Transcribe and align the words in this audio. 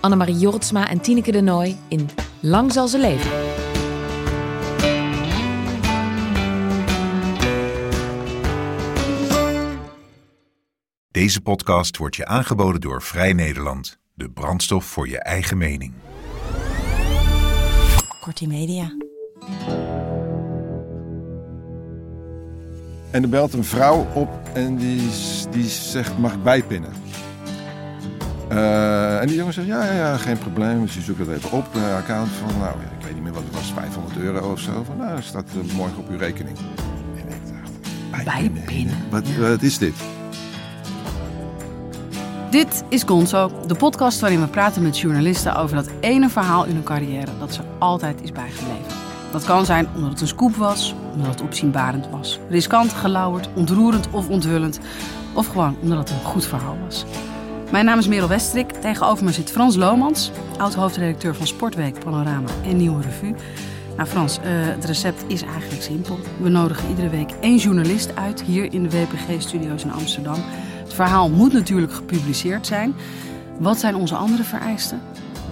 Annemarie 0.00 0.38
Jortsma 0.38 0.88
en 0.88 1.00
Tineke 1.00 1.32
de 1.32 1.40
Nooi 1.40 1.76
in 1.88 2.10
Lang 2.40 2.72
zal 2.72 2.88
ze 2.88 2.98
leven. 2.98 3.30
Deze 11.10 11.40
podcast 11.40 11.96
wordt 11.96 12.16
je 12.16 12.26
aangeboden 12.26 12.80
door 12.80 13.02
Vrij 13.02 13.32
Nederland. 13.32 13.98
De 14.14 14.30
brandstof 14.30 14.84
voor 14.84 15.08
je 15.08 15.18
eigen 15.18 15.58
mening. 15.58 15.92
Kortie 18.20 18.48
Media. 18.48 18.92
En 23.10 23.22
er 23.22 23.28
belt 23.28 23.52
een 23.52 23.64
vrouw 23.64 24.06
op 24.14 24.28
en 24.54 24.76
die, 24.76 25.08
die 25.50 25.68
zegt, 25.68 26.18
mag 26.18 26.32
ik 26.32 26.42
bijpinnen? 26.42 26.92
Eh, 28.48 29.20
en 29.20 29.26
die 29.26 29.36
jongen 29.36 29.52
zegt, 29.52 29.66
ja, 29.66 29.84
ja, 29.84 29.92
ja, 29.92 30.16
geen 30.16 30.38
probleem. 30.38 30.80
Dus 30.82 30.94
je 30.94 31.00
zoekt 31.00 31.18
het 31.18 31.28
even 31.28 31.50
op, 31.50 31.72
de 31.72 31.94
account 31.96 32.28
van, 32.28 32.58
nou, 32.58 32.74
ik 32.98 33.04
weet 33.04 33.14
niet 33.14 33.22
meer 33.22 33.32
wat 33.32 33.42
het 33.42 33.54
was, 33.54 33.72
500 33.72 34.16
euro 34.18 34.52
of 34.52 34.60
zo. 34.60 34.84
Van, 34.84 34.96
nou, 34.96 35.14
dat 35.14 35.24
staat 35.24 35.48
eh, 35.48 35.74
morgen 35.74 35.98
op 35.98 36.08
uw 36.08 36.18
rekening. 36.18 36.56
En 37.14 37.28
ik 37.28 37.40
dacht, 38.12 38.24
Bijpinnen? 38.24 38.96
Wat, 39.10 39.36
wat 39.36 39.62
is 39.62 39.78
dit? 39.78 39.94
Dit 42.50 42.84
is 42.88 43.02
Gonzo, 43.02 43.50
de 43.66 43.74
podcast 43.74 44.20
waarin 44.20 44.40
we 44.40 44.46
praten 44.46 44.82
met 44.82 44.98
journalisten 44.98 45.56
over 45.56 45.76
dat 45.76 45.90
ene 46.00 46.28
verhaal 46.28 46.64
in 46.64 46.74
hun 46.74 46.82
carrière 46.82 47.30
dat 47.38 47.54
ze 47.54 47.60
altijd 47.78 48.22
is 48.22 48.32
bijgebleven. 48.32 48.96
Dat 49.30 49.44
kan 49.44 49.64
zijn 49.64 49.88
omdat 49.94 50.10
het 50.10 50.20
een 50.20 50.26
scoop 50.26 50.56
was, 50.56 50.94
omdat 51.14 51.30
het 51.30 51.40
opzienbarend 51.40 52.08
was, 52.10 52.38
riskant, 52.48 52.92
gelauwerd, 52.92 53.48
ontroerend 53.54 54.08
of 54.10 54.28
onthullend, 54.28 54.78
of 55.32 55.46
gewoon 55.46 55.76
omdat 55.80 55.98
het 55.98 56.10
een 56.10 56.24
goed 56.24 56.46
verhaal 56.46 56.76
was. 56.84 57.04
Mijn 57.70 57.84
naam 57.84 57.98
is 57.98 58.08
Merel 58.08 58.28
Westrik, 58.28 58.70
tegenover 58.70 59.24
me 59.24 59.32
zit 59.32 59.50
Frans 59.50 59.76
Lomans, 59.76 60.30
oud-hoofdredacteur 60.58 61.34
van 61.34 61.46
Sportweek, 61.46 61.98
Panorama 61.98 62.48
en 62.64 62.76
Nieuwe 62.76 63.02
Revue. 63.02 63.34
Nou 63.96 64.08
Frans, 64.08 64.38
eh, 64.38 64.44
het 64.50 64.84
recept 64.84 65.24
is 65.26 65.42
eigenlijk 65.42 65.82
simpel. 65.82 66.18
We 66.40 66.48
nodigen 66.48 66.88
iedere 66.88 67.08
week 67.08 67.30
één 67.40 67.56
journalist 67.56 68.16
uit 68.16 68.42
hier 68.42 68.72
in 68.72 68.82
de 68.82 68.90
WPG-studio's 68.90 69.84
in 69.84 69.92
Amsterdam. 69.92 70.38
Het 70.82 70.94
verhaal 70.94 71.30
moet 71.30 71.52
natuurlijk 71.52 71.92
gepubliceerd 71.92 72.66
zijn. 72.66 72.94
Wat 73.58 73.78
zijn 73.78 73.94
onze 73.94 74.14
andere 74.14 74.42
vereisten? 74.42 75.00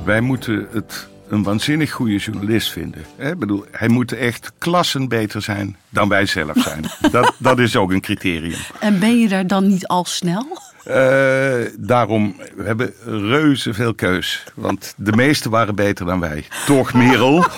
Wij 0.05 0.21
moeten 0.21 0.67
het 0.71 1.09
een 1.29 1.43
waanzinnig 1.43 1.91
goede 1.91 2.17
journalist 2.17 2.73
vinden. 2.73 3.05
Hè? 3.17 3.31
Ik 3.31 3.39
bedoel, 3.39 3.65
hij 3.71 3.89
moet 3.89 4.13
echt 4.13 4.53
klassen 4.59 5.09
beter 5.09 5.43
zijn 5.43 5.77
dan 5.89 6.09
wij 6.09 6.27
zelf 6.27 6.57
zijn. 6.57 6.85
dat, 7.11 7.35
dat 7.39 7.59
is 7.59 7.77
ook 7.77 7.93
een 7.93 8.01
criterium. 8.01 8.59
En 8.81 8.99
ben 8.99 9.21
je 9.21 9.29
daar 9.29 9.47
dan 9.47 9.67
niet 9.67 9.87
al 9.87 10.05
snel? 10.05 10.59
Eh, 10.85 11.55
daarom, 11.79 12.37
we 12.57 12.63
hebben 12.65 12.93
reuze 13.05 13.75
veel 13.75 13.95
keus. 13.95 14.45
Want 14.55 14.95
de 14.97 15.13
meeste 15.13 15.49
waren 15.49 15.75
beter 15.75 16.07
dan 16.07 16.21
wij. 16.21 16.45
Toch, 16.67 16.93
Merel? 16.93 17.45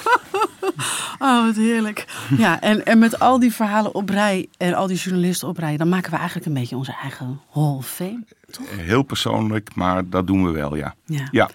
Oh, 1.18 1.44
wat 1.46 1.56
heerlijk. 1.56 2.06
Ja, 2.36 2.60
en, 2.60 2.84
en 2.84 2.98
met 2.98 3.18
al 3.18 3.38
die 3.38 3.52
verhalen 3.52 3.94
op 3.94 4.08
rij 4.08 4.48
en 4.56 4.74
al 4.74 4.86
die 4.86 4.96
journalisten 4.96 5.48
op 5.48 5.58
rij, 5.58 5.76
dan 5.76 5.88
maken 5.88 6.10
we 6.10 6.16
eigenlijk 6.16 6.46
een 6.46 6.54
beetje 6.54 6.76
onze 6.76 6.96
eigen 7.02 7.40
Hall 7.52 7.74
of 7.76 7.88
Fame. 7.88 8.24
Heel 8.68 9.02
persoonlijk, 9.02 9.74
maar 9.74 10.08
dat 10.08 10.26
doen 10.26 10.44
we 10.44 10.50
wel, 10.50 10.76
ja. 10.76 10.94
Ja. 11.04 11.28
Ja, 11.30 11.50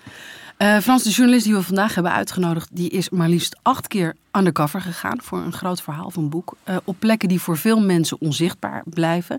Eh, 0.57 0.77
Frans, 0.77 1.03
de 1.03 1.09
journalist 1.09 1.45
die 1.45 1.53
we 1.53 1.63
vandaag 1.63 1.93
hebben 1.93 2.11
uitgenodigd, 2.11 2.69
die 2.71 2.89
is 2.89 3.09
maar 3.09 3.29
liefst 3.29 3.57
acht 3.61 3.87
keer 3.87 4.15
undercover 4.31 4.81
gegaan 4.81 5.21
voor 5.21 5.39
een 5.39 5.53
groot 5.53 5.81
verhaal 5.81 6.11
van 6.11 6.29
boek. 6.29 6.55
eh, 6.63 6.75
op 6.83 6.95
plekken 6.99 7.29
die 7.29 7.39
voor 7.39 7.57
veel 7.57 7.81
mensen 7.81 8.21
onzichtbaar 8.21 8.83
blijven. 8.85 9.37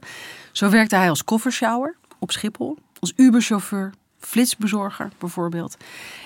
Zo 0.53 0.71
werkte 0.71 0.97
hij 0.97 1.09
als 1.09 1.25
koffershower 1.25 1.97
op 2.19 2.31
Schiphol, 2.31 2.79
als 3.01 3.13
Uberchauffeur, 3.17 3.93
flitsbezorger 4.19 5.09
bijvoorbeeld. 5.19 5.77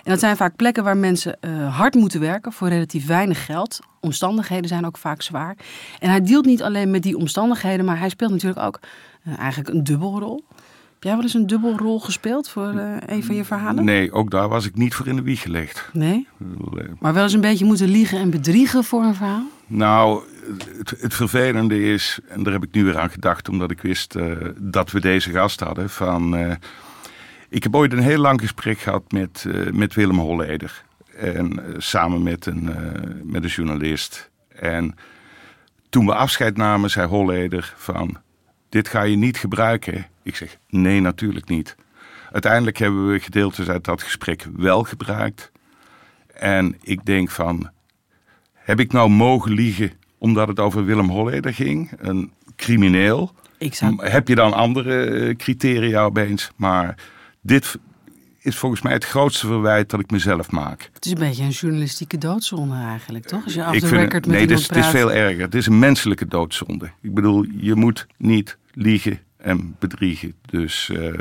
En 0.05 0.11
dat 0.11 0.21
zijn 0.21 0.37
vaak 0.37 0.57
plekken 0.57 0.85
waar 0.85 0.97
mensen 0.97 1.37
eh, 1.41 1.77
hard 1.77 1.95
moeten 1.95 2.21
werken 2.21 2.53
voor 2.53 2.69
relatief 2.69 3.07
weinig 3.07 3.45
geld. 3.45 3.81
Omstandigheden 4.01 4.69
zijn 4.69 4.87
ook 4.87 4.99
vaak 4.99 5.23
zwaar. 5.23 5.57
En 5.99 6.11
hij 6.11 6.21
dealt 6.21 6.45
niet 6.45 6.63
alleen 6.63 6.91
met 6.91 7.03
die 7.03 7.17
omstandigheden, 7.17 7.85
maar 7.85 7.99
hij 7.99 8.09
speelt 8.09 8.31
natuurlijk 8.31 8.61
ook 8.67 8.81
eigenlijk 9.39 9.69
een 9.69 9.85
dubbelrol. 9.85 10.45
Heb 10.99 11.07
jij 11.07 11.17
wel 11.17 11.25
eens 11.25 11.35
een 11.35 11.47
dubbelrol 11.47 12.01
gespeeld 12.01 12.49
voor 12.49 12.69
eh, 12.69 12.97
een 13.07 13.25
van 13.25 13.35
je 13.35 13.45
verhalen? 13.45 13.85
nee, 13.85 14.13
ook 14.13 14.31
daar 14.31 14.49
was 14.49 14.67
ik 14.67 14.77
niet 14.77 14.95
voor 14.95 15.07
in 15.07 15.17
de 15.17 15.23
wieg 15.23 15.43
gelegd. 15.43 15.91
Nee? 15.93 16.27
Maar 16.99 17.15
wel 17.15 17.23
eens 17.23 17.33
een 17.33 17.41
beetje 17.41 17.65
moeten 17.65 17.89
liegen 17.89 18.19
en 18.19 18.31
bedriegen 18.31 18.85
voor 18.85 19.03
een 19.03 19.15
verhaal? 19.15 19.47
Nou, 19.67 20.23
het, 20.79 20.95
het 21.01 21.15
vervelende 21.15 21.83
is, 21.83 22.19
en 22.29 22.43
daar 22.43 22.53
heb 22.53 22.63
ik 22.63 22.73
nu 22.73 22.85
weer 22.85 22.99
aan 22.99 23.11
gedacht, 23.11 23.49
omdat 23.49 23.71
ik 23.71 23.81
wist 23.81 24.15
eh, 24.15 24.33
dat 24.57 24.91
we 24.91 25.01
deze 25.01 25.31
gast 25.31 25.61
hadden. 25.61 25.91
Van, 25.91 26.37
eh, 26.37 26.53
ik 27.49 27.63
heb 27.63 27.75
ooit 27.75 27.93
een 27.93 27.99
heel 27.99 28.21
lang 28.21 28.41
gesprek 28.41 28.79
gehad 28.79 29.13
met, 29.13 29.47
met 29.73 29.95
Willem 29.95 30.19
Holleder. 30.19 30.85
En 31.17 31.61
samen 31.77 32.23
met 32.23 32.47
een, 32.47 32.71
met 33.23 33.43
een 33.43 33.51
journalist. 33.51 34.31
En 34.49 34.95
toen 35.89 36.07
we 36.07 36.15
afscheid 36.15 36.57
namen, 36.57 36.91
zei 36.91 37.07
Holleder 37.07 37.75
van, 37.77 38.17
dit 38.69 38.89
ga 38.89 39.03
je 39.03 39.17
niet 39.17 39.37
gebruiken. 39.37 40.07
Ik 40.29 40.37
zeg, 40.37 40.59
nee, 40.69 41.01
natuurlijk 41.01 41.49
niet. 41.49 41.77
Uiteindelijk 42.33 42.77
hebben 42.77 43.13
we 43.13 43.21
gedeeltes 43.21 43.69
uit 43.69 43.85
dat 43.85 44.03
gesprek 44.03 44.47
wel 44.57 44.83
gebruikt. 44.83 45.53
En 46.35 46.77
ik 46.83 47.05
denk 47.05 47.31
van, 47.31 47.71
heb 48.53 48.81
ik 48.81 48.93
nou 48.93 49.11
mogen 49.11 49.53
liegen 49.53 49.93
omdat 50.19 50.49
het 50.49 50.61
over 50.61 50.85
Willem 50.85 51.09
Holleder 51.09 51.55
ging? 51.55 51.91
Een 51.99 52.33
crimineel? 52.57 53.33
Ik 53.59 53.75
zou... 53.75 54.07
Heb 54.07 54.29
je 54.29 54.35
dan 54.35 54.53
andere 54.53 55.05
eh, 55.05 55.37
criteria 55.37 56.05
opeens? 56.05 56.51
Maar 56.57 56.95
dit 57.41 57.79
is 58.39 58.57
volgens 58.57 58.83
mij 58.83 58.93
het 58.93 59.05
grootste 59.05 59.47
verwijt 59.47 59.91
dat 59.91 60.01
ik 60.01 60.11
mezelf 60.11 60.51
maak. 60.51 60.91
Het 60.93 61.05
is 61.05 61.13
een 61.13 61.19
beetje 61.19 61.45
een 61.45 61.51
journalistieke 61.51 62.19
doodzonde 62.19 62.75
eigenlijk, 62.75 63.27
toch? 63.27 63.45
Als 63.45 63.55
je 63.55 63.65
af 63.65 63.79
de 63.79 63.89
record 63.89 64.27
met 64.27 64.37
nee, 64.37 64.47
is, 64.47 64.69
het 64.69 64.77
is 64.77 64.87
veel 64.87 65.13
erger. 65.13 65.41
Het 65.41 65.55
is 65.55 65.67
een 65.67 65.79
menselijke 65.79 66.27
doodzonde. 66.27 66.91
Ik 67.01 67.15
bedoel, 67.15 67.45
je 67.57 67.75
moet 67.75 68.07
niet 68.17 68.59
liegen 68.73 69.27
en 69.39 69.77
bedriegen. 69.79 70.35
Dus 70.47 70.89
eh, 70.89 71.13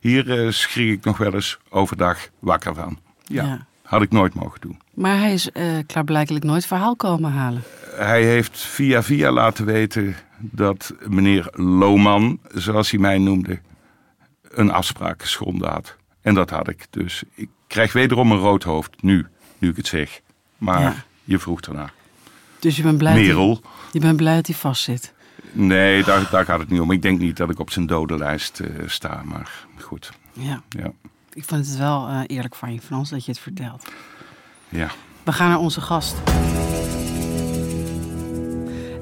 hier 0.00 0.52
schrik 0.52 0.90
ik 0.98 1.04
nog 1.04 1.16
wel 1.18 1.34
eens 1.34 1.58
overdag 1.68 2.28
wakker 2.38 2.74
van. 2.74 2.98
Ja, 3.24 3.44
Ja. 3.44 3.66
had 3.82 4.02
ik 4.02 4.10
nooit 4.10 4.34
mogen 4.34 4.60
doen. 4.60 4.80
Maar 4.94 5.18
hij 5.18 5.32
is 5.32 5.50
eh 5.50 5.64
klaarblijkelijk 5.86 6.44
nooit 6.44 6.66
verhaal 6.66 6.96
komen 6.96 7.32
halen. 7.32 7.62
Hij 7.94 8.24
heeft 8.24 8.58
via 8.60 9.02
via 9.02 9.30
laten 9.30 9.64
weten 9.64 10.14
dat 10.38 10.94
meneer 11.08 11.48
Lohman, 11.52 12.38
zoals 12.54 12.90
hij 12.90 13.00
mij 13.00 13.18
noemde, 13.18 13.60
een 14.50 14.70
afspraak 14.70 15.20
geschonden 15.22 15.68
had. 15.70 15.96
En 16.20 16.34
dat 16.34 16.50
had 16.50 16.68
ik. 16.68 16.86
Dus 16.90 17.22
ik 17.34 17.48
krijg 17.66 17.92
wederom 17.92 18.30
een 18.32 18.38
rood 18.38 18.62
hoofd, 18.62 19.02
nu, 19.02 19.26
nu 19.58 19.68
ik 19.68 19.76
het 19.76 19.86
zeg. 19.86 20.20
Maar 20.58 20.80
Ja. 20.80 20.94
je 21.24 21.38
vroeg 21.38 21.60
ernaar. 21.60 21.92
Dus 22.58 22.76
je 22.76 22.82
bent 22.82 22.98
blij, 22.98 23.14
dat, 23.14 23.22
Merel? 23.22 23.48
hij- 23.62 23.70
je 23.92 24.00
bent 24.00 24.16
blij 24.16 24.34
dat 24.34 24.46
hij 24.46 24.56
vastzit. 24.56 25.12
Nee, 25.52 26.04
daar, 26.04 26.28
daar 26.30 26.44
gaat 26.44 26.58
het 26.58 26.68
niet 26.68 26.80
om. 26.80 26.90
Ik 26.90 27.02
denk 27.02 27.18
niet 27.18 27.36
dat 27.36 27.50
ik 27.50 27.58
op 27.58 27.70
zijn 27.70 27.86
dodenlijst 27.86 28.60
eh, 28.60 28.68
sta, 28.86 29.22
maar 29.24 29.50
goed. 29.80 30.10
Ja, 30.32 30.62
Ja, 30.68 30.92
ik 31.32 31.44
vind 31.44 31.66
het 31.66 31.76
wel 31.76 32.08
eh, 32.08 32.20
eerlijk 32.26 32.54
van 32.54 32.72
je, 32.72 32.80
Frans, 32.80 33.10
dat 33.10 33.24
je 33.24 33.30
het 33.30 33.40
vertelt. 33.40 33.88
ja. 34.68 34.88
We 35.22 35.32
gaan 35.32 35.48
naar 35.48 35.58
onze 35.58 35.80
gast. 35.80 36.14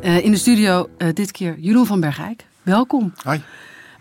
Eh, 0.02 0.24
in 0.24 0.30
de 0.30 0.36
studio 0.36 0.88
eh, 0.98 1.08
dit 1.14 1.30
keer 1.30 1.58
Jeroen 1.58 1.86
van 1.86 2.00
Bergijk. 2.00 2.44
Welkom. 2.62 3.12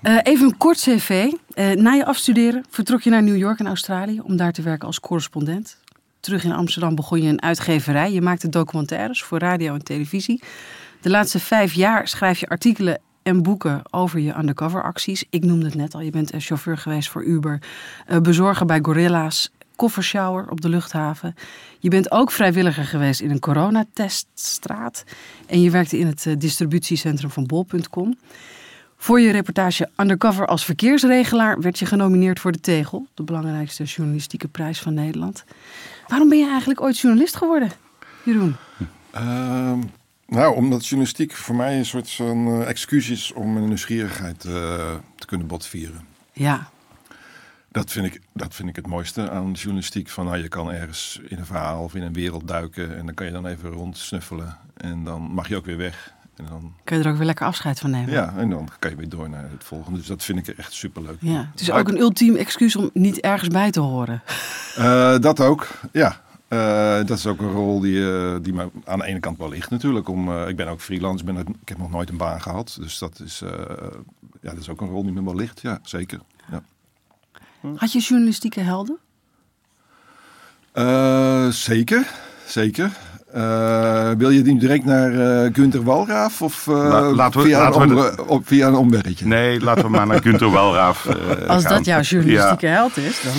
Eh, 0.01 0.18
even 0.24 0.45
een 0.45 0.57
kort 0.57 0.77
cv. 0.77 1.31
Eh, 1.53 1.71
na 1.71 1.91
je 1.94 2.06
afstuderen 2.06 2.65
vertrok 2.69 3.01
je 3.01 3.09
naar 3.09 3.24
New 3.24 3.38
York 3.38 3.59
en 3.59 3.68
Australië 3.68 4.19
om 4.19 4.35
daar 4.38 4.51
te 4.51 4.62
werken 4.62 4.88
als 4.88 5.00
correspondent. 5.00 5.77
Terug 6.19 6.44
in 6.44 6.51
Amsterdam 6.51 6.95
begon 6.95 7.21
je 7.21 7.30
een 7.30 7.42
uitgeverij. 7.42 8.12
Je 8.12 8.21
maakte 8.21 8.50
documentaires 8.50 9.24
voor 9.24 9.39
radio 9.39 9.74
en 9.74 9.83
televisie. 9.83 10.44
De 11.01 11.10
laatste 11.10 11.39
vijf 11.39 11.74
jaar 11.74 12.07
schrijf 12.07 12.39
je 12.39 12.50
artikelen 12.50 13.00
en 13.24 13.44
boeken 13.44 13.81
over 13.89 14.19
je 14.19 14.38
undercover 14.38 14.83
acties. 14.83 15.25
Ik 15.30 15.44
noemde 15.44 15.66
het 15.66 15.75
net 15.75 15.94
al, 15.94 16.01
je 16.01 16.12
bent 16.12 16.31
chauffeur 16.38 16.77
geweest 16.77 17.10
voor 17.10 17.24
Uber, 17.24 17.62
eh, 18.06 18.19
bezorger 18.19 18.66
bij 18.66 18.80
Gorilla's, 18.81 19.51
koffershower 19.75 20.50
op 20.50 20.62
de 20.62 20.69
luchthaven. 20.69 21.36
Je 21.80 21.89
bent 21.89 22.12
ook 22.12 22.31
vrijwilliger 22.31 22.86
geweest 22.86 23.22
in 23.22 23.31
een 23.31 23.39
coronateststraat 23.39 25.04
en 25.48 25.62
je 25.62 25.72
werkte 25.72 25.98
in 25.98 26.07
het 26.07 26.25
eh, 26.25 26.33
distributiecentrum 26.38 27.30
van 27.30 27.45
bol.com. 27.45 28.18
Voor 28.98 29.19
je 29.19 29.31
reportage 29.31 29.89
Undercover 29.98 30.48
als 30.48 30.65
verkeersregelaar 30.65 31.62
werd 31.62 31.80
je 31.80 31.86
genomineerd 31.86 32.39
voor 32.39 32.51
de 32.51 32.60
Tegel, 32.60 33.07
de 33.13 33.24
belangrijkste 33.24 33.83
journalistieke 33.83 34.48
prijs 34.48 34.80
van 34.80 34.94
Nederland. 34.94 35.44
Waarom 36.09 36.29
ben 36.29 36.38
je 36.38 36.47
eigenlijk 36.47 36.81
ooit 36.81 37.00
journalist 37.00 37.35
geworden, 37.35 37.71
Jeroen? 38.23 38.56
Ehm, 39.11 39.79
nou, 40.27 40.56
omdat 40.56 40.85
journalistiek 40.85 41.33
voor 41.33 41.56
mij 41.56 41.77
een 41.77 41.85
soort 41.85 42.11
van 42.11 42.47
eh, 42.47 42.67
excuus 42.69 43.09
is 43.09 43.33
om 43.33 43.53
mijn 43.53 43.67
nieuwsgierigheid 43.67 44.45
eh, 44.45 44.51
te 45.15 45.25
kunnen 45.25 45.47
botvieren. 45.47 46.07
Ja, 46.33 46.69
Dat 47.71 47.91
vind, 47.91 48.06
ik, 48.06 48.21
dat 48.33 48.56
vind 48.56 48.69
ik 48.69 48.75
het 48.75 48.88
mooiste 48.88 49.29
aan 49.29 49.51
journalistiek. 49.51 50.09
Van, 50.09 50.25
nou, 50.25 50.38
je 50.38 50.47
kan 50.47 50.71
ergens 50.71 51.19
in 51.27 51.38
een 51.38 51.45
verhaal 51.45 51.83
of 51.83 51.95
in 51.95 52.01
een 52.01 52.13
wereld 52.13 52.47
duiken 52.47 52.97
en 52.97 53.05
dan 53.05 53.15
kan 53.15 53.25
je 53.25 53.31
dan 53.31 53.45
even 53.45 53.69
rondsnuffelen. 53.69 54.57
En 54.77 55.03
dan 55.03 55.21
mag 55.21 55.47
je 55.47 55.55
ook 55.55 55.65
weer 55.65 55.77
weg. 55.77 56.13
En 56.39 56.45
dan, 56.50 56.74
kun 56.83 56.97
je 56.97 57.03
er 57.03 57.09
ook 57.09 57.18
weer 57.18 57.25
lekker 57.25 57.45
afscheid 57.45 57.80
van 57.80 57.91
nemen. 57.91 58.12
ja, 58.12 58.33
en 58.38 58.50
dan 58.50 58.69
kan 58.80 58.89
je 58.89 58.95
weer 58.95 59.09
door 59.09 59.30
naar 59.30 59.50
het 59.51 59.63
volgende. 59.63 59.97
Dus 59.97 60.07
dat 60.07 60.24
vind 60.24 60.47
ik 60.47 60.57
echt 60.57 60.74
superleuk. 60.74 61.18
Ja, 61.19 61.50
het 61.51 61.62
is 61.62 61.71
ook 61.71 61.88
een 61.88 62.00
ultiem 62.00 62.36
excuus 62.36 62.75
om 62.75 62.89
niet 62.94 63.19
ergens 63.19 63.50
bij 63.50 63.71
te 63.71 63.80
horen. 63.80 64.21
Eh, 64.75 65.19
dat 65.19 65.39
ook, 65.39 65.68
ja. 65.91 66.21
Eh, 66.47 66.95
dat 66.95 67.18
is 67.18 67.27
ook 67.27 67.39
een 67.39 67.51
rol 67.51 67.80
die, 67.80 68.12
eh, 68.12 68.36
die 68.41 68.53
me 68.53 68.69
aan 68.86 69.00
de 69.00 69.06
ene 69.06 69.19
kant 69.19 69.38
wel 69.38 69.50
ligt 69.50 69.69
natuurlijk. 69.69 70.07
Om, 70.07 70.47
ik 70.47 70.56
ben 70.56 70.68
ook 70.68 70.81
freelance, 70.81 71.24
ben, 71.24 71.38
ik 71.38 71.69
heb 71.69 71.77
nog 71.77 71.91
nooit 71.91 72.09
een 72.09 72.18
baan 72.18 72.41
gehad. 72.41 72.77
Dus 72.80 72.97
dat 72.97 73.19
is, 73.19 73.41
ja, 74.41 74.50
dat 74.50 74.57
is 74.57 74.69
ook 74.69 74.81
een 74.81 74.89
rol 74.89 75.03
die 75.03 75.12
me 75.12 75.24
wel 75.24 75.36
ligt, 75.36 75.62
ja, 75.62 75.80
zeker. 75.83 76.19
Ja. 76.51 76.63
Had 77.75 77.91
je 77.91 78.00
journalistieke 78.00 78.59
helden? 78.59 78.97
Zeker, 81.53 82.12
zeker. 82.45 82.97
Eh, 83.33 84.09
wil 84.17 84.29
je 84.29 84.41
die 84.41 84.57
direct 84.59 84.85
naar 84.85 85.13
eh 85.43 85.49
Gunther 85.53 85.83
Walraaf 85.83 86.41
of 86.41 86.67
eh, 86.67 86.73
La- 86.73 87.01
laten 87.11 87.39
we- 87.39 87.45
via, 87.45 87.59
laten 87.59 87.81
een 87.81 87.95
we 87.95 88.27
op, 88.27 88.47
via 88.47 88.67
een 88.67 88.75
omweggetje? 88.75 89.25
Nee, 89.25 89.59
laten 89.61 89.83
we 89.83 89.89
maar 89.89 90.07
naar 90.07 90.21
Gunther 90.21 90.51
Welraaf 90.51 91.05
eh, 91.05 91.47
Als 91.49 91.63
gaan. 91.63 91.73
dat 91.75 91.85
jouw 91.85 92.01
journalistieke 92.01 92.65
held 92.67 92.97
is, 92.97 93.21
dan... 93.23 93.33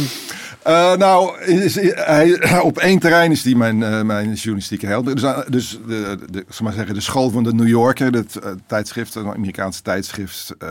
Eh, 0.62 0.96
nou, 0.96 1.40
is, 1.44 1.75
hij, 1.94 2.38
op 2.62 2.78
één 2.78 2.98
terrein 2.98 3.31
is 3.31 3.42
die 3.42 3.56
mijn, 3.56 3.82
eh, 3.82 4.02
mijn 4.02 4.32
journalistieke 4.32 4.87
held. 4.87 5.06
Dus, 5.06 5.25
dus 5.48 5.78
de, 5.87 6.19
de, 6.31 6.44
zal 6.48 6.64
maar 6.66 6.75
zeggen, 6.75 6.94
de 6.94 7.00
school 7.00 7.31
van 7.31 7.42
de 7.42 7.54
New 7.54 7.69
Yorker, 7.69 8.12
dat 8.12 8.34
eh, 8.37 8.50
tijdschrift, 8.66 9.14
een 9.14 9.26
Amerikaanse 9.34 9.82
tijdschrift. 9.82 10.54
eh, 10.58 10.69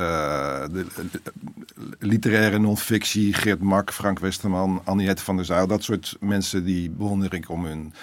de, 0.72 0.86
de- 1.12 1.20
literaire 2.00 2.60
non-fictie, 2.60 3.34
Geert 3.34 3.62
Mak, 3.62 3.94
Frank 3.94 4.20
Westerman, 4.20 4.82
Anniette 4.84 5.24
van 5.24 5.36
der 5.36 5.46
Zijl. 5.46 5.68
Dat 5.68 5.84
soort 5.84 6.16
mensen 6.20 6.66
die 6.66 6.90
bewonder 6.90 7.34
ik 7.34 7.50
om 7.50 7.66
hun 7.66 7.94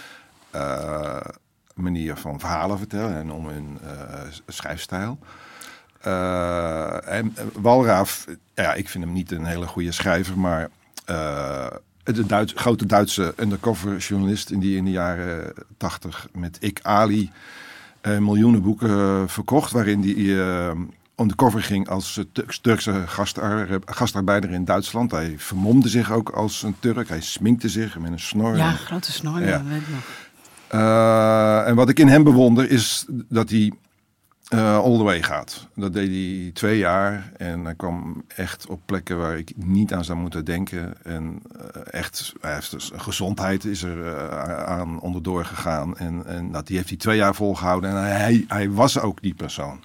eh, 0.56 1.32
manier 1.74 2.16
van 2.16 2.40
verhalen 2.40 2.78
vertellen 2.78 3.16
en 3.16 3.30
om 3.30 3.48
hun 3.48 3.78
eh, 3.82 4.20
schrijfstijl. 4.46 5.18
Eh, 6.00 7.08
en 7.12 7.34
Walraaf, 7.52 8.24
ja, 8.54 8.74
ik 8.74 8.88
vind 8.88 9.04
hem 9.04 9.12
niet 9.12 9.30
een 9.30 9.44
hele 9.44 9.66
goede 9.66 9.92
schrijver, 9.92 10.38
maar 10.38 10.68
de 12.04 12.26
Duits, 12.26 12.52
grote 12.56 12.86
Duitse 12.86 13.34
undercover 13.36 13.96
journalist 13.96 14.50
in 14.50 14.58
die 14.60 14.76
in 14.76 14.84
de 14.84 14.90
jaren 14.90 15.52
tachtig 15.76 16.28
met 16.32 16.56
Ik 16.60 16.78
Ali 16.82 17.30
miljoenen 18.18 18.62
boeken 18.62 19.28
verkocht, 19.28 19.72
waarin 19.72 20.02
hij 20.02 20.38
eh 20.40 20.70
undercover 21.16 21.62
ging 21.62 21.88
als 21.88 22.20
Turks- 22.32 22.58
Turkse 22.58 23.02
gastar- 23.06 23.80
gastarbeider 23.84 24.50
in 24.50 24.64
Duitsland. 24.64 25.10
Hij 25.10 25.34
vermomde 25.38 25.88
zich 25.88 26.12
ook 26.12 26.28
als 26.30 26.62
een 26.62 26.76
Turk, 26.78 27.08
hij 27.08 27.20
sminkte 27.20 27.68
zich 27.68 27.98
met 27.98 28.12
een 28.12 28.20
snor. 28.20 28.56
Ja, 28.56 28.70
grote 28.70 29.12
snor, 29.12 29.40
ja. 29.40 29.64
Weet 29.64 29.80
ik 29.80 29.88
nog. 29.88 30.04
Eh, 30.68 31.68
en 31.68 31.74
wat 31.74 31.88
ik 31.88 31.98
in 31.98 32.08
hem 32.08 32.24
bewonder 32.24 32.70
is 32.70 33.04
dat 33.08 33.50
hij 33.50 33.72
eh 34.46 34.78
all 34.78 34.96
the 34.96 35.02
way 35.02 35.22
gaat. 35.22 35.66
Dat 35.74 35.92
deed 35.92 36.08
hij 36.08 36.50
twee 36.52 36.78
jaar 36.78 37.32
en 37.36 37.64
hij 37.64 37.74
kwam 37.74 38.24
echt 38.26 38.66
op 38.66 38.80
plekken 38.84 39.18
waar 39.18 39.38
ik 39.38 39.52
niet 39.56 39.92
aan 39.92 40.04
zou 40.04 40.18
moeten 40.18 40.44
denken. 40.44 40.94
En 41.04 41.42
eh, 41.58 41.82
echt, 42.00 42.32
hij 42.40 42.54
heeft 42.54 42.70
dus, 42.70 42.92
gezondheid 42.96 43.64
is 43.64 43.82
er 43.82 44.30
aan 44.66 45.00
onderdoor 45.00 45.44
gegaan. 45.44 45.96
En, 45.96 46.26
en 46.26 46.52
dat 46.52 46.66
die 46.66 46.76
heeft 46.76 46.88
hij 46.88 46.98
twee 46.98 47.16
jaar 47.16 47.34
volgehouden 47.34 47.90
en 47.90 47.96
hij, 47.96 48.44
hij 48.48 48.70
was 48.70 48.98
ook 48.98 49.22
die 49.22 49.34
persoon. 49.34 49.84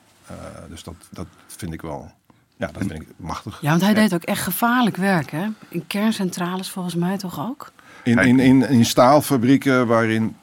Dus 0.69 0.83
dat, 0.83 0.95
dat 1.09 1.27
vind 1.47 1.73
ik 1.73 1.81
wel, 1.81 2.11
ja, 2.57 2.67
dat 2.67 2.83
vind 2.87 3.01
ik 3.01 3.07
machtig. 3.15 3.61
Ja, 3.61 3.69
want 3.69 3.81
hij 3.81 3.93
deed 3.93 4.13
ook 4.13 4.23
echt 4.23 4.43
gevaarlijk 4.43 4.97
werk, 4.97 5.31
hè? 5.31 5.47
In 5.69 5.87
kerncentrales 5.87 6.69
volgens 6.69 6.95
mij 6.95 7.17
toch 7.17 7.39
ook? 7.39 7.71
In, 8.03 8.17
in, 8.17 8.39
in, 8.39 8.69
in 8.69 8.85
staalfabrieken 8.85 9.87
waarin 9.87 10.35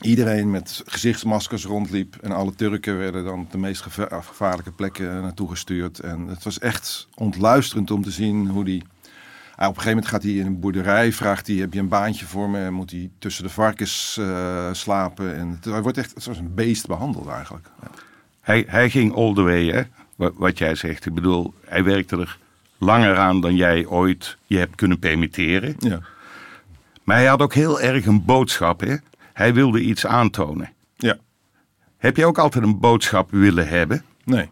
iedereen 0.00 0.50
met 0.50 0.82
gezichtsmaskers 0.86 1.64
rondliep. 1.64 2.16
En 2.22 2.32
alle 2.32 2.54
Turken 2.54 2.98
werden 2.98 3.24
dan 3.24 3.40
op 3.40 3.50
de 3.50 3.58
meest 3.58 3.82
geva- 3.82 4.20
gevaarlijke 4.20 4.72
plekken 4.72 5.20
naartoe 5.22 5.48
gestuurd. 5.48 5.98
En 5.98 6.26
het 6.26 6.44
was 6.44 6.58
echt 6.58 7.08
ontluisterend 7.14 7.90
om 7.90 8.02
te 8.02 8.10
zien 8.10 8.48
hoe 8.48 8.64
die... 8.64 8.82
Ah, 9.56 9.68
op 9.68 9.76
een 9.76 9.82
gegeven 9.82 9.88
moment 9.88 10.06
gaat 10.06 10.22
hij 10.22 10.32
in 10.32 10.46
een 10.46 10.60
boerderij, 10.60 11.12
vraagt 11.12 11.46
hij, 11.46 11.56
heb 11.56 11.72
je 11.72 11.78
een 11.78 11.88
baantje 11.88 12.26
voor 12.26 12.50
me? 12.50 12.64
En 12.64 12.72
moet 12.72 12.90
hij 12.90 13.10
tussen 13.18 13.44
de 13.44 13.50
varkens 13.50 14.16
eh, 14.20 14.68
slapen. 14.72 15.36
En 15.36 15.48
het, 15.48 15.64
hij 15.64 15.82
wordt 15.82 15.98
echt 15.98 16.12
zoals 16.16 16.38
een 16.38 16.54
beest 16.54 16.86
behandeld 16.86 17.28
eigenlijk. 17.28 17.66
Ja. 17.82 17.90
Hij, 18.40 18.64
hij 18.66 18.90
ging 18.90 19.14
all 19.14 19.34
the 19.34 19.42
way, 19.42 19.66
hè? 19.66 19.82
Wat, 20.16 20.32
wat 20.36 20.58
jij 20.58 20.74
zegt. 20.74 21.06
Ik 21.06 21.14
bedoel, 21.14 21.54
hij 21.66 21.84
werkte 21.84 22.16
er 22.16 22.38
langer 22.78 23.16
aan 23.16 23.40
dan 23.40 23.56
jij 23.56 23.86
ooit 23.86 24.36
je 24.46 24.58
hebt 24.58 24.74
kunnen 24.74 24.98
permitteren. 24.98 25.74
Ja. 25.78 26.00
Maar 27.04 27.16
hij 27.16 27.26
had 27.26 27.42
ook 27.42 27.54
heel 27.54 27.80
erg 27.80 28.06
een 28.06 28.24
boodschap, 28.24 28.80
hè? 28.80 28.96
Hij 29.40 29.54
wilde 29.54 29.80
iets 29.80 30.06
aantonen. 30.06 30.72
ja. 30.96 31.16
Heb 31.96 32.16
je 32.16 32.26
ook 32.26 32.38
altijd 32.38 32.64
een 32.64 32.80
boodschap 32.80 33.30
willen 33.30 33.68
hebben? 33.68 34.04
Nee. 34.24 34.48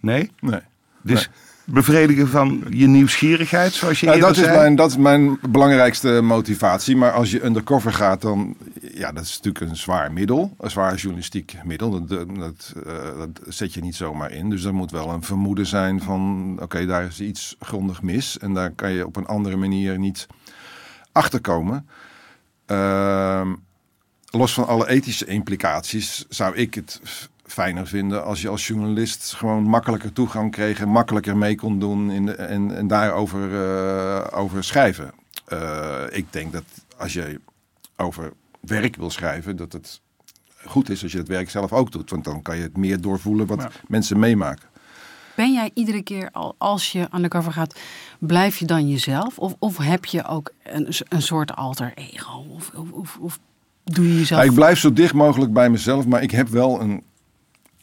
Nee? 0.00 0.30
Nee. 0.40 0.60
Dus 1.02 1.30
bevredigen 1.64 2.28
van 2.28 2.64
je 2.70 2.86
nieuwsgierigheid, 2.86 3.72
zoals 3.72 4.00
je 4.00 4.06
Ja, 4.06 4.12
eerder 4.12 4.28
dat, 4.28 4.36
is 4.38 4.44
zei? 4.44 4.56
mijn, 4.56 4.76
dat 4.76 4.90
is 4.90 4.96
mijn 4.96 5.38
belangrijkste 5.50 6.20
motivatie. 6.22 6.96
Maar 6.96 7.12
als 7.12 7.30
je 7.30 7.44
undercover 7.44 7.92
gaat, 7.92 8.20
dan 8.20 8.56
ja, 8.80 9.12
dat 9.12 9.24
is 9.24 9.36
natuurlijk 9.40 9.70
een 9.70 9.76
zwaar 9.76 10.12
middel. 10.12 10.54
Een 10.58 10.70
zwaar 10.70 10.94
journalistiek 10.94 11.56
middel. 11.64 11.90
Dat, 11.90 12.08
dat, 12.08 12.36
dat, 12.36 12.74
eh, 12.86 13.18
dat 13.18 13.40
zet 13.46 13.74
je 13.74 13.80
niet 13.80 13.96
zomaar 13.96 14.30
in. 14.32 14.50
Dus 14.50 14.64
er 14.64 14.74
moet 14.74 14.90
wel 14.90 15.10
een 15.10 15.22
vermoeden 15.22 15.66
zijn 15.66 16.02
van... 16.02 16.52
oké, 16.62 16.86
daar 16.86 17.04
is 17.04 17.20
iets 17.20 17.56
grondig 17.60 18.02
mis. 18.02 18.38
En 18.38 18.54
daar 18.54 18.70
kan 18.70 18.92
je 18.92 19.06
op 19.06 19.16
een 19.16 19.26
andere 19.26 19.56
manier 19.56 19.98
niet 19.98 20.26
achterkomen. 21.12 21.88
Ehm, 22.66 23.52
los 24.36 24.54
van 24.54 24.66
alle 24.66 24.88
ethische 24.88 25.26
implicaties 25.26 26.24
zou 26.28 26.56
ik 26.56 26.74
het 26.74 27.00
fijner 27.44 27.86
vinden 27.86 28.24
als 28.24 28.42
je 28.42 28.48
als 28.48 28.66
journalist 28.66 29.32
gewoon 29.32 29.62
makkelijker 29.62 30.12
toegang 30.12 30.50
kreeg 30.50 30.80
en 30.80 30.88
makkelijker 30.88 31.36
mee 31.36 31.54
kon 31.54 31.78
doen 31.78 32.10
in 32.10 32.26
de, 32.26 32.32
en, 32.32 32.76
en 32.76 32.86
daarover 32.86 33.54
eh, 33.54 34.38
over 34.38 34.64
schrijven. 34.64 35.12
Eh, 35.46 36.02
ik 36.10 36.32
denk 36.32 36.52
dat 36.52 36.64
als 36.96 37.12
je 37.12 37.40
over 37.96 38.32
werk 38.60 38.96
wil 38.96 39.10
schrijven, 39.10 39.56
dat 39.56 39.72
het 39.72 40.00
goed 40.64 40.88
is 40.90 41.02
als 41.02 41.12
je 41.12 41.18
het 41.18 41.28
werk 41.28 41.50
zelf 41.50 41.72
ook 41.72 41.92
doet. 41.92 42.10
Want 42.10 42.24
dan 42.24 42.42
kan 42.42 42.56
je 42.56 42.62
het 42.62 42.76
meer 42.76 43.00
doorvoelen 43.00 43.46
wat 43.46 43.60
Ja. 43.60 43.70
mensen 43.88 44.18
meemaken. 44.18 44.68
Ben 45.34 45.52
jij 45.52 45.70
iedere 45.74 46.02
keer 46.02 46.28
al, 46.32 46.54
als 46.58 46.92
je 46.92 47.08
undercover 47.14 47.52
gaat, 47.52 47.78
blijf 48.18 48.56
je 48.58 48.64
dan 48.64 48.88
jezelf? 48.88 49.38
Of, 49.38 49.54
of 49.58 49.76
heb 49.76 50.04
je 50.04 50.24
ook 50.24 50.50
een, 50.62 50.88
een 51.08 51.22
soort 51.22 51.56
alter 51.56 51.92
ego? 51.94 52.46
Of, 52.54 52.70
of, 52.92 53.16
of 53.18 53.38
doe 53.92 54.08
je 54.08 54.18
jezelf... 54.18 54.40
Ja, 54.40 54.48
ik 54.48 54.54
blijf 54.54 54.78
zo 54.78 54.92
dicht 54.92 55.14
mogelijk 55.14 55.52
bij 55.52 55.70
mezelf, 55.70 56.06
maar 56.06 56.22
ik 56.22 56.30
heb 56.30 56.48
wel 56.48 56.80
een. 56.80 57.02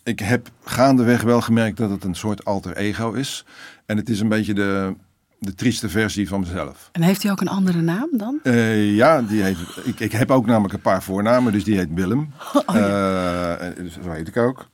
Ik 0.04 0.20
heb 0.20 0.50
gaandeweg 0.64 1.22
wel 1.22 1.42
gemerkt 1.42 1.78
dat 1.78 1.90
het 1.90 2.04
een 2.04 2.16
soort 2.16 2.46
alter 2.46 2.78
ego 2.78 3.12
is. 3.12 3.46
En 3.86 3.98
het 3.98 4.10
is 4.10 4.20
een 4.20 4.30
beetje 4.30 4.54
de, 4.54 4.96
de 5.40 5.54
trieste 5.54 5.90
versie 5.90 6.28
van 6.28 6.40
mezelf. 6.40 6.90
En 6.92 7.02
heeft 7.02 7.24
hij 7.24 7.32
ook 7.32 7.42
een 7.42 7.48
andere 7.48 7.82
naam 7.82 8.10
dan? 8.12 8.40
Eh, 8.44 8.96
ja, 8.96 9.22
die 9.22 9.44
heet, 9.44 9.58
ik, 9.84 10.00
ik 10.00 10.12
heb 10.12 10.32
ook 10.32 10.46
namelijk 10.46 10.74
een 10.74 10.82
paar 10.82 11.04
voornamen, 11.04 11.52
dus 11.52 11.64
die 11.64 11.78
heet 11.78 11.94
Willem. 11.94 12.32
Eh, 12.66 13.56
dus 13.76 13.94
dat 13.94 14.06
weet 14.06 14.28
ik 14.28 14.38
ook. 14.38 14.68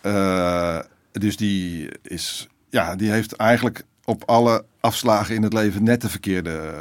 Eh, 0.00 0.78
dus 1.12 1.36
die 1.36 1.88
is, 2.02 2.48
ja, 2.68 2.96
die 2.96 3.10
heeft 3.10 3.32
eigenlijk 3.32 3.84
op 4.04 4.22
alle 4.24 4.64
afslagen 4.80 5.34
in 5.34 5.42
het 5.42 5.52
leven 5.52 5.82
net 5.82 6.00
de 6.00 6.08
verkeerde. 6.08 6.72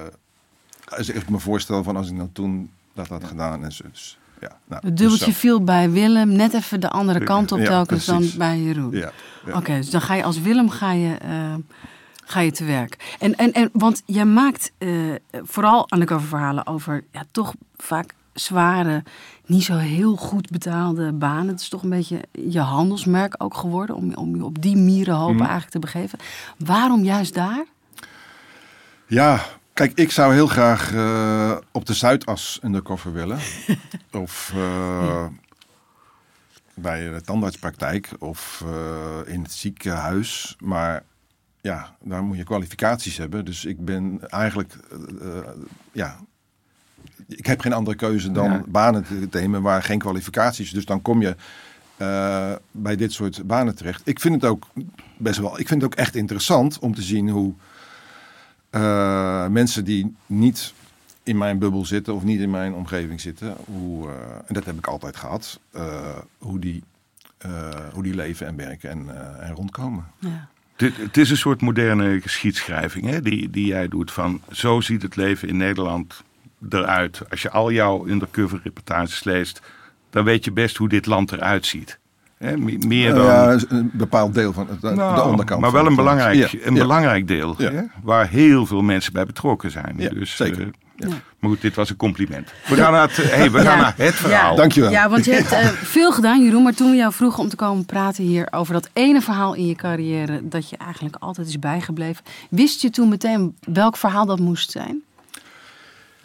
Als 0.86 1.10
ik 1.10 1.30
me 1.30 1.40
voorstel 1.40 1.84
van 1.84 1.96
als 1.96 2.10
ik 2.10 2.16
nou 2.16 2.30
toen 2.34 2.70
dat 2.94 3.08
had 3.08 3.24
gedaan 3.24 3.64
en. 3.64 3.70
Dus, 3.70 4.18
ja, 4.42 4.58
nou, 4.66 4.82
Het 4.86 4.98
dus 4.98 5.10
dubbeltje 5.10 5.34
viel 5.34 5.64
bij 5.64 5.92
Willem, 5.92 6.30
net 6.30 6.54
even 6.54 6.80
de 6.80 6.90
andere 6.90 7.24
kant 7.24 7.52
op 7.52 7.60
Ja, 7.60 7.66
telkens 7.66 8.06
dan 8.06 8.30
bij 8.38 8.60
Jeroen. 8.60 8.92
Ja. 8.92 9.12
Oké, 9.54 9.76
dus 9.76 9.90
dan 9.90 10.02
ga 10.02 10.14
je 10.14 10.24
als 10.24 10.42
Willem 10.42 10.70
ga 10.70 10.92
je, 10.92 11.14
eh, 11.14 11.56
ga 12.26 12.40
je 12.40 12.52
te 12.52 12.64
werk. 12.66 13.16
En, 13.20 13.36
en, 13.36 13.52
en, 13.52 13.70
want 13.74 14.02
jij 14.06 14.26
maakt 14.26 14.72
eh, 14.78 14.90
vooral 15.32 15.88
undercover 15.94 16.28
verhalen 16.28 16.68
over 16.68 17.04
ja, 17.12 17.24
toch 17.32 17.54
vaak 17.78 18.14
zware, 18.34 19.04
niet 19.46 19.64
zo 19.64 19.76
heel 19.76 20.16
goed 20.16 20.50
betaalde 20.50 21.12
banen. 21.12 21.48
Het 21.48 21.62
is 21.62 21.70
toch 21.70 21.84
een 21.84 21.90
beetje 21.90 22.22
je 22.32 22.60
handelsmerk 22.60 23.36
ook 23.38 23.56
geworden 23.56 23.96
om, 23.96 24.14
om 24.14 24.36
je 24.36 24.46
op 24.46 24.62
die 24.62 24.76
mierenhoop 24.76 25.32
Mhm. 25.34 25.40
eigenlijk 25.42 25.72
te 25.72 25.80
begeven. 25.80 26.20
Waarom 26.58 27.04
juist 27.04 27.34
daar? 27.34 27.66
Ja, 29.08 29.46
kijk, 29.76 29.92
ik 29.94 30.12
zou 30.12 30.34
heel 30.34 30.48
graag 30.48 30.94
eh, 30.94 31.58
op 31.72 31.86
de 31.86 31.94
Zuidas 31.94 32.60
undercover 32.64 33.14
willen. 33.14 33.40
of, 34.24 34.52
eh, 34.56 35.26
bij 36.74 37.10
de 37.10 37.22
tandartspraktijk 37.22 38.10
of 38.20 38.64
eh, 38.66 39.34
in 39.34 39.42
het 39.42 39.52
ziekenhuis. 39.52 40.56
Maar 40.60 41.04
ja, 41.62 41.96
daar 42.04 42.24
moet 42.24 42.38
je 42.38 42.44
kwalificaties 42.44 43.18
hebben. 43.18 43.46
Dus 43.46 43.66
ik 43.66 43.86
ben 43.86 44.30
eigenlijk, 44.30 44.76
ja, 45.92 46.20
ik 47.28 47.46
heb 47.46 47.60
geen 47.60 47.74
andere 47.74 47.98
keuze 47.98 48.32
dan 48.32 48.52
Ja. 48.52 48.64
banen 48.68 49.04
te 49.04 49.28
nemen 49.40 49.62
waar 49.62 49.84
geen 49.84 50.00
kwalificaties. 50.00 50.72
Dus 50.72 50.86
dan 50.86 51.02
kom 51.02 51.22
je 51.22 51.36
bij 52.72 52.96
dit 52.96 53.14
soort 53.14 53.48
banen 53.48 53.76
terecht. 53.76 54.02
Ik 54.04 54.20
vind 54.20 54.36
het 54.36 54.46
ook 54.46 54.68
best 55.18 55.40
wel, 55.40 55.60
ik 55.60 55.68
vind 55.68 55.82
het 55.82 55.92
ook 55.92 56.00
echt 56.00 56.16
interessant 56.16 56.80
om 56.80 56.96
te 56.96 57.02
zien 57.02 57.30
hoe 57.30 57.54
eh, 58.76 59.48
mensen 59.48 59.86
die 59.86 60.16
niet 60.26 60.74
in 61.24 61.38
mijn 61.38 61.60
bubbel 61.60 61.86
zitten 61.86 62.14
of 62.14 62.24
niet 62.24 62.40
in 62.40 62.50
mijn 62.50 62.74
omgeving 62.74 63.22
zitten, 63.22 63.56
hoe, 63.66 64.10
eh, 64.10 64.16
en 64.46 64.54
dat 64.54 64.66
heb 64.66 64.78
ik 64.78 64.88
altijd 64.88 65.16
gehad, 65.16 65.60
eh, 65.72 66.18
hoe, 66.38 66.60
die, 66.60 66.84
eh, 67.38 67.70
hoe 67.94 68.04
die 68.04 68.16
leven 68.16 68.48
en 68.48 68.56
werken 68.56 68.90
en, 68.90 69.10
eh, 69.10 69.48
en 69.48 69.56
rondkomen. 69.56 70.06
Ja. 70.20 70.48
Het, 70.76 70.98
het 70.98 71.18
is 71.18 71.30
een 71.30 71.38
soort 71.38 71.62
moderne 71.62 72.22
geschiedschrijving 72.22 73.06
hè, 73.06 73.22
die, 73.22 73.50
die 73.50 73.66
jij 73.66 73.88
doet. 73.88 74.12
Van 74.12 74.42
zo 74.52 74.82
ziet 74.82 75.02
het 75.02 75.16
leven 75.16 75.48
in 75.48 75.58
Nederland 75.58 76.24
eruit. 76.70 77.30
Als 77.30 77.42
je 77.42 77.50
al 77.50 77.72
jouw 77.72 78.08
undercover 78.08 78.60
reportages 78.64 79.24
leest, 79.24 79.62
dan 80.10 80.24
weet 80.24 80.46
je 80.46 80.52
best 80.52 80.78
hoe 80.78 80.90
dit 80.90 81.06
land 81.06 81.32
eruit 81.32 81.66
ziet. 81.66 82.00
Hè, 82.38 82.58
me- 82.58 82.78
meer 82.88 83.14
dan. 83.14 83.26
Ja, 83.26 83.58
een 83.68 83.90
bepaald 83.94 84.34
deel 84.34 84.54
van 84.54 84.68
het, 84.70 84.82
de 84.82 84.90
Nou, 84.90 85.30
onderkant. 85.30 85.62
maar 85.62 85.72
wel 85.72 85.80
een 85.80 85.86
land. 85.86 85.98
belangrijk, 85.98 86.36
Ja, 86.52 86.60
een 86.68 86.76
ja. 86.76 86.82
belangrijk 86.82 87.28
deel. 87.28 87.56
Ja. 87.58 87.72
Hè, 87.72 87.82
waar 88.04 88.30
heel 88.30 88.66
veel 88.66 88.82
mensen 88.82 89.14
bij 89.14 89.26
betrokken 89.26 89.72
zijn. 89.72 89.94
Ja, 89.98 90.10
dus, 90.10 90.36
zeker. 90.36 90.62
eh, 90.62 90.68
Ja. 90.98 91.08
Maar 91.40 91.50
goed, 91.50 91.62
dit 91.62 91.76
was 91.76 91.90
een 91.90 91.96
compliment. 91.96 92.52
We 92.68 92.76
gaan 92.76 92.92
naar 92.92 93.02
het, 93.08 93.16
hey, 93.36 93.52
we 93.52 93.60
gaan 93.60 93.78
naar 93.78 93.94
het 93.98 94.14
verhaal. 94.16 94.52
Ja. 94.52 94.58
Dankjewel. 94.58 94.92
Ja, 94.92 95.10
want 95.10 95.26
je 95.26 95.32
hebt 95.34 95.52
eh, 95.52 95.68
veel 95.98 96.12
gedaan, 96.12 96.44
Jeroen. 96.44 96.64
Maar 96.64 96.74
toen 96.74 96.90
we 96.90 96.96
jou 96.98 97.14
vroegen 97.14 97.44
om 97.44 97.50
te 97.50 97.56
komen 97.56 97.86
praten 97.86 98.24
hier 98.24 98.48
over 98.52 98.74
dat 98.74 98.90
ene 98.94 99.22
verhaal 99.22 99.54
in 99.54 99.66
je 99.68 99.76
carrière 99.76 100.48
dat 100.48 100.70
je 100.70 100.78
eigenlijk 100.78 101.16
altijd 101.20 101.48
is 101.48 101.60
bijgebleven, 101.60 102.24
wist 102.50 102.82
je 102.82 102.90
toen 102.90 103.10
meteen 103.10 103.56
welk 103.60 103.98
verhaal 103.98 104.26
dat 104.26 104.40
moest 104.40 104.72
zijn? 104.72 105.02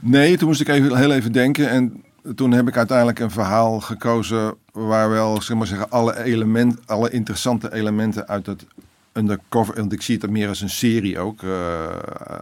Nee, 0.01 0.37
toen 0.37 0.49
moest 0.49 0.61
ik 0.61 0.69
even, 0.69 0.97
heel 0.97 1.11
even 1.13 1.33
denken. 1.33 1.69
En 1.71 2.03
toen 2.35 2.53
heb 2.53 2.69
ik 2.69 2.77
uiteindelijk 2.77 3.19
een 3.19 3.31
verhaal 3.31 3.81
gekozen 3.81 4.55
waar 4.73 5.11
wel, 5.11 5.43
zeg 5.43 5.57
maar 5.57 5.67
zeggen, 5.67 5.91
alle, 5.91 6.23
element, 6.25 6.79
alle 6.87 7.11
interessante 7.11 7.73
elementen 7.75 8.29
uit 8.29 8.47
het 8.47 8.65
undercover, 9.13 9.75
want 9.75 9.93
ik 9.93 10.03
zie 10.03 10.19
het 10.21 10.31
meer 10.31 10.49
als 10.49 10.61
een 10.61 10.71
serie 10.71 11.19
ook, 11.19 11.43
eh, 11.43 11.51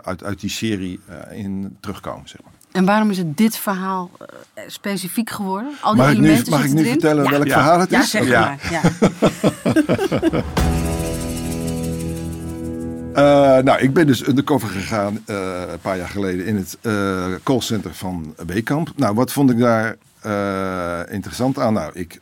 uit, 0.03 0.25
uit 0.25 0.41
die 0.41 0.51
serie 0.51 1.01
eh, 1.07 1.39
in 1.39 1.77
terugkomen. 1.81 2.29
Zeg 2.29 2.43
maar. 2.43 2.53
En 2.73 2.85
waarom 2.85 3.11
is 3.11 3.19
het 3.19 3.37
dit 3.37 3.57
verhaal 3.57 4.11
eh, 4.55 4.65
specifiek 4.67 5.31
geworden? 5.31 5.73
Al 5.81 5.93
die 5.95 6.03
Mag 6.03 6.11
ik 6.13 6.19
nu, 6.19 6.25
elementen 6.25 6.53
mag 6.53 6.65
ik 6.65 6.73
nu 6.73 6.85
vertellen 6.85 7.25
ja. 7.25 7.31
welk 7.31 7.47
Ja. 7.47 7.53
verhaal 7.53 7.81
het 7.81 7.91
Ja, 7.91 8.01
is? 8.01 8.11
zeg 8.11 8.27
Ja. 8.29 8.41
maar. 8.41 8.59
Ja. 8.71 8.81
Eh, 13.15 13.59
nou, 13.59 13.79
ik 13.79 13.93
ben 13.93 14.07
dus 14.07 14.27
undercover 14.29 14.69
gegaan 14.69 15.23
eh, 15.27 15.63
een 15.71 15.81
paar 15.81 15.97
jaar 15.97 16.09
geleden 16.09 16.47
in 16.47 16.57
het 16.57 16.79
eh, 16.81 17.35
callcenter 17.43 17.95
van 17.95 18.35
Weekamp. 18.47 18.93
Nou, 18.97 19.15
wat 19.15 19.33
vond 19.33 19.51
ik 19.51 19.59
daar 19.59 19.97
interessant 21.11 21.59
aan? 21.59 21.73
Nou, 21.73 21.91
ik, 21.95 22.21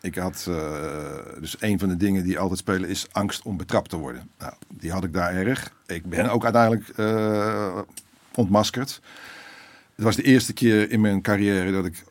ik 0.00 0.14
had 0.14 0.50
dus 1.40 1.56
een 1.60 1.78
van 1.78 1.88
de 1.88 1.96
dingen 1.96 2.24
die 2.24 2.38
altijd 2.38 2.58
spelen 2.58 2.88
is 2.88 3.06
angst 3.12 3.42
om 3.42 3.56
betrapt 3.56 3.90
te 3.90 3.96
worden. 3.96 4.28
Nou, 4.38 4.52
die 4.68 4.90
had 4.90 5.04
ik 5.04 5.12
daar 5.12 5.34
erg. 5.34 5.72
Ik 5.86 6.04
ben 6.04 6.30
ook 6.30 6.44
uiteindelijk 6.44 6.94
ontmaskerd. 8.34 9.00
Het 9.94 10.04
was 10.04 10.16
de 10.16 10.22
eerste 10.22 10.52
keer 10.52 10.90
in 10.90 11.00
mijn 11.00 11.22
carrière 11.22 11.72
dat 11.72 11.84
ik 11.84 12.04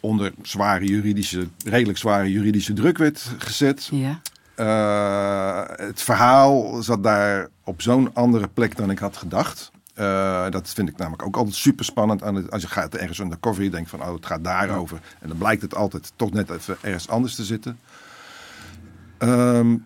onder 0.00 0.32
zware 0.42 0.84
juridische, 0.84 1.46
redelijk 1.64 1.98
zware 1.98 2.32
juridische 2.32 2.72
druk 2.72 2.98
werd 2.98 3.30
gezet. 3.38 3.88
ja. 3.92 4.20
Eh, 4.54 5.62
het 5.66 6.02
verhaal 6.02 6.82
zat 6.82 7.02
daar 7.02 7.48
op 7.64 7.82
zo'n 7.82 8.10
andere 8.14 8.48
plek 8.48 8.76
dan 8.76 8.90
ik 8.90 8.98
had 8.98 9.16
gedacht. 9.16 9.72
Eh, 9.94 10.50
dat 10.50 10.68
vind 10.68 10.88
ik 10.88 10.96
namelijk 10.96 11.22
ook 11.22 11.36
altijd 11.36 11.56
super 11.56 11.84
spannend. 11.84 12.22
Aan 12.22 12.34
het, 12.34 12.50
als 12.50 12.62
je 12.62 12.68
gaat 12.68 12.94
ergens 12.94 13.18
undercover, 13.18 13.62
je 13.62 13.70
denkt 13.70 13.90
van 13.90 14.02
oh, 14.02 14.14
het 14.14 14.26
gaat 14.26 14.44
daarover. 14.44 15.00
En 15.20 15.28
dan 15.28 15.38
blijkt 15.38 15.62
het 15.62 15.74
altijd 15.74 16.12
toch 16.16 16.32
net 16.32 16.50
even 16.50 16.76
ergens 16.80 17.08
anders 17.08 17.34
te 17.34 17.44
zitten. 17.44 17.78
Ehm, 19.18 19.76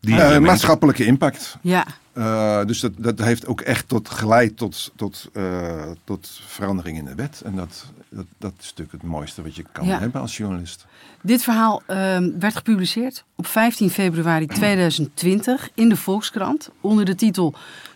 Die 0.00 0.14
eh, 0.14 0.20
elementen. 0.20 0.42
maatschappelijke 0.42 1.04
impact. 1.04 1.56
ja. 1.60 1.86
Eh, 2.12 2.64
dus 2.64 2.80
dat, 2.80 2.92
dat 2.96 3.18
heeft 3.18 3.46
ook 3.46 3.60
echt 3.60 3.88
tot, 3.88 4.10
geleid 4.10 4.56
tot, 4.56 4.92
tot, 4.96 5.28
eh, 5.32 5.90
tot 6.04 6.40
verandering 6.46 6.98
in 6.98 7.04
de 7.04 7.14
wet. 7.14 7.42
En 7.44 7.56
dat, 7.56 7.84
dat, 8.08 8.24
dat 8.38 8.52
is 8.58 8.64
natuurlijk 8.68 8.92
het 8.92 9.02
mooiste 9.02 9.42
wat 9.42 9.56
je 9.56 9.64
kan 9.72 9.86
Ja. 9.86 9.98
hebben 9.98 10.20
als 10.20 10.36
journalist. 10.36 10.86
Dit 11.20 11.42
verhaal 11.42 11.82
ehm, 11.86 12.30
werd 12.38 12.56
gepubliceerd 12.56 13.24
op 13.36 13.46
15 13.46 13.90
februari 13.90 14.46
2020 14.46 15.68
in 15.74 15.88
de 15.88 15.96
Volkskrant 15.96 16.70
onder 16.80 17.04
de 17.04 17.14
titel 17.14 17.54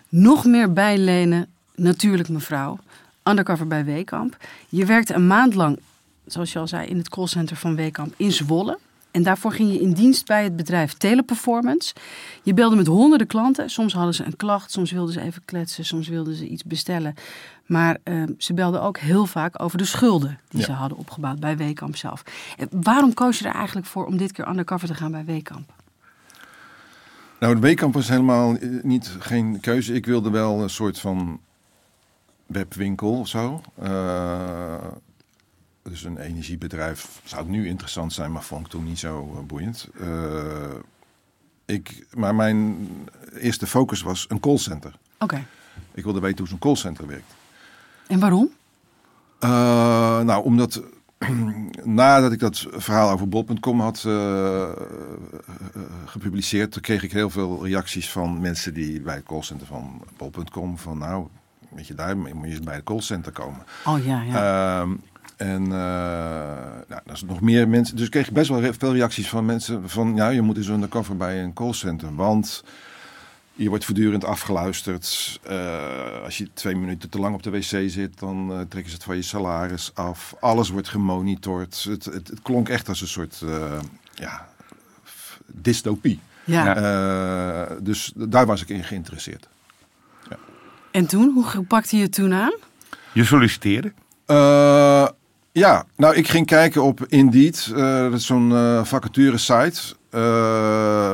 Nog 0.09 0.45
meer 0.45 0.73
bijlenen, 0.73 1.47
natuurlijk 1.75 2.29
mevrouw. 2.29 2.79
Undercover 3.25 3.67
bij 3.67 3.85
Weekamp. 3.85 4.37
Je 4.69 4.85
werkte 4.85 5.15
een 5.15 5.27
maand 5.27 5.55
lang, 5.55 5.79
zoals 6.27 6.53
je 6.53 6.59
al 6.59 6.69
zei, 6.69 6.87
in 6.87 6.97
het 6.99 7.09
callcenter 7.09 7.57
van 7.57 7.77
Weekamp 7.77 8.15
in 8.17 8.33
Zwolle. 8.33 8.79
En 9.15 9.23
daarvoor 9.23 9.53
ging 9.53 9.73
je 9.73 9.81
in 9.81 9.93
dienst 9.93 10.27
bij 10.27 10.45
het 10.45 10.57
bedrijf 10.57 10.93
Teleperformance. 10.93 11.95
Je 12.43 12.55
belde 12.55 12.77
met 12.77 12.87
honderden 12.87 13.27
klanten. 13.27 13.71
Soms 13.71 13.93
hadden 13.93 14.15
ze 14.15 14.25
een 14.25 14.37
klacht, 14.37 14.71
soms 14.71 14.91
wilden 14.91 15.13
ze 15.15 15.21
even 15.21 15.43
kletsen, 15.45 15.85
soms 15.85 16.09
wilden 16.09 16.35
ze 16.35 16.47
iets 16.49 16.65
bestellen. 16.65 17.15
Maar 17.67 17.99
ehm, 18.03 18.33
ze 18.39 18.55
belden 18.55 18.83
ook 18.83 18.99
heel 18.99 19.27
vaak 19.27 19.63
over 19.63 19.79
de 19.79 19.85
schulden 19.85 20.39
die 20.49 20.61
Ja. 20.61 20.67
ze 20.67 20.73
hadden 20.73 20.99
opgebouwd 20.99 21.41
bij 21.41 21.57
Weekamp 21.57 21.97
zelf. 21.97 22.23
En 22.57 22.69
waarom 22.71 23.15
koos 23.15 23.39
je 23.39 23.49
er 23.49 23.55
eigenlijk 23.55 23.87
voor 23.87 24.07
om 24.07 24.17
dit 24.17 24.33
keer 24.33 24.49
undercover 24.49 24.89
te 24.89 24.95
gaan 24.95 25.11
bij 25.11 25.25
Weekamp? 25.25 25.73
Nou, 27.41 27.55
de 27.55 27.61
Weekamp 27.61 27.95
was 27.95 28.09
helemaal 28.09 28.57
eh, 28.57 28.69
niet, 28.83 29.17
geen 29.19 29.61
keuze. 29.61 29.95
Ik 29.95 30.07
wilde 30.07 30.31
wel 30.31 30.63
een 30.63 30.71
soort 30.71 30.99
van 30.99 31.41
webwinkel 32.47 33.19
of 33.19 33.29
zo. 33.29 33.61
Eh, 33.75 34.75
dus 35.91 36.05
een 36.05 36.19
energiebedrijf 36.19 37.21
zou 37.25 37.49
nu 37.49 37.69
interessant 37.69 38.13
zijn, 38.13 38.33
maar 38.33 38.43
vond 38.43 38.65
ik 38.65 38.71
toen 38.71 38.85
niet 38.85 38.99
zo 38.99 39.35
eh, 39.37 39.43
boeiend. 39.43 39.89
Eh, 40.01 40.75
ik, 41.65 42.07
maar 42.15 42.35
mijn 42.35 42.89
eerste 43.39 43.67
focus 43.67 44.03
was 44.03 44.27
een 44.29 44.41
callcenter. 44.41 44.99
Oké. 45.19 45.47
Ik 45.95 46.05
wilde 46.05 46.21
weten 46.21 46.39
hoe 46.39 46.49
zo'n 46.49 46.59
callcenter 46.59 47.07
werkt. 47.07 47.35
En 48.07 48.19
waarom? 48.19 48.51
Eh, 49.39 50.21
nou, 50.21 50.45
omdat 50.45 50.83
nadat 51.85 52.33
ik 52.33 52.39
dat 52.39 52.67
verhaal 52.71 53.11
over 53.11 53.29
bol.com 53.29 53.81
had 53.81 54.07
gepubliceerd, 56.05 56.81
kreeg 56.81 57.03
ik 57.03 57.13
heel 57.13 57.31
veel 57.31 57.67
reacties 57.67 58.11
van 58.11 58.41
mensen 58.41 58.75
die 58.75 59.01
bij 59.01 59.15
het 59.15 59.25
callcenter 59.25 59.67
van 59.67 60.03
bol.com 60.17 60.79
van 60.79 60.99
nou, 60.99 61.27
weet 61.69 61.87
je, 61.87 61.95
daar 61.95 62.17
moet 62.17 62.53
je 62.53 62.61
bij 62.61 62.75
het 62.75 62.85
callcenter 62.85 63.33
komen. 63.33 63.65
Oh 63.85 64.05
ja, 64.05 64.23
ja. 64.23 64.87
En 65.37 65.63
eh 65.63 65.69
nou, 66.89 67.01
er 67.07 67.13
is 67.13 67.23
nog 67.23 67.41
meer 67.41 67.69
mensen. 67.69 67.97
Dus 67.97 68.05
ik 68.05 68.11
kreeg 68.11 68.33
best 68.33 68.49
wel 68.49 68.61
re- 68.61 68.75
veel 68.75 68.93
reacties 68.93 69.29
van 69.29 69.45
mensen 69.45 69.89
van 69.91 70.17
ja, 70.17 70.29
je 70.29 70.43
moet 70.43 70.57
eens 70.57 70.69
undercover 70.69 71.17
bij 71.17 71.43
een 71.43 71.53
callcenter, 71.53 72.15
want 72.15 72.65
je 73.53 73.69
wordt 73.69 73.85
voortdurend 73.85 74.25
afgeluisterd. 74.25 75.41
Eh, 75.43 76.23
als 76.25 76.39
je 76.39 76.49
twee 76.55 76.77
minuten 76.77 77.09
te 77.09 77.19
lang 77.19 77.35
op 77.35 77.43
de 77.43 77.51
wc 77.51 77.63
zit, 77.91 78.19
dan 78.19 78.51
eh, 78.53 78.59
trekken 78.69 78.91
ze 78.91 78.97
het 78.97 79.05
van 79.05 79.17
je 79.17 79.23
salaris 79.23 79.91
af. 79.95 80.35
Alles 80.41 80.69
wordt 80.69 80.89
gemonitord. 80.89 81.85
Het, 81.85 82.05
het, 82.05 82.27
het 82.27 82.43
klonk 82.43 82.69
echt 82.69 82.89
als 82.89 83.01
een 83.01 83.09
soort 83.09 83.41
eh, 83.45 83.79
ja, 84.15 84.49
dystopie. 85.47 86.21
ja. 86.45 86.65
ja. 86.65 87.67
Dus 87.81 88.13
daar 88.17 88.47
was 88.47 88.63
ik 88.63 88.69
in 88.69 88.85
geïnteresseerd. 88.85 89.49
En 90.91 91.07
toen? 91.07 91.49
Hoe 91.53 91.63
pakte 91.65 91.97
je 91.97 92.03
het 92.03 92.13
toen 92.13 92.33
aan? 92.33 92.55
Je 93.13 93.25
solliciteerde. 93.25 93.93
Ja, 95.55 95.87
nou 95.97 96.15
ik 96.15 96.29
ging 96.29 96.47
kijken 96.47 96.83
op 96.83 97.07
Indeed. 97.07 97.71
eh, 97.75 97.99
dat 97.99 98.13
is 98.13 98.27
zo'n 98.27 98.53
eh 98.53 98.85
vacature 98.85 99.39
site. 99.39 99.81
Eh, 100.11 101.13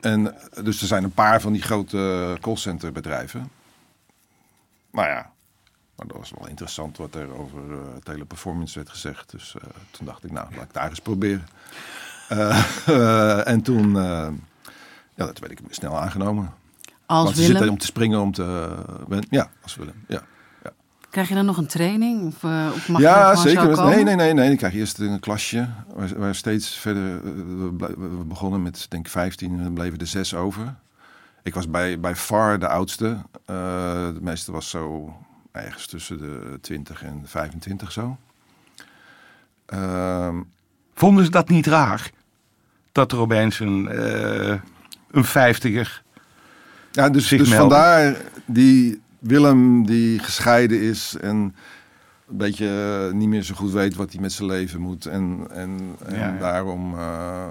en 0.00 0.34
dus 0.62 0.80
er 0.80 0.86
zijn 0.86 1.04
een 1.04 1.12
paar 1.12 1.40
van 1.40 1.52
die 1.52 1.62
grote 1.62 2.36
callcenter 2.40 2.92
bedrijven. 2.92 3.50
Nou 4.90 5.08
ja, 5.08 5.30
maar 5.96 6.06
dat 6.06 6.16
was 6.16 6.32
wel 6.38 6.48
interessant 6.48 6.96
wat 6.96 7.14
er 7.14 7.38
over 7.38 7.60
teleperformance 8.02 8.74
werd 8.74 8.90
gezegd. 8.90 9.30
Dus 9.30 9.54
toen 9.90 10.06
dacht 10.06 10.24
ik, 10.24 10.32
nou, 10.32 10.54
laat 10.54 10.64
ik 10.64 10.72
daar 10.72 10.88
eens 10.88 11.00
proberen. 11.00 11.48
En 13.44 13.62
toen, 13.62 13.92
ja, 15.14 15.24
dat 15.24 15.38
werd 15.38 15.52
ik 15.52 15.58
snel 15.70 16.00
aangenomen. 16.00 16.54
Als 17.06 17.24
Want 17.24 17.36
ze 17.36 17.42
zitten 17.42 17.54
Willem. 17.58 17.72
om 17.74 17.78
te 17.78 17.86
springen, 17.86 18.20
om 18.20 18.32
te... 18.32 18.76
ja, 19.30 19.50
als 19.62 19.74
Willem, 19.76 20.04
ja. 20.06 20.22
Krijg 21.10 21.28
je 21.28 21.34
dan 21.34 21.44
nog 21.44 21.56
een 21.56 21.66
training? 21.66 22.26
Of, 22.26 22.44
eh, 22.44 22.70
of 22.74 22.88
mag 22.88 23.00
je 23.00 23.06
ja, 23.06 23.30
er 23.30 23.36
zeker. 23.36 23.84
Nee, 23.84 24.04
nee, 24.04 24.14
nee, 24.14 24.32
nee. 24.34 24.50
Ik 24.50 24.56
krijg 24.58 24.74
eerst 24.74 24.98
een 24.98 25.20
klasje 25.20 25.68
waar, 25.94 26.18
waar 26.18 26.34
steeds 26.34 26.68
verder. 26.76 27.16
eh, 27.16 27.22
We, 27.96 28.24
begonnen 28.26 28.62
met 28.62 28.86
denk 28.88 29.06
ik 29.06 29.12
15 29.12 29.58
en 29.58 29.64
er 29.64 29.72
bleven 29.72 29.98
er 29.98 30.06
zes 30.06 30.34
over. 30.34 30.74
Ik 31.42 31.54
was 31.54 31.70
bij, 31.70 32.00
bij 32.00 32.16
far 32.16 32.58
de 32.58 32.68
oudste. 32.68 33.16
Eh, 33.44 33.54
de 34.14 34.18
meeste 34.20 34.52
was 34.52 34.70
zo 34.70 35.16
ergens 35.52 35.86
tussen 35.86 36.18
de 36.18 36.58
20 36.60 37.02
en 37.02 37.22
25 37.24 37.92
zo. 37.92 38.16
Ehm, 39.66 40.36
Vonden 40.94 41.24
ze 41.24 41.30
dat 41.30 41.48
niet 41.48 41.66
raar? 41.66 42.10
Dat 42.92 43.12
er 43.12 43.18
opeens 43.18 43.60
een, 43.60 43.88
eh, 43.88 44.54
een 45.10 45.24
vijftiger... 45.24 46.02
Ja, 46.92 47.08
dus, 47.08 47.28
zich 47.28 47.38
dus 47.38 47.54
vandaar 47.54 48.16
die 48.44 49.00
Willem 49.18 49.86
die 49.86 50.18
gescheiden 50.18 50.80
is 50.80 51.16
en 51.20 51.36
een 52.28 52.36
beetje 52.36 53.06
eh, 53.08 53.14
niet 53.14 53.28
meer 53.28 53.42
zo 53.42 53.54
goed 53.54 53.72
weet 53.72 53.94
wat 53.94 54.12
hij 54.12 54.20
met 54.20 54.32
zijn 54.32 54.48
leven 54.48 54.80
moet. 54.80 55.06
En, 55.06 55.46
en, 55.50 55.78
en 56.04 56.14
Ja, 56.14 56.32
ja. 56.32 56.38
daarom 56.38 56.94
eh, 56.94 57.50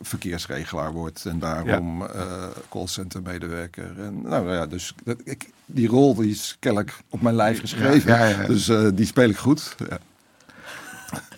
verkeersregelaar 0.00 0.92
wordt 0.92 1.26
en 1.26 1.38
daarom 1.38 2.02
eh 2.02 2.46
callcenter 2.68 3.22
medewerker. 3.22 4.00
En, 4.00 4.22
nou 4.22 4.52
ja, 4.52 4.66
dus 4.66 4.94
dat, 5.04 5.20
ik, 5.24 5.50
die 5.66 5.88
rol 5.88 6.14
die 6.14 6.30
is 6.30 6.56
kennelijk 6.58 6.98
op 7.08 7.20
mijn 7.20 7.36
lijf 7.36 7.60
geschreven. 7.60 8.12
Ja, 8.12 8.24
ja, 8.24 8.40
ja. 8.40 8.46
Dus 8.46 8.70
die 8.94 9.06
speel 9.06 9.28
ik 9.28 9.36
goed. 9.36 9.76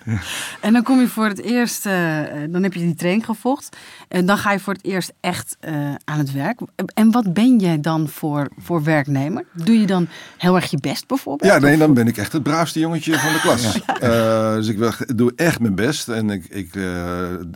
En 0.60 0.72
dan 0.72 0.82
kom 0.82 1.00
je 1.00 1.08
voor 1.08 1.26
het 1.26 1.40
eerst, 1.40 1.86
eh, 1.86 2.22
dan 2.48 2.62
heb 2.62 2.72
je 2.72 2.80
die 2.80 2.94
training 2.94 3.24
gevolgd. 3.24 3.76
En 4.08 4.26
dan 4.26 4.38
ga 4.38 4.52
je 4.52 4.60
voor 4.60 4.72
het 4.72 4.84
eerst 4.84 5.12
echt 5.20 5.56
eh, 5.60 5.94
aan 6.04 6.18
het 6.18 6.32
werk. 6.32 6.60
En 6.94 7.10
wat 7.10 7.32
ben 7.32 7.58
jij 7.58 7.80
dan 7.80 8.08
voor, 8.08 8.48
voor 8.58 8.82
werknemer? 8.82 9.44
Doe 9.52 9.80
je 9.80 9.86
dan 9.86 10.08
heel 10.36 10.54
erg 10.54 10.70
je 10.70 10.78
best 10.80 11.06
bijvoorbeeld? 11.06 11.52
Ja, 11.52 11.58
nee, 11.58 11.76
dan 11.76 11.94
ben 11.94 12.06
ik 12.06 12.16
echt 12.16 12.32
het 12.32 12.42
braafste 12.42 12.78
jongetje 12.78 13.18
van 13.18 13.32
de 13.32 13.40
klas. 13.40 13.80
Eh, 14.00 14.54
dus 14.54 14.68
ik 14.68 15.16
doe 15.16 15.32
echt 15.36 15.60
mijn 15.60 15.74
best 15.74 16.08
en 16.08 16.30
ik, 16.30 16.44
ik 16.44 16.72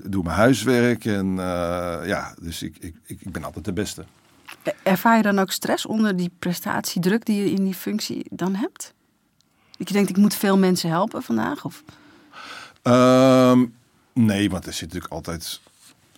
doe 0.04 0.22
mijn 0.22 0.36
huiswerk. 0.36 1.04
En 1.04 1.34
ja, 2.04 2.34
dus 2.40 2.62
ik, 2.62 2.76
ik, 2.80 2.94
ik 3.06 3.24
ik 3.24 3.32
ben 3.32 3.44
altijd 3.44 3.64
de 3.64 3.72
beste. 3.72 4.04
Ervaar 4.82 5.16
je 5.16 5.22
dan 5.22 5.38
ook 5.38 5.50
stress 5.50 5.86
onder 5.86 6.16
die 6.16 6.30
prestatiedruk 6.38 7.24
die 7.24 7.36
je 7.36 7.50
in 7.50 7.64
die 7.64 7.74
functie 7.74 8.26
dan 8.30 8.54
hebt? 8.54 8.94
Dat 9.78 9.88
je 9.88 9.94
denkt, 9.94 10.10
ik 10.10 10.16
moet 10.16 10.34
veel 10.34 10.58
mensen 10.58 10.90
helpen 10.90 11.22
vandaag? 11.22 11.64
Of? 11.64 11.82
Ehm, 12.84 13.64
nee, 14.12 14.50
want 14.50 14.66
er 14.66 14.72
zit 14.72 14.82
natuurlijk 14.86 15.12
altijd 15.12 15.60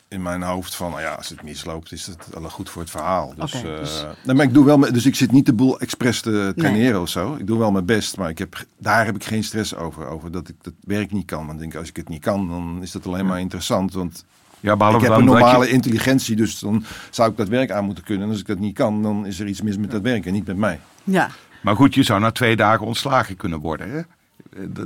in 0.09 0.23
mijn 0.23 0.43
hoofd 0.43 0.75
van, 0.75 0.91
nou 0.91 1.03
ja, 1.03 1.13
als 1.15 1.29
het 1.29 1.43
misloopt, 1.43 1.93
is 1.93 2.07
het 2.07 2.27
wel 2.41 2.51
goed 2.51 2.71
voor 2.71 2.83
het 2.83 2.91
verhaal. 2.91 3.35
Dus, 3.37 3.55
Oké, 3.55 3.73
eh, 3.73 3.79
dus- 3.79 4.05
nee, 4.25 4.37
maar 4.37 4.45
ik 4.47 4.55
doe 4.55 4.65
wel, 4.65 4.79
mijn- 4.79 4.93
dus 4.93 5.07
ik 5.07 5.15
zit 5.15 5.33
niet 5.33 5.47
de 5.47 5.53
boel 5.53 5.81
expres 5.81 6.21
te 6.21 6.53
traineren 6.57 7.01
of 7.01 7.09
zo. 7.09 7.35
Ik 7.35 7.47
doe 7.47 7.59
wel 7.59 7.71
mijn 7.73 7.85
best, 7.85 8.17
maar 8.17 8.29
ik 8.29 8.39
heb, 8.39 8.65
daar 8.79 9.05
heb 9.05 9.15
ik 9.15 9.25
geen 9.25 9.45
stress 9.45 9.75
over, 9.75 10.07
over 10.07 10.31
dat 10.33 10.49
ik 10.49 10.55
dat 10.63 10.73
werk 10.81 11.13
niet 11.13 11.27
kan. 11.27 11.39
Want 11.47 11.53
ik 11.53 11.59
denk, 11.59 11.75
als 11.75 11.89
ik 11.89 11.97
het 11.97 12.09
niet 12.09 12.23
kan, 12.23 12.49
dan 12.49 12.79
is 12.83 12.93
dat 12.93 13.07
alleen 13.07 13.27
maar 13.27 13.41
interessant. 13.41 13.93
Want 13.93 14.25
Ja, 14.61 14.73
ik 14.75 15.01
heb 15.01 15.11
een 15.11 15.17
je- 15.19 15.23
normale 15.25 15.69
intelligentie, 15.69 16.37
dus 16.37 16.59
dan 16.59 16.85
zou 17.11 17.31
ik 17.31 17.37
dat 17.37 17.49
werk 17.49 17.71
aan 17.71 17.85
moeten 17.85 18.05
kunnen. 18.05 18.25
En 18.25 18.31
als 18.31 18.41
ik 18.41 18.47
dat 18.47 18.59
niet 18.59 18.75
kan, 18.75 19.03
dan 19.03 19.27
is 19.27 19.41
er 19.41 19.47
iets 19.47 19.63
mis 19.63 19.77
met 19.77 19.91
dat 19.91 20.03
werk 20.03 20.27
en 20.27 20.33
niet 20.33 20.47
met 20.47 20.57
mij. 20.57 20.81
Ja, 21.05 21.31
Maar 21.63 21.77
goed, 21.77 21.95
je 21.95 22.03
zou 22.03 22.21
na 22.21 22.31
twee 22.31 22.57
dagen 22.57 22.87
ontslagen 22.87 23.37
kunnen 23.37 23.59
worden. 23.61 23.91
Hè? 23.91 24.01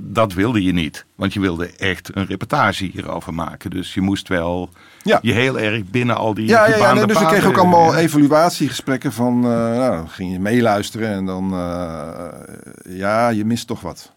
Dat 0.02 0.32
wilde 0.32 0.62
je 0.62 0.72
niet. 0.72 1.04
Want 1.14 1.32
je 1.32 1.40
wilde 1.40 1.70
echt 1.76 2.16
een 2.16 2.26
reportage 2.26 2.84
hierover 2.84 3.34
maken. 3.34 3.70
Dus 3.70 3.94
je 3.94 4.00
moest 4.00 4.28
wel 4.28 4.70
Ja. 5.02 5.18
je 5.22 5.32
heel 5.32 5.58
erg 5.58 5.84
binnen 5.84 6.16
al 6.16 6.34
die 6.34 6.46
Ja, 6.48 6.66
ja, 6.68 6.76
ja 6.76 6.92
nee, 6.94 7.06
dus 7.06 7.20
ik 7.20 7.26
kreeg 7.26 7.44
ook 7.46 7.56
allemaal 7.58 7.94
evaluatiegesprekken 7.96 9.12
van, 9.12 9.44
eh, 9.44 9.50
nou, 9.50 9.96
dan 9.96 10.08
ging 10.08 10.32
je 10.32 10.40
meeluisteren 10.40 11.08
en 11.08 11.24
dan, 11.26 11.52
eh, 11.52 12.28
ja, 12.88 13.28
je 13.28 13.44
mist 13.44 13.66
toch 13.66 13.80
wat. 13.80 14.12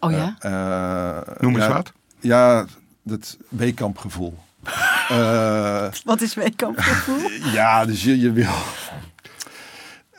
oh 0.00 0.10
ja? 0.10 0.36
Eh, 0.38 1.34
Noem 1.40 1.54
eens 1.54 1.64
ja, 1.64 1.72
wat. 1.72 1.92
Ja, 2.20 2.64
dat 3.02 3.36
weekampgevoel. 3.48 4.38
Eh, 5.10 5.86
Wat 6.04 6.20
is 6.20 6.34
weekampgevoel? 6.34 7.30
ja, 7.52 7.84
dus 7.84 8.04
je, 8.04 8.20
je 8.20 8.32
wil... 8.32 8.50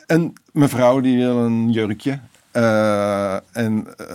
En 0.06 0.32
mijn 0.52 0.68
vrouw 0.68 1.00
die 1.00 1.16
wil 1.16 1.38
een 1.38 1.70
jurkje. 1.70 2.18
Eh, 2.52 3.34
en 3.52 3.86
eh, 3.96 4.06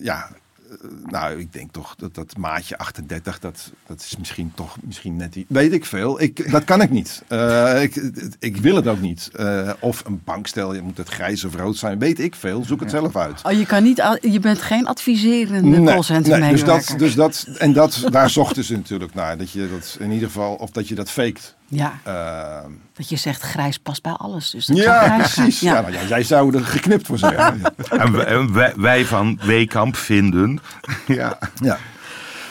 ja, 0.00 0.28
eh, 0.70 1.10
nou, 1.10 1.38
ik 1.38 1.52
denk 1.52 1.72
toch 1.72 1.94
dat 1.96 2.14
dat 2.14 2.36
maatje 2.36 2.78
38, 2.78 3.38
dat, 3.38 3.72
dat 3.86 4.00
is 4.00 4.16
misschien 4.16 4.52
toch 4.54 4.76
misschien 4.82 5.16
net 5.16 5.34
iets. 5.34 5.46
Weet 5.48 5.72
ik 5.72 5.84
veel. 5.84 6.20
Ik, 6.22 6.50
dat 6.50 6.64
kan 6.64 6.82
ik 6.82 6.90
niet. 6.90 7.22
Eh, 7.28 7.82
ik, 7.82 7.94
ik 8.38 8.56
wil 8.56 8.76
het 8.76 8.86
ook 8.86 9.00
niet. 9.00 9.30
Eh, 9.32 9.70
of 9.80 10.02
een 10.06 10.20
bankstel, 10.24 10.74
je 10.74 10.82
moet 10.82 10.96
het 10.96 11.08
grijs 11.08 11.44
of 11.44 11.54
rood 11.54 11.76
zijn. 11.76 11.98
Weet 11.98 12.20
ik 12.20 12.34
veel. 12.34 12.64
Zoek 12.64 12.80
het 12.80 12.90
zelf 12.90 13.16
uit. 13.16 13.42
Oh, 13.42 13.52
je, 13.52 13.66
kan 13.66 13.82
niet, 13.82 14.18
je 14.20 14.40
bent 14.40 14.62
geen 14.62 14.86
adviserende 14.86 15.82
callcenter 15.82 16.38
nee, 16.38 16.50
dus 16.50 16.64
dat, 16.64 16.94
dus 16.96 17.14
dat, 17.14 17.46
en 17.58 17.72
dat, 17.72 18.02
daar 18.10 18.30
zochten 18.30 18.64
ze 18.64 18.76
natuurlijk 18.76 19.14
naar. 19.14 19.38
Dat 19.38 19.50
je 19.50 19.68
dat 19.70 19.96
in 20.00 20.10
ieder 20.10 20.26
geval, 20.28 20.54
of 20.54 20.70
dat 20.70 20.88
je 20.88 20.94
dat 20.94 21.10
faked. 21.10 21.55
Ja, 21.68 21.98
Eh, 22.04 22.70
dat 22.92 23.08
je 23.08 23.16
zegt 23.16 23.42
grijs 23.42 23.78
past 23.78 24.02
bij 24.02 24.12
alles. 24.12 24.50
Dus 24.50 24.66
dat 24.66 24.76
ja, 24.76 25.16
precies. 25.18 25.60
Ja. 25.60 25.74
Ja. 25.74 25.80
nou, 25.80 25.92
ja, 25.92 26.02
jij 26.04 26.22
zou 26.22 26.56
er 26.56 26.64
geknipt 26.64 27.06
voor 27.06 27.18
zijn. 27.18 27.34
Ja. 27.58 27.72
En 27.98 28.12
wij, 28.12 28.24
en 28.24 28.52
wij, 28.52 28.72
wij 28.76 29.04
van 29.04 29.38
Weekamp 29.42 29.96
vinden. 29.96 30.58
ja. 31.06 31.38
Ja. 31.62 31.78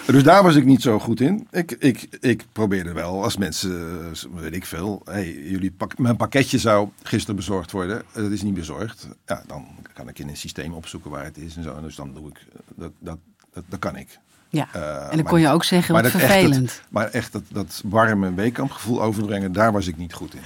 Dus 0.05 0.23
daar 0.23 0.43
was 0.43 0.55
ik 0.55 0.65
niet 0.65 0.81
zo 0.81 0.99
goed 0.99 1.19
in. 1.19 1.47
Ik, 1.51 1.71
ik, 1.71 2.07
ik 2.19 2.43
probeerde 2.51 2.93
wel, 2.93 3.23
als 3.23 3.37
mensen, 3.37 3.97
weet 4.33 4.53
ik 4.55 4.65
veel, 4.65 5.01
hey, 5.05 5.33
jullie 5.33 5.71
pak, 5.71 5.97
mijn 5.97 6.15
pakketje 6.15 6.57
zou 6.57 6.89
gisteren 7.03 7.35
bezorgd 7.35 7.71
worden. 7.71 8.01
Eh, 8.13 8.21
Dat 8.23 8.31
is 8.31 8.41
niet 8.41 8.53
bezorgd. 8.53 9.07
Ja, 9.25 9.43
dan 9.47 9.65
kan 9.93 10.07
ik 10.09 10.19
in 10.19 10.27
een 10.29 10.37
systeem 10.37 10.73
opzoeken 10.73 11.11
waar 11.11 11.23
het 11.23 11.37
is 11.37 11.55
en 11.55 11.63
zo. 11.63 11.81
Dus 11.81 11.95
dan 11.95 12.13
doe 12.13 12.29
ik, 12.29 12.45
dat, 12.75 12.91
dat, 12.99 13.17
dat, 13.53 13.63
dat 13.69 13.79
kan 13.79 13.95
ik. 13.95 14.19
Ja. 14.55 14.67
Eh, 14.71 15.11
en 15.11 15.15
dan 15.15 15.23
kon 15.25 15.39
je 15.39 15.49
ook 15.49 15.63
zeggen, 15.63 15.95
wat 15.95 16.03
echt 16.03 16.17
vervelend. 16.17 16.81
maar 16.89 17.09
echt 17.09 17.31
dat, 17.31 17.43
dat 17.47 17.81
warme 17.85 18.33
weekampgevoel 18.33 19.01
overbrengen, 19.01 19.51
daar 19.51 19.71
was 19.71 19.87
ik 19.87 19.97
niet 19.97 20.13
goed 20.13 20.33
in. 20.33 20.41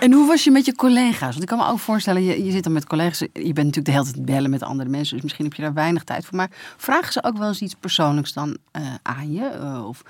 En 0.00 0.12
hoe 0.12 0.26
was 0.26 0.44
je 0.44 0.50
met 0.50 0.64
je 0.64 0.74
collega's? 0.74 1.30
Want 1.30 1.42
ik 1.42 1.46
kan 1.46 1.58
me 1.58 1.66
ook 1.66 1.78
voorstellen, 1.78 2.22
je, 2.22 2.44
je 2.44 2.50
zit 2.50 2.64
dan 2.64 2.72
met 2.72 2.86
collega's. 2.86 3.18
Je 3.18 3.28
bent 3.32 3.56
natuurlijk 3.56 3.84
de 3.84 3.92
hele 3.92 4.04
tijd 4.04 4.24
bellen 4.24 4.50
met 4.50 4.62
andere 4.62 4.88
mensen. 4.88 5.14
Dus 5.14 5.22
misschien 5.22 5.44
heb 5.44 5.54
je 5.54 5.62
daar 5.62 5.74
weinig 5.74 6.04
tijd 6.04 6.24
voor. 6.24 6.36
Maar 6.36 6.50
vragen 6.76 7.12
ze 7.12 7.24
ook 7.24 7.38
wel 7.38 7.48
eens 7.48 7.60
iets 7.60 7.74
persoonlijks 7.80 8.32
dan 8.32 8.56
eh, 8.70 8.82
aan 9.02 9.32
je? 9.32 9.44
Eh, 9.44 9.86
of, 9.86 10.02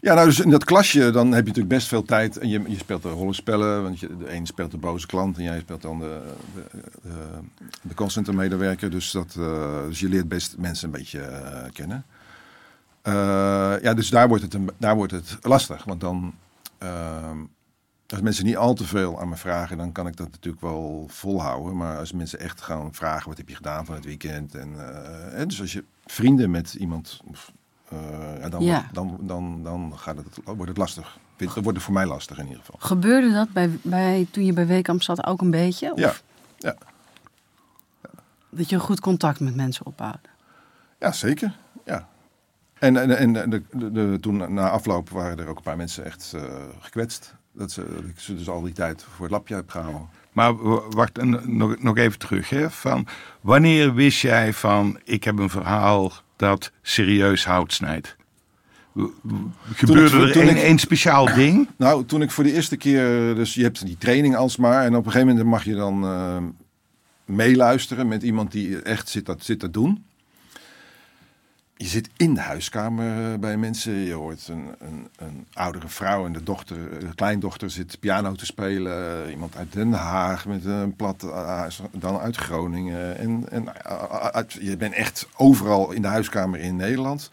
Ja, 0.00 0.14
nou 0.14 0.26
dus 0.26 0.40
in 0.40 0.50
dat 0.50 0.64
klasje, 0.64 1.10
dan 1.10 1.26
heb 1.26 1.42
je 1.42 1.48
natuurlijk 1.48 1.74
best 1.74 1.88
veel 1.88 2.02
tijd. 2.02 2.38
En 2.38 2.48
je, 2.48 2.62
je 2.66 2.78
speelt 2.78 3.02
de 3.02 3.08
rollenspellen, 3.08 3.82
want 3.82 4.00
je, 4.00 4.16
de 4.16 4.34
een 4.34 4.46
speelt 4.46 4.70
de 4.70 4.78
boze 4.78 5.06
klant 5.06 5.36
en 5.36 5.42
jij 5.42 5.60
speelt 5.60 5.82
dan 5.82 5.98
de, 5.98 6.20
de, 6.54 6.80
de, 7.02 7.10
de 7.82 7.94
callcenter 7.94 8.34
medewerker. 8.34 8.90
Dus, 8.90 9.10
dat, 9.10 9.32
dus 9.88 10.00
je 10.00 10.08
leert 10.08 10.28
best 10.28 10.54
mensen 10.58 10.84
een 10.84 10.98
beetje 10.98 11.30
kennen. 11.72 12.04
Eh, 13.04 13.74
ja, 13.82 13.94
dus 13.94 14.08
daar 14.08 14.28
wordt, 14.28 14.42
het 14.42 14.54
een, 14.54 14.70
daar 14.76 14.96
wordt 14.96 15.12
het 15.12 15.36
lastig. 15.40 15.84
Want 15.84 16.00
dan, 16.00 16.34
ehm, 16.78 17.38
als 18.08 18.20
mensen 18.20 18.44
niet 18.44 18.56
al 18.56 18.74
te 18.74 18.84
veel 18.84 19.20
aan 19.20 19.28
me 19.28 19.36
vragen, 19.36 19.76
dan 19.78 19.92
kan 19.92 20.06
ik 20.06 20.16
dat 20.16 20.30
natuurlijk 20.30 20.62
wel 20.62 21.06
volhouden. 21.08 21.76
Maar 21.76 21.98
als 21.98 22.12
mensen 22.12 22.40
echt 22.40 22.60
gaan 22.60 22.94
vragen, 22.94 23.28
wat 23.28 23.36
heb 23.36 23.48
je 23.48 23.54
gedaan 23.54 23.84
van 23.84 23.94
het 23.94 24.04
weekend? 24.04 24.54
En, 24.54 24.74
eh, 24.78 25.40
en 25.40 25.48
dus 25.48 25.60
als 25.60 25.72
je 25.72 25.84
vrienden 26.06 26.50
met 26.50 26.74
iemand... 26.74 27.20
of, 27.30 27.52
eh, 27.88 27.98
ja, 28.40 28.48
dan, 28.48 28.62
Ja. 28.62 28.88
dan, 28.92 29.18
dan, 29.20 29.62
dan 29.62 29.92
gaat 29.96 30.16
het, 30.16 30.38
wordt 30.44 30.68
het 30.68 30.76
lastig. 30.76 31.18
Dan 31.36 31.48
wordt 31.52 31.68
het 31.68 31.82
voor 31.82 31.94
mij 31.94 32.06
lastig 32.06 32.38
in 32.38 32.46
ieder 32.46 32.60
geval. 32.60 32.76
gebeurde 32.78 33.32
dat 33.32 33.52
bij, 33.52 33.78
bij, 33.82 34.26
toen 34.30 34.44
je 34.44 34.52
bij 34.52 34.66
Weekamp 34.66 35.02
zat 35.02 35.26
ook 35.26 35.40
een 35.40 35.50
beetje? 35.50 35.92
Of 35.92 35.98
Ja, 35.98 36.12
ja. 36.58 36.76
Dat 38.50 38.68
je 38.68 38.74
een 38.74 38.82
goed 38.82 39.00
contact 39.00 39.40
met 39.40 39.54
mensen 39.54 39.86
opbouwde? 39.86 40.28
ja 40.98 41.12
zeker. 41.12 41.56
Ja. 41.84 42.08
En, 42.84 42.96
en, 42.96 43.16
en 43.36 43.50
de, 43.50 43.62
de, 43.72 43.92
de- 43.92 44.18
toen 44.20 44.54
na 44.54 44.70
afloop 44.70 45.08
waren 45.10 45.38
er 45.38 45.46
ook 45.48 45.56
een 45.56 45.62
paar 45.62 45.76
mensen 45.76 46.04
echt 46.04 46.32
eh, 46.36 46.42
gekwetst. 46.80 47.34
Dat, 47.52 47.70
ze, 47.72 47.84
dat 47.94 48.04
ik 48.04 48.18
ze 48.20 48.36
dus 48.36 48.48
al 48.48 48.62
die 48.62 48.72
tijd 48.72 49.02
voor 49.14 49.24
het 49.24 49.34
lapje 49.34 49.54
heb 49.54 49.70
gehouden. 49.70 50.08
Maar 50.32 50.54
wacht, 50.90 51.22
nog, 51.46 51.82
nog 51.82 51.96
even 51.96 52.18
terug. 52.18 52.50
Hè, 52.50 52.70
van, 52.70 53.06
wanneer 53.40 53.94
wist 53.94 54.20
jij 54.20 54.52
van, 54.52 54.98
ik 55.04 55.24
heb 55.24 55.38
een 55.38 55.50
verhaal 55.50 56.12
dat 56.36 56.72
serieus 56.82 57.44
hout 57.46 57.72
snijdt? 57.72 58.16
Gebeurde 59.74 60.10
Toen 60.10 60.20
er 60.26 60.32
toen 60.32 60.42
een, 60.48 60.56
ik- 60.56 60.62
een 60.62 60.78
speciaal 60.78 61.34
ding? 61.34 61.68
Nou, 61.76 62.04
toen 62.04 62.22
ik 62.22 62.30
voor 62.30 62.44
de 62.44 62.52
eerste 62.52 62.76
keer, 62.76 63.34
dus 63.34 63.54
je 63.54 63.62
hebt 63.62 63.86
die 63.86 63.98
training 63.98 64.36
alsmaar. 64.36 64.84
En 64.84 64.96
op 64.96 65.06
een 65.06 65.12
gegeven 65.12 65.28
moment 65.34 65.46
mag 65.46 65.64
je 65.64 65.74
dan 65.74 66.04
eh, 66.04 66.36
meeluisteren 67.24 68.08
met 68.08 68.22
iemand 68.22 68.52
die 68.52 68.82
echt 68.82 69.08
zit 69.08 69.26
dat, 69.26 69.44
zit 69.44 69.60
dat 69.60 69.72
doen. 69.72 70.04
Je 71.76 71.86
zit 71.86 72.08
in 72.16 72.34
de 72.34 72.40
huiskamer 72.40 73.32
eh, 73.32 73.38
bij 73.38 73.56
mensen. 73.56 73.92
Je 73.92 74.12
hoort 74.12 74.48
een, 74.48 74.66
een, 74.78 75.08
een 75.16 75.46
oudere 75.52 75.88
vrouw 75.88 76.26
en 76.26 76.32
de 76.32 76.42
dochter, 76.42 76.76
kleindochter 77.14 77.70
zit 77.70 78.00
piano 78.00 78.32
te 78.32 78.46
spelen. 78.46 79.30
Iemand 79.30 79.56
uit 79.56 79.72
Den 79.72 79.92
Haag 79.92 80.46
met 80.46 80.64
een 80.64 80.96
plat 80.96 81.22
huis, 81.32 81.80
dan 81.92 82.18
uit 82.18 82.36
Groningen. 82.36 83.18
En, 83.18 83.44
en 83.50 83.84
uit- 84.32 84.52
je 84.60 84.76
bent 84.76 84.94
echt 84.94 85.28
overal 85.36 85.90
in 85.90 86.02
de 86.02 86.08
huiskamer 86.08 86.60
in 86.60 86.76
Nederland. 86.76 87.30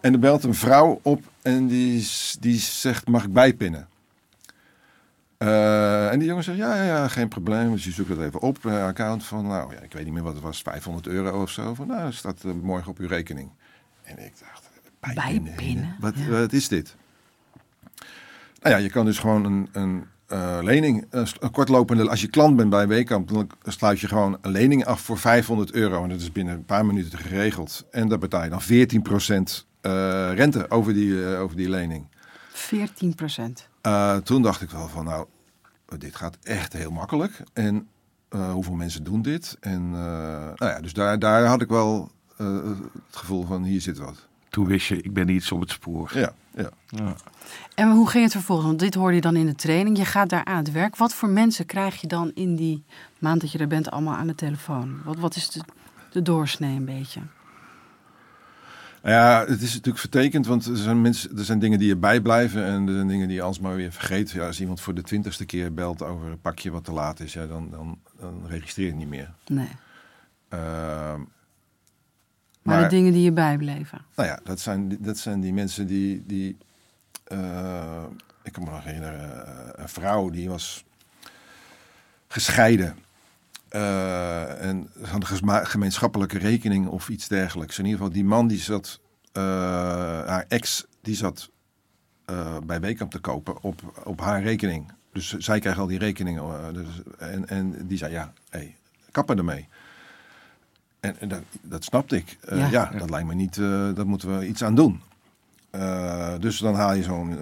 En 0.00 0.12
er 0.12 0.18
belt 0.18 0.44
een 0.44 0.54
vrouw 0.54 1.00
op 1.02 1.22
en 1.42 1.66
die, 1.66 2.08
die 2.40 2.58
zegt, 2.58 3.08
mag 3.08 3.24
ik 3.24 3.32
bijpinnen? 3.32 3.88
Eh, 5.40 6.12
en 6.12 6.18
die 6.18 6.28
jongen 6.28 6.44
zegt, 6.44 6.58
ja, 6.58 6.76
ja, 6.76 6.82
ja, 6.82 7.08
geen 7.08 7.28
probleem. 7.28 7.72
Dus 7.72 7.84
je 7.84 7.90
zoekt 7.90 8.08
dat 8.08 8.20
even 8.20 8.40
op, 8.40 8.66
eh, 8.66 8.84
account 8.84 9.24
van, 9.24 9.46
nou 9.46 9.74
ja, 9.74 9.80
ik 9.80 9.92
weet 9.92 10.04
niet 10.04 10.12
meer 10.12 10.22
wat 10.22 10.34
het 10.34 10.42
was, 10.42 10.62
500 10.62 11.06
euro 11.06 11.42
of 11.42 11.50
zo. 11.50 11.74
Van, 11.74 11.86
nou, 11.86 12.02
dat 12.02 12.14
staat 12.14 12.44
eh, 12.44 12.52
morgen 12.62 12.90
op 12.90 12.98
uw 12.98 13.06
rekening. 13.06 13.50
En 14.02 14.24
ik 14.24 14.32
dacht, 14.40 14.70
bijpinnen? 15.00 15.44
Bijpinnen, 15.44 15.96
Wat, 16.00 16.14
ja. 16.16 16.28
wat 16.28 16.52
is 16.52 16.68
dit? 16.68 16.96
Nou 18.62 18.74
ja, 18.74 18.76
je 18.76 18.90
kan 18.90 19.04
dus 19.04 19.18
gewoon 19.18 19.44
een, 19.44 19.68
een 19.72 20.06
lening, 20.64 21.06
een, 21.10 21.50
kortlopende, 21.50 22.08
als 22.08 22.20
je 22.20 22.28
klant 22.28 22.56
bent 22.56 22.70
bij 22.70 22.88
Weekamp, 22.88 23.28
dan 23.28 23.50
sluit 23.64 24.00
je 24.00 24.08
gewoon 24.08 24.38
een 24.40 24.50
lening 24.50 24.84
af 24.84 25.00
voor 25.00 25.18
500 25.18 25.72
euro. 25.72 26.02
En 26.02 26.08
dat 26.08 26.20
is 26.20 26.32
binnen 26.32 26.54
een 26.54 26.64
paar 26.64 26.86
minuten 26.86 27.18
geregeld. 27.18 27.86
En 27.90 28.08
daar 28.08 28.18
betaal 28.18 28.44
je 28.44 28.50
dan 28.50 28.62
14% 28.62 29.66
eh, 29.80 30.34
rente 30.34 30.70
over 30.70 30.94
die, 30.94 31.36
over 31.36 31.56
die 31.56 31.68
lening. 31.68 32.06
14 32.52 33.14
Eh, 33.80 34.16
toen 34.16 34.42
dacht 34.42 34.62
ik 34.62 34.70
wel 34.70 34.88
van, 34.88 35.04
nou, 35.04 35.26
dit 35.98 36.16
gaat 36.16 36.38
echt 36.42 36.72
heel 36.72 36.90
makkelijk. 36.90 37.42
En 37.52 37.88
eh, 38.30 38.52
hoeveel 38.52 38.74
mensen 38.74 39.04
doen 39.04 39.22
dit? 39.22 39.56
En 39.60 39.82
eh, 39.94 40.00
nou 40.54 40.72
ja, 40.72 40.80
dus 40.80 40.92
daar, 40.92 41.18
daar 41.18 41.44
had 41.44 41.62
ik 41.62 41.68
wel 41.68 42.10
eh, 42.36 42.62
het 43.06 43.16
gevoel 43.16 43.44
van, 43.44 43.62
hier 43.62 43.80
zit 43.80 43.98
wat. 43.98 44.26
Toen 44.48 44.66
wist 44.66 44.86
je, 44.86 45.02
ik 45.02 45.12
ben 45.12 45.28
iets 45.28 45.52
op 45.52 45.60
het 45.60 45.70
spoor. 45.70 46.10
Ja, 46.14 46.32
ja. 46.54 46.70
Ja. 46.86 47.14
En 47.74 47.90
hoe 47.90 48.08
ging 48.08 48.22
het 48.22 48.32
vervolgens? 48.32 48.66
Want 48.66 48.78
dit 48.78 48.94
hoorde 48.94 49.14
je 49.14 49.20
dan 49.20 49.36
in 49.36 49.46
de 49.46 49.54
training. 49.54 49.96
Je 49.96 50.04
gaat 50.04 50.28
daar 50.28 50.44
aan 50.44 50.56
het 50.56 50.72
werk. 50.72 50.96
Wat 50.96 51.14
voor 51.14 51.28
mensen 51.28 51.66
krijg 51.66 52.00
je 52.00 52.06
dan 52.06 52.30
in 52.34 52.56
die 52.56 52.84
maand 53.18 53.40
dat 53.40 53.52
je 53.52 53.58
er 53.58 53.66
bent 53.66 53.90
allemaal 53.90 54.16
aan 54.16 54.26
de 54.26 54.34
telefoon? 54.34 55.00
Wat, 55.04 55.18
wat 55.18 55.36
is 55.36 55.50
de, 55.50 55.60
de 56.10 56.22
doorsnee 56.22 56.76
een 56.76 56.84
beetje? 56.84 57.20
Nou 59.02 59.14
ja, 59.14 59.44
het 59.46 59.62
is 59.62 59.70
natuurlijk 59.72 59.98
vertekend, 59.98 60.46
want 60.46 60.66
er 60.66 60.76
zijn, 60.76 61.00
mensen, 61.02 61.38
er 61.38 61.44
zijn 61.44 61.58
dingen 61.58 61.78
die 61.78 61.88
je 61.88 61.96
bijblijven 61.96 62.64
en 62.64 62.86
er 62.88 62.94
zijn 62.94 63.06
dingen 63.08 63.26
die 63.28 63.36
je 63.36 63.42
alsmaar 63.42 63.76
weer 63.76 63.92
vergeet. 63.92 64.30
Ja, 64.30 64.46
als 64.46 64.60
iemand 64.60 64.80
voor 64.80 64.94
de 64.94 65.02
twintigste 65.02 65.44
keer 65.44 65.74
belt 65.74 66.02
over 66.02 66.30
een 66.30 66.40
pakje 66.40 66.70
wat 66.70 66.84
te 66.84 66.92
laat 66.92 67.20
is, 67.20 67.32
ja, 67.32 67.46
dan, 67.46 67.70
dan, 67.70 67.98
dan 68.20 68.42
registreer 68.46 68.86
je 68.86 68.90
het 68.92 69.00
niet 69.00 69.08
meer. 69.10 69.30
Nee. 69.46 69.68
Ehm, 70.48 71.18
Maar, 72.62 72.78
Maar- 72.80 72.88
de 72.88 72.96
dingen 72.96 73.12
die 73.12 73.22
je 73.22 73.32
bijbleven. 73.32 74.00
nou 74.14 74.28
ja, 74.28 74.38
dat 74.44 74.60
zijn, 74.60 74.96
dat 75.00 75.18
zijn 75.18 75.40
die 75.40 75.52
mensen 75.52 75.86
die. 75.86 76.22
die 76.26 76.56
eh, 77.24 78.04
ik 78.42 78.52
kan 78.52 78.62
me 78.64 78.70
nog 78.70 78.84
herinneren, 78.84 79.46
eh, 79.46 79.82
een 79.82 79.88
vrouw 79.88 80.30
die 80.30 80.48
was 80.48 80.84
gescheiden. 82.28 82.96
Eh, 83.70 84.62
en 84.62 84.90
een 85.02 85.26
gesma- 85.26 85.64
gemeenschappelijke 85.64 86.38
rekening 86.38 86.86
of 86.86 87.08
iets 87.08 87.28
dergelijks. 87.28 87.78
In 87.78 87.84
ieder 87.84 87.98
geval, 87.98 88.14
die 88.14 88.24
man 88.24 88.46
die 88.46 88.58
zat, 88.58 89.00
eh, 89.32 89.42
haar 90.26 90.44
ex, 90.48 90.86
die 91.02 91.14
zat 91.14 91.50
eh, 92.24 92.56
bij 92.64 92.80
Wekamp 92.80 93.10
te 93.10 93.18
kopen 93.18 93.62
op, 93.62 94.02
op 94.04 94.20
haar 94.20 94.42
rekening. 94.42 94.92
Dus 95.12 95.36
zij 95.38 95.60
kreeg 95.60 95.78
al 95.78 95.86
die 95.86 95.98
rekeningen. 95.98 96.74
dus, 96.74 96.86
en, 97.18 97.48
en 97.48 97.86
die 97.86 97.98
zei, 97.98 98.12
ja, 98.12 98.32
hey, 98.48 98.76
kappen 99.10 99.38
ermee. 99.38 99.68
En, 101.00 101.20
en 101.20 101.28
dat, 101.28 101.42
dat 101.62 101.84
snapte 101.84 102.16
ik. 102.16 102.38
Ja. 102.48 102.66
ja. 102.66 102.90
dat 102.98 103.10
lijkt 103.10 103.28
me 103.28 103.34
niet, 103.34 103.54
daar 103.94 104.06
moeten 104.06 104.38
we 104.38 104.46
iets 104.46 104.64
aan 104.64 104.74
doen. 104.74 105.00
Dus 106.40 106.58
dan 106.58 106.74
haal 106.74 106.94
je 106.94 107.02
zo'n, 107.02 107.38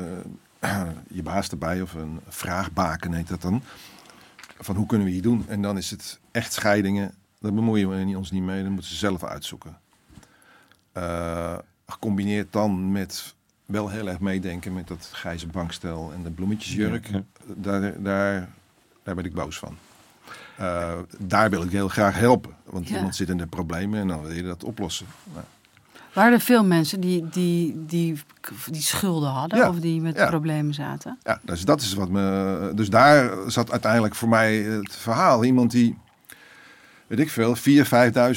je 1.19 1.23
baas 1.23 1.49
erbij, 1.49 1.83
of 1.83 1.95
een 1.95 2.21
vraagbaken 2.29 3.13
heet 3.13 3.29
dat 3.29 3.43
dan. 3.43 3.63
Van 4.59 4.77
hoe 4.77 4.87
kunnen 4.87 5.07
we 5.07 5.13
die 5.13 5.23
doen? 5.23 5.45
En 5.49 5.63
dan 5.63 5.77
is 5.77 5.91
het 5.91 6.21
echt 6.31 6.53
scheidingen. 6.53 7.15
Daar 7.41 7.55
bemoeien 7.55 7.89
we 8.11 8.17
ons 8.17 8.31
niet 8.31 8.43
mee, 8.43 8.63
dat 8.63 8.71
moeten 8.71 8.91
ze 8.91 8.97
zelf 8.97 9.25
uitzoeken. 9.25 9.79
Eh, 10.93 11.59
gecombineerd 11.87 12.53
dan 12.53 12.93
met 12.93 13.35
wel 13.67 13.89
heel 13.89 14.09
erg 14.09 14.21
meedenken 14.21 14.73
met 14.73 14.89
dat 14.89 15.11
grijze 15.13 15.47
bankstel 15.47 16.13
en 16.15 16.23
de 16.23 16.31
bloemetjesjurk. 16.31 17.07
Ja, 17.07 17.17
ja. 17.17 17.55
Daar, 17.57 18.03
daar, 18.03 18.49
daar 19.03 19.15
ben 19.15 19.25
ik 19.25 19.35
boos 19.35 19.59
van. 19.59 19.77
Eh, 20.57 20.99
daar 21.19 21.51
wil 21.51 21.63
ik 21.63 21.71
heel 21.71 21.89
graag 21.89 22.15
helpen. 22.19 22.55
Want 22.65 22.89
Ja. 22.89 22.97
iemand 22.97 23.17
zit 23.17 23.29
in 23.29 23.37
de 23.39 23.47
problemen 23.47 24.01
en 24.01 24.09
dan 24.09 24.21
wil 24.23 24.33
je 24.33 24.43
dat 24.43 24.65
oplossen. 24.65 25.07
Nou, 25.33 25.45
Waren 26.13 26.33
er 26.33 26.41
veel 26.41 26.65
mensen 26.65 27.01
die, 27.01 27.29
die, 27.31 27.85
die, 27.87 28.21
die 28.71 28.83
schulden 28.83 29.29
hadden 29.31 29.59
Ja. 29.59 29.69
of 29.69 29.81
die 29.81 30.01
met 30.01 30.17
Ja. 30.17 30.27
problemen 30.29 30.75
zaten? 30.75 31.19
Ja, 31.23 31.41
dus 31.43 31.65
dat 31.65 31.81
is 31.81 31.95
wat 31.95 32.09
me. 32.09 32.73
Dus 32.75 32.91
daar 32.91 33.31
zat 33.47 33.71
uiteindelijk 33.71 34.15
voor 34.15 34.29
mij 34.29 34.57
het 34.57 34.97
verhaal. 34.97 35.45
Iemand 35.45 35.71
die, 35.71 35.99
weet 37.07 37.19
ik 37.19 37.31
veel, 37.31 37.57
4.000, 37.57 37.61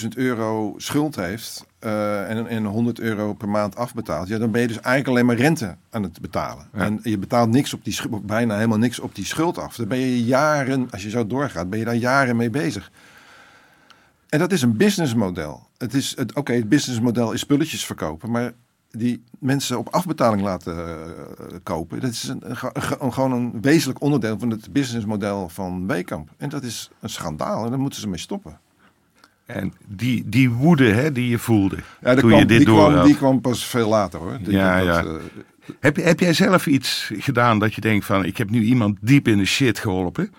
5.000 0.02 0.08
euro 0.16 0.74
schuld 0.78 1.16
heeft. 1.16 1.66
eh, 1.80 2.30
en, 2.30 2.48
en 2.48 2.66
100 2.66 3.00
euro 3.00 3.34
per 3.34 3.50
maand 3.50 3.76
afbetaalt. 3.76 4.28
Ja, 4.28 4.38
dan 4.38 4.52
ben 4.52 4.62
je 4.62 4.68
dus 4.68 4.80
eigenlijk 4.80 5.08
alleen 5.08 5.26
maar 5.26 5.46
rente 5.46 5.76
aan 5.90 6.04
het 6.04 6.22
betalen. 6.22 6.68
Ja. 6.74 6.80
En 6.80 7.00
je 7.04 7.18
betaalt 7.18 7.50
niks 7.50 7.74
op 7.74 7.84
die 7.84 7.98
bijna 8.22 8.56
helemaal 8.56 8.78
niks 8.78 9.00
op 9.00 9.16
die 9.16 9.26
schuld 9.26 9.58
af. 9.58 9.76
Daar 9.76 9.88
ben 9.88 9.98
je 9.98 10.24
jaren, 10.26 10.88
als 10.92 11.04
je 11.04 11.10
zo 11.10 11.28
doorgaat, 11.28 11.70
ben 11.70 11.80
je 11.80 11.86
daar 11.86 11.96
jaren 11.96 12.36
mee 12.36 12.50
bezig. 12.50 12.92
En 14.32 14.40
dat 14.40 14.52
is 14.52 14.62
een 14.62 14.78
businessmodel. 14.78 15.68
Het 15.78 15.94
is 15.94 16.14
het, 16.18 16.34
oké, 16.36 16.54
het 16.54 16.70
businessmodel 16.70 17.32
is 17.32 17.40
spulletjes 17.40 17.86
verkopen, 17.86 18.32
maar 18.32 18.52
die 18.92 19.24
mensen 19.40 19.78
op 19.78 19.88
afbetaling 19.90 20.42
laten 20.42 20.78
eh, 20.78 21.56
kopen, 21.64 22.00
dat 22.00 22.10
is 22.12 22.28
een, 22.28 22.42
gewoon 23.14 23.32
een 23.32 23.62
wezenlijk 23.62 24.02
onderdeel 24.02 24.40
van 24.40 24.50
het 24.50 24.74
businessmodel 24.74 25.50
van 25.50 25.88
Wekamp. 25.88 26.30
En 26.38 26.50
dat 26.50 26.64
is 26.64 26.90
een 27.00 27.10
schandaal 27.10 27.64
en 27.64 27.70
daar 27.70 27.80
moeten 27.80 28.00
ze 28.02 28.08
mee 28.10 28.20
stoppen. 28.20 28.60
En 29.46 29.74
die, 29.88 30.24
die 30.30 30.50
woede 30.50 30.92
hè, 30.92 31.12
die 31.12 31.30
je 31.30 31.38
voelde 31.40 31.78
Ja, 32.02 32.12
toen 32.16 32.30
kwam, 32.30 32.40
je 32.40 32.46
dit 32.46 32.58
die, 32.58 32.66
door 32.66 32.92
kwam, 32.92 33.06
die 33.06 33.16
kwam 33.16 33.42
pas 33.42 33.66
veel 33.66 33.90
later 33.90 34.20
hoor. 34.20 34.38
Die- 34.44 34.52
Ja, 34.54 34.78
dat, 34.78 34.86
ja. 34.86 35.04
eh, 35.04 35.16
Heb, 35.80 35.96
heb 35.96 36.20
jij 36.20 36.34
zelf 36.34 36.68
iets 36.68 37.12
gedaan 37.18 37.60
dat 37.60 37.74
je 37.74 37.82
denkt 37.82 38.06
van... 38.06 38.26
ik 38.26 38.38
heb 38.38 38.50
nu 38.50 38.62
iemand 38.64 38.98
diep 39.02 39.28
in 39.28 39.38
de 39.38 39.46
shit 39.46 39.80
geholpen? 39.80 40.34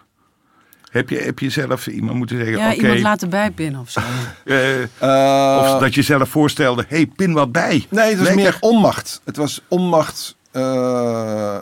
Heb 0.92 1.08
je, 1.08 1.18
heb 1.18 1.38
je 1.38 1.50
zelf 1.50 1.86
iemand 1.86 2.16
moeten 2.16 2.36
zeggen... 2.36 2.56
Ja, 2.56 2.74
iemand 2.74 3.00
laten 3.00 3.30
bijpinnen 3.30 3.80
of 3.80 3.90
zo. 3.90 4.00
eh, 4.44 4.82
eh, 4.82 5.72
of 5.74 5.80
dat 5.80 5.94
je 5.94 6.02
zelf 6.02 6.28
voorstelde... 6.28 6.84
hey, 6.88 7.06
pin 7.06 7.32
wat 7.32 7.52
bij. 7.52 7.86
Nee, 7.88 8.08
het 8.08 8.18
was 8.18 8.26
Lekker. 8.26 8.42
meer 8.42 8.56
onmacht. 8.60 9.20
Het 9.24 9.36
was 9.36 9.60
onmacht 9.68 10.36
eh, 10.50 11.60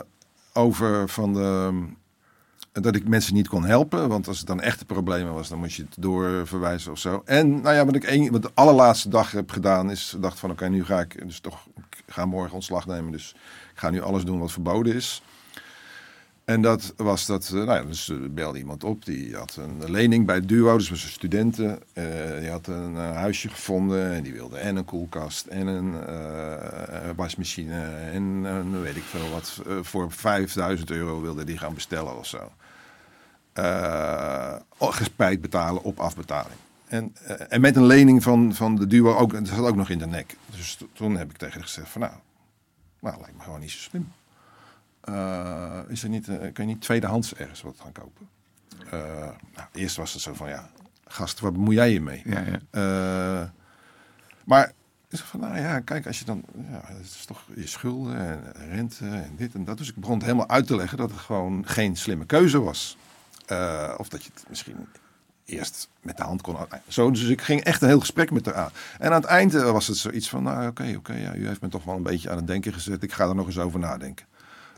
over 0.53 1.09
van 1.09 1.33
de, 1.33 1.71
dat 2.71 2.95
ik 2.95 3.07
mensen 3.07 3.33
niet 3.33 3.47
kon 3.47 3.65
helpen. 3.65 4.09
Want 4.09 4.27
als 4.27 4.37
het 4.37 4.47
dan 4.47 4.61
echte 4.61 4.85
problemen 4.85 5.33
was, 5.33 5.49
dan 5.49 5.59
moest 5.59 5.75
je 5.75 5.83
het 5.83 5.95
doorverwijzen 5.99 6.91
of 6.91 6.99
zo. 6.99 7.21
En 7.25 7.61
nou 7.61 7.75
ja, 7.75 7.85
wat 7.85 7.95
ik 7.95 8.09
een, 8.09 8.31
wat 8.31 8.41
de 8.41 8.51
allerlaatste 8.53 9.09
dag 9.09 9.31
heb 9.31 9.51
gedaan, 9.51 9.91
is 9.91 10.15
dacht 10.19 10.39
van 10.39 10.51
oké, 10.51 10.69
nu 10.69 10.85
ga 10.85 10.99
ik 10.99 11.27
dus 11.27 11.39
toch, 11.39 11.67
ik 11.75 12.03
ga 12.07 12.25
morgen 12.25 12.53
ontslag 12.53 12.85
nemen. 12.85 13.11
Dus 13.11 13.35
ik 13.73 13.79
ga 13.79 13.89
nu 13.89 14.01
alles 14.01 14.23
doen 14.23 14.39
wat 14.39 14.51
verboden 14.51 14.95
is. 14.95 15.21
En 16.51 16.61
dat 16.61 16.93
was 16.95 17.25
dat, 17.25 17.45
eh, 17.45 17.53
nou 17.53 17.71
ja, 17.71 17.83
dus 17.83 18.09
eh, 18.09 18.17
belde 18.29 18.57
iemand 18.57 18.83
op, 18.83 19.05
die 19.05 19.35
had 19.35 19.55
een 19.55 19.91
lening 19.91 20.25
bij 20.25 20.41
Duo, 20.41 20.77
dus 20.77 20.89
was 20.89 21.03
een 21.03 21.09
studenten. 21.09 21.79
Eh, 21.93 22.03
die 22.39 22.49
had 22.49 22.67
een 22.67 22.95
huisje 22.95 23.49
gevonden 23.49 24.11
en 24.11 24.23
die 24.23 24.33
wilde 24.33 24.57
en 24.57 24.75
een 24.75 24.85
koelkast 24.85 25.45
en 25.45 25.67
een 25.67 25.93
wasmachine 27.15 27.81
en 28.11 28.23
een 28.23 28.81
weet 28.81 28.95
ik 28.95 29.03
veel 29.03 29.29
wat. 29.29 29.61
voor 29.81 30.11
5000 30.11 30.91
euro 30.91 31.21
wilde 31.21 31.43
die 31.43 31.57
gaan 31.57 31.73
bestellen 31.73 32.17
of 32.17 32.25
zo. 32.27 32.51
Eh 33.53 34.55
gespijt 34.77 35.41
betalen 35.41 35.83
op 35.83 35.99
afbetaling. 35.99 36.59
En, 36.87 37.15
en 37.49 37.61
met 37.61 37.75
een 37.75 37.85
lening 37.85 38.23
van, 38.23 38.53
van 38.55 38.75
de 38.75 38.87
Duo 38.87 39.15
ook, 39.15 39.31
dat 39.31 39.47
zat 39.47 39.59
ook 39.59 39.75
nog 39.75 39.89
in 39.89 39.97
de 39.97 40.07
nek. 40.07 40.35
Dus 40.45 40.77
toen 40.93 41.17
heb 41.17 41.29
ik 41.29 41.37
tegen 41.37 41.61
gezegd 41.61 41.89
van 41.89 42.01
nou, 42.01 42.13
nou 42.99 43.19
lijkt 43.19 43.37
me 43.37 43.43
gewoon 43.43 43.59
niet 43.59 43.71
zo 43.71 43.77
slim. 43.77 44.11
Eh, 45.01 45.79
is 45.87 46.03
er 46.03 46.09
niet, 46.09 46.27
eh, 46.27 46.37
kun 46.37 46.67
je 46.67 46.73
niet 46.73 46.81
tweedehands 46.81 47.35
ergens 47.35 47.61
wat 47.61 47.75
gaan 47.81 47.91
kopen? 47.91 48.29
Eh, 48.85 49.29
nou, 49.55 49.67
eerst 49.73 49.95
was 49.95 50.13
het 50.13 50.21
zo 50.21 50.33
van, 50.33 50.49
ja, 50.49 50.69
gast, 51.07 51.39
waar 51.39 51.51
bemoei 51.51 51.75
jij 51.75 51.91
je 51.91 52.01
mee? 52.01 52.21
Ja, 52.25 52.43
ja. 52.71 53.53
Maar 54.45 54.71
van, 55.09 55.39
nou 55.39 55.57
ja, 55.57 55.79
kijk, 55.79 56.07
als 56.07 56.19
je 56.19 56.25
dan, 56.25 56.43
ja, 56.69 56.81
het 56.83 57.05
is 57.05 57.25
toch 57.25 57.43
je 57.55 57.67
schulden 57.67 58.17
en 58.17 58.69
rente 58.69 59.05
en 59.05 59.35
dit 59.35 59.53
en 59.53 59.65
dat. 59.65 59.77
Dus 59.77 59.89
ik 59.89 59.95
begon 59.95 60.15
het 60.15 60.23
helemaal 60.23 60.49
uit 60.49 60.67
te 60.67 60.75
leggen 60.75 60.97
dat 60.97 61.11
het 61.11 61.19
gewoon 61.19 61.67
geen 61.67 61.97
slimme 61.97 62.25
keuze 62.25 62.59
was. 62.59 62.97
Of 63.97 64.09
dat 64.09 64.23
je 64.23 64.29
het 64.33 64.45
misschien 64.49 64.87
eerst 65.51 65.89
met 66.01 66.17
de 66.17 66.23
hand 66.23 66.41
kon. 66.41 66.55
Zo, 66.87 67.11
dus 67.11 67.23
ik 67.23 67.41
ging 67.41 67.63
echt 67.63 67.81
een 67.81 67.87
heel 67.87 67.99
gesprek 67.99 68.31
met 68.31 68.45
haar 68.45 68.55
aan. 68.55 68.71
En 68.99 69.11
aan 69.11 69.21
het 69.21 69.29
eind 69.29 69.55
eh, 69.55 69.71
was 69.71 69.87
het 69.87 69.97
zoiets 69.97 70.29
van, 70.29 70.43
nou 70.43 70.67
oké, 70.67 70.93
oké, 70.97 71.13
ja, 71.13 71.35
u 71.35 71.47
heeft 71.47 71.61
me 71.61 71.67
toch 71.67 71.83
wel 71.83 71.95
een 71.95 72.03
beetje 72.03 72.29
aan 72.29 72.37
het 72.37 72.47
denken 72.47 72.73
gezet. 72.73 73.03
Ik 73.03 73.11
ga 73.11 73.27
er 73.27 73.35
nog 73.35 73.45
eens 73.45 73.59
over 73.59 73.79
nadenken. 73.79 74.25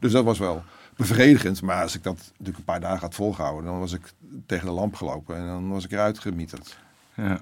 Dus 0.04 0.12
dat 0.12 0.24
was 0.24 0.40
wel 0.40 0.64
bevredigend. 0.96 1.62
Maar 1.62 1.82
als 1.82 1.96
ik 1.96 2.04
dat 2.04 2.18
natuurlijk 2.32 2.58
een 2.58 2.64
paar 2.64 2.80
dagen 2.80 3.00
had 3.00 3.16
volgehouden, 3.16 3.66
dan 3.66 3.80
was 3.80 3.94
ik 3.94 4.14
tegen 4.46 4.66
de 4.66 4.72
lamp 4.72 4.96
gelopen 4.96 5.36
en 5.36 5.46
dan 5.46 5.70
was 5.70 5.86
ik 5.86 5.92
eruit 5.92 6.20
gemieterd. 6.20 6.78
Ja. 7.16 7.40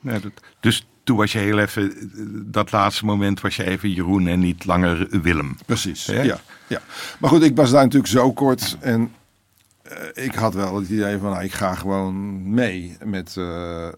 Dat, 0.00 0.22
dus 0.60 0.86
toen 1.04 1.16
was 1.16 1.32
je 1.32 1.38
heel 1.38 1.58
even... 1.58 1.92
dat 2.52 2.72
laatste 2.72 3.04
moment 3.04 3.40
was 3.40 3.56
je 3.56 3.64
even 3.64 3.90
Jeroen 3.90 4.26
en 4.26 4.38
niet 4.38 4.64
langer 4.64 5.20
Willem. 5.22 5.56
Precies, 5.66 6.04
Ja? 6.04 6.22
ja. 6.22 6.40
ja. 6.66 6.80
Maar 7.18 7.30
goed, 7.30 7.42
ik 7.42 7.56
was 7.56 7.70
daar 7.70 7.82
natuurlijk 7.82 8.12
zo 8.12 8.32
kort 8.32 8.76
en 8.80 9.12
eh, 9.82 10.24
ik 10.24 10.34
had 10.34 10.54
wel 10.54 10.76
het 10.76 10.88
idee 10.88 11.18
van, 11.18 11.30
nou, 11.30 11.44
ik 11.44 11.52
ga 11.52 11.74
gewoon 11.74 12.50
mee 12.54 12.96
met, 13.04 13.36
eh, 13.36 13.88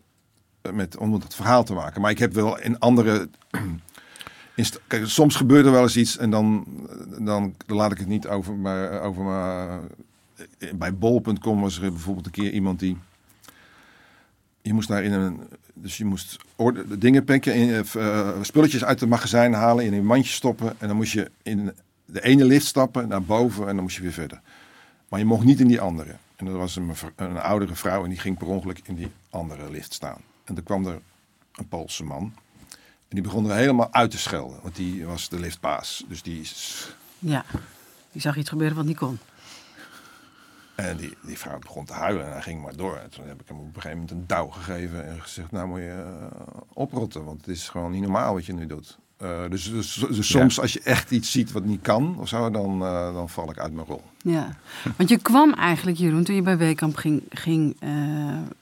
met, 0.73 0.97
om 0.97 1.13
het 1.13 1.35
verhaal 1.35 1.65
te 1.65 1.73
maken. 1.73 2.01
Maar 2.01 2.11
ik 2.11 2.19
heb 2.19 2.33
wel 2.33 2.59
in 2.59 2.79
andere... 2.79 3.29
Kijk, 4.87 5.07
soms 5.07 5.37
gebeurt 5.37 5.67
er 5.67 5.73
wel 5.73 5.83
eens 5.83 5.97
iets 5.97 6.17
en 6.17 6.31
dan, 6.31 6.65
dan 7.19 7.55
laat 7.67 7.93
ik 7.93 7.99
het 7.99 8.09
niet 8.09 8.27
over, 8.27 8.55
maar 8.55 9.01
over 9.01 9.25
maar 9.25 9.81
bij 10.75 10.95
bol.com 10.95 11.61
was 11.61 11.81
er 11.81 11.93
bijvoorbeeld 11.93 12.27
een 12.27 12.33
keer 12.33 12.53
iemand 12.53 12.79
die 12.79 12.97
je 14.67 14.73
moest 14.73 14.89
daar 14.89 15.03
in 15.03 15.13
een. 15.13 15.41
Dus 15.75 15.97
je 15.97 16.05
moest 16.05 16.37
dingen 16.99 17.25
pakken, 17.25 17.53
eh, 17.53 17.79
eh, 17.95 18.43
spulletjes 18.43 18.85
uit 18.85 19.01
het 19.01 19.09
magazijn 19.09 19.53
halen, 19.53 19.85
in 19.85 19.93
een 19.93 20.07
mandje 20.07 20.33
stoppen. 20.33 20.75
En 20.79 20.89
dan 20.89 20.97
moest 20.97 21.13
je 21.13 21.31
in 21.43 21.73
de 22.05 22.23
ene 22.23 22.45
lift 22.45 22.67
stappen 22.67 23.09
naar 23.09 23.23
boven 23.23 23.69
en 23.69 23.75
dan 23.75 23.83
moest 23.83 23.97
je 23.97 24.03
weer 24.03 24.13
verder. 24.13 24.41
Maar 25.09 25.19
je 25.19 25.25
mocht 25.25 25.45
niet 25.45 25.61
in 25.61 25.67
die 25.67 25.81
andere. 25.81 26.17
En 26.37 26.47
er 26.47 26.57
was 26.57 26.77
een, 26.77 26.93
een 27.17 27.39
oudere 27.39 27.75
vrouw 27.75 28.03
en 28.05 28.09
die 28.09 28.19
ging 28.19 28.39
per 28.39 28.47
ongeluk 28.47 28.81
in 28.85 28.95
die 28.95 29.11
andere 29.31 29.71
lift 29.71 29.93
staan. 29.93 30.21
En 30.45 30.55
toen 30.55 30.65
kwam 30.65 30.87
er 30.87 31.01
een 31.55 31.69
Poolse 31.69 32.05
man. 32.05 32.35
En 33.09 33.15
die 33.15 33.23
begon 33.23 33.51
er 33.51 33.57
helemaal 33.57 33.93
uit 33.93 34.11
te 34.11 34.19
schelden, 34.19 34.59
want 34.63 34.77
die 34.77 35.07
was 35.07 35.29
de 35.29 35.39
liftpaas. 35.39 36.05
Dus 36.09 36.23
die 36.23 36.41
is... 36.41 36.89
Ja, 37.19 37.45
die 38.13 38.21
zag 38.21 38.37
iets 38.37 38.49
gebeuren 38.49 38.77
wat 38.77 38.85
niet 38.85 38.97
kon. 38.97 39.19
En 40.75 40.97
die, 40.97 41.17
die 41.23 41.39
vrouw 41.39 41.59
begon 41.59 41.85
te 41.85 41.93
huilen 41.93 42.27
en 42.27 42.33
hij 42.33 42.43
ging 42.43 42.63
maar 42.63 42.77
door. 42.77 42.97
En 42.97 43.11
toen 43.11 43.27
heb 43.27 43.41
ik 43.41 43.49
hem 43.49 43.59
op 43.59 43.67
een 43.67 43.75
gegeven 43.75 43.91
moment 43.91 44.11
een 44.11 44.27
douw 44.27 44.47
gegeven 44.47 45.07
en 45.07 45.23
gezegd, 45.23 45.51
nou 45.51 45.69
moet 45.69 45.79
je 45.79 46.29
uh, 46.33 46.61
oprotten, 46.73 47.25
want 47.25 47.41
het 47.41 47.49
is 47.49 47.69
gewoon 47.69 47.91
niet 47.91 48.03
normaal 48.03 48.35
wat 48.35 48.47
je 48.47 48.53
nu 48.53 48.67
doet. 48.67 48.99
Uh, 49.23 49.29
dus, 49.51 49.71
dus, 49.71 50.05
dus 50.11 50.29
soms 50.31 50.55
ja. 50.55 50.63
als 50.63 50.73
je 50.73 50.81
echt 50.85 51.11
iets 51.11 51.31
ziet 51.31 51.53
wat 51.53 51.65
niet 51.65 51.83
kan 51.83 52.17
of 52.19 52.29
zo, 52.29 52.51
dan, 52.51 52.83
uh, 52.83 53.15
dan 53.15 53.29
val 53.29 53.51
ik 53.51 53.59
uit 53.59 53.73
mijn 53.73 53.87
rol. 53.87 54.03
Ja, 54.23 54.57
want 54.97 55.09
je 55.09 55.19
kwam 55.19 55.53
eigenlijk, 55.53 55.97
Jeroen, 55.99 56.25
toen 56.25 56.35
je 56.35 56.43
bij 56.43 56.59
Weekamp 56.59 56.97
ging, 56.97 57.23
ging, 57.29 57.77
uh, 57.81 57.91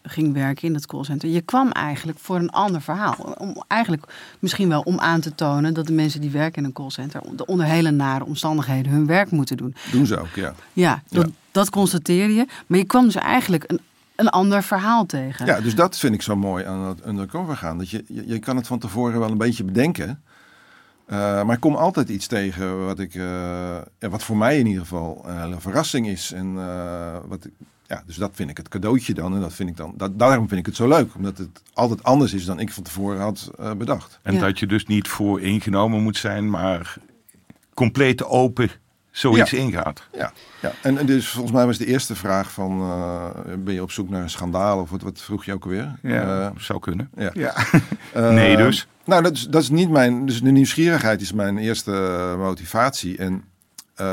ging 0.02 0.32
werken 0.32 0.66
in 0.66 0.72
dat 0.72 0.86
callcenter. 0.86 1.28
Je 1.28 1.40
kwam 1.40 1.70
eigenlijk 1.70 2.18
voor 2.18 2.36
een 2.36 2.50
ander 2.50 2.82
verhaal. 2.82 3.34
Om, 3.38 3.62
eigenlijk 3.68 4.06
misschien 4.38 4.68
wel 4.68 4.80
om 4.80 4.98
aan 4.98 5.20
te 5.20 5.34
tonen 5.34 5.74
dat 5.74 5.86
de 5.86 5.92
mensen 5.92 6.20
die 6.20 6.30
werken 6.30 6.62
in 6.62 6.64
een 6.64 6.72
callcenter 6.72 7.20
onder 7.46 7.66
hele 7.66 7.90
nare 7.90 8.24
omstandigheden 8.24 8.92
hun 8.92 9.06
werk 9.06 9.30
moeten 9.30 9.56
doen. 9.56 9.74
Doen 9.92 10.06
ze 10.06 10.18
ook, 10.18 10.34
ja. 10.34 10.54
Ja, 10.72 11.02
dat, 11.08 11.26
ja. 11.26 11.32
dat 11.50 11.70
constateer 11.70 12.30
je. 12.30 12.46
Maar 12.66 12.78
je 12.78 12.84
kwam 12.84 13.04
dus 13.04 13.14
eigenlijk 13.14 13.64
een 13.66 13.80
een 14.14 14.28
ander 14.28 14.62
verhaal 14.62 15.06
tegen. 15.06 15.46
Ja, 15.46 15.60
dus 15.60 15.74
dat 15.74 15.98
vind 15.98 16.14
ik 16.14 16.22
zo 16.22 16.36
mooi 16.36 16.64
aan 16.64 16.80
het 16.80 17.06
undercover 17.06 17.56
gaan. 17.56 17.78
Dat 17.78 17.90
je, 17.90 18.04
je, 18.08 18.26
je 18.26 18.38
kan 18.38 18.56
het 18.56 18.66
van 18.66 18.78
tevoren 18.78 19.20
wel 19.20 19.30
een 19.30 19.38
beetje 19.38 19.64
bedenken. 19.64 20.22
Uh, 21.06 21.18
maar 21.18 21.54
ik 21.54 21.60
kom 21.60 21.74
altijd 21.74 22.08
iets 22.08 22.26
tegen 22.26 22.84
wat, 22.86 22.98
ik, 22.98 23.14
uh, 23.14 23.24
ja, 23.98 24.08
wat 24.08 24.22
voor 24.22 24.36
mij 24.36 24.58
in 24.58 24.66
ieder 24.66 24.82
geval 24.82 25.24
een 25.26 25.40
hele 25.40 25.60
verrassing 25.60 26.08
is. 26.08 26.32
En, 26.32 26.54
uh, 26.54 27.16
wat 27.26 27.44
ik, 27.44 27.52
ja, 27.86 28.02
dus 28.06 28.16
dat 28.16 28.30
vind 28.34 28.50
ik 28.50 28.56
het 28.56 28.68
cadeautje 28.68 29.14
dan. 29.14 29.34
En 29.34 29.40
dat 29.40 29.52
vind 29.52 29.68
ik 29.68 29.76
dan, 29.76 29.94
dat, 29.96 30.18
daarom 30.18 30.48
vind 30.48 30.60
ik 30.60 30.66
het 30.66 30.76
zo 30.76 30.88
leuk. 30.88 31.14
Omdat 31.14 31.38
het 31.38 31.62
altijd 31.72 32.02
anders 32.02 32.34
is 32.34 32.44
dan 32.44 32.60
ik 32.60 32.72
van 32.72 32.82
tevoren 32.82 33.20
had 33.20 33.50
bedacht. 33.78 34.18
En 34.22 34.34
ja. 34.34 34.40
dat 34.40 34.58
je 34.58 34.66
dus 34.66 34.86
niet 34.86 35.08
voor 35.08 35.40
ingenomen 35.40 36.02
moet 36.02 36.16
zijn, 36.16 36.50
maar 36.50 36.96
compleet 37.74 38.24
open 38.24 38.70
zoiets 39.14 39.50
ja. 39.50 39.58
ingaat. 39.58 40.02
Ja, 40.12 40.32
ja. 40.60 40.72
En, 40.82 40.98
en, 40.98 41.06
dus 41.06 41.28
volgens 41.28 41.52
mij 41.52 41.66
was 41.66 41.78
de 41.78 41.86
eerste 41.86 42.14
vraag 42.14 42.52
van, 42.52 42.78
ben 43.58 43.74
je 43.74 43.82
op 43.82 43.90
zoek 43.90 44.08
naar 44.08 44.22
een 44.22 44.30
schandaal? 44.30 44.80
Of 44.80 44.90
wat, 44.90 45.02
wat 45.02 45.20
vroeg 45.20 45.44
je 45.44 45.52
ook 45.52 45.64
alweer? 45.64 45.92
Ja, 46.02 46.52
zou 46.56 46.78
kunnen. 46.78 47.10
Ja. 47.16 47.30
ja. 47.34 47.54
nee 48.30 48.56
dus. 48.56 48.86
Nou, 49.04 49.22
dat 49.22 49.32
is, 49.32 49.46
dat 49.48 49.62
is 49.62 49.70
niet 49.70 49.90
mijn. 49.90 50.26
Dus 50.26 50.42
de 50.42 50.50
nieuwsgierigheid 50.50 51.20
is 51.20 51.32
mijn 51.32 51.58
eerste 51.58 51.90
motivatie. 52.38 53.16
En 53.16 53.44
uh, 54.00 54.06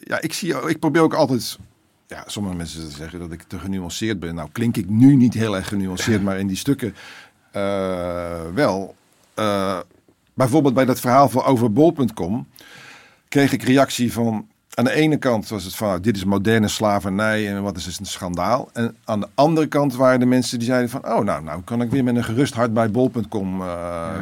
ja, 0.00 0.20
ik, 0.20 0.32
zie, 0.32 0.68
ik 0.68 0.78
probeer 0.78 1.02
ook 1.02 1.14
altijd. 1.14 1.58
Ja, 2.06 2.24
sommige 2.26 2.56
mensen 2.56 2.90
zeggen 2.90 3.18
dat 3.18 3.32
ik 3.32 3.42
te 3.42 3.58
genuanceerd 3.58 4.20
ben. 4.20 4.34
Nou, 4.34 4.48
klink 4.52 4.76
ik 4.76 4.88
nu 4.88 5.16
niet 5.16 5.34
heel 5.34 5.56
erg 5.56 5.68
genuanceerd, 5.68 6.22
maar 6.26 6.38
in 6.38 6.46
die 6.46 6.56
stukken 6.56 6.94
uh, 7.56 8.40
wel. 8.54 8.94
Uh, 9.38 9.78
bijvoorbeeld 10.34 10.74
bij 10.74 10.84
dat 10.84 11.00
verhaal 11.00 11.28
van 11.28 11.44
over 11.44 11.72
bol.com 11.72 12.46
kreeg 13.36 13.52
ik 13.52 13.62
reactie 13.62 14.12
van. 14.12 14.46
Aan 14.74 14.84
de 14.84 14.92
ene 14.92 15.16
kant 15.16 15.48
was 15.48 15.64
het 15.64 15.74
van, 15.74 16.02
dit 16.02 16.16
is 16.16 16.24
moderne 16.24 16.68
slavernij 16.68 17.48
en 17.48 17.62
wat 17.62 17.76
is 17.76 17.86
het 17.86 17.98
een 17.98 18.06
schandaal. 18.06 18.68
En 18.72 18.96
aan 19.04 19.20
de 19.20 19.28
andere 19.34 19.66
kant 19.66 19.94
waren 19.94 20.20
de 20.20 20.26
mensen 20.26 20.58
die 20.58 20.68
zeiden 20.68 20.90
van, 20.90 21.04
oh 21.04 21.24
nou, 21.24 21.42
nou 21.42 21.62
kan 21.62 21.82
ik 21.82 21.90
weer 21.90 22.04
met 22.04 22.16
een 22.16 22.24
gerust 22.24 22.54
hart 22.54 22.74
bij 22.74 22.90
bol.com 22.90 23.60
uh, 23.60 23.66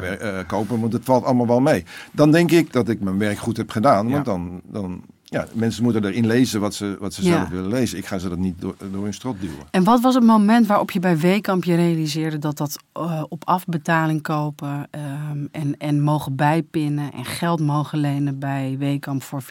ja. 0.02 0.20
uh, 0.20 0.46
kopen, 0.46 0.80
want 0.80 0.92
het 0.92 1.04
valt 1.04 1.24
allemaal 1.24 1.46
wel 1.46 1.60
mee. 1.60 1.84
Dan 2.12 2.30
denk 2.30 2.50
ik 2.50 2.72
dat 2.72 2.88
ik 2.88 3.00
mijn 3.00 3.18
werk 3.18 3.38
goed 3.38 3.56
heb 3.56 3.70
gedaan, 3.70 4.10
want 4.10 4.26
ja. 4.26 4.32
dan, 4.32 4.60
dan, 4.64 5.02
ja, 5.34 5.46
mensen 5.52 5.82
moeten 5.82 6.04
erin 6.04 6.26
lezen 6.26 6.60
wat 6.60 6.74
ze, 6.74 6.96
wat 7.00 7.14
ze 7.14 7.24
ja. 7.24 7.36
zelf 7.36 7.48
willen 7.48 7.70
lezen. 7.70 7.98
Ik 7.98 8.06
ga 8.06 8.18
ze 8.18 8.28
dat 8.28 8.38
niet 8.38 8.60
door, 8.60 8.74
door 8.92 9.02
hun 9.02 9.14
strot 9.14 9.40
duwen. 9.40 9.66
En 9.70 9.84
wat 9.84 10.00
was 10.00 10.14
het 10.14 10.24
moment 10.24 10.66
waarop 10.66 10.90
je 10.90 11.00
bij 11.00 11.18
Weekamp 11.18 11.64
je 11.64 11.74
realiseerde 11.74 12.38
dat 12.38 12.56
dat 12.56 12.76
uh, 12.98 13.22
op 13.28 13.44
afbetaling 13.44 14.22
kopen 14.22 14.88
um, 15.30 15.48
en, 15.52 15.76
en 15.78 16.02
mogen 16.02 16.36
bijpinnen 16.36 17.12
en 17.12 17.24
geld 17.24 17.60
mogen 17.60 17.98
lenen 17.98 18.38
bij 18.38 18.76
Weekamp 18.78 19.22
voor 19.22 19.42
14% 19.42 19.46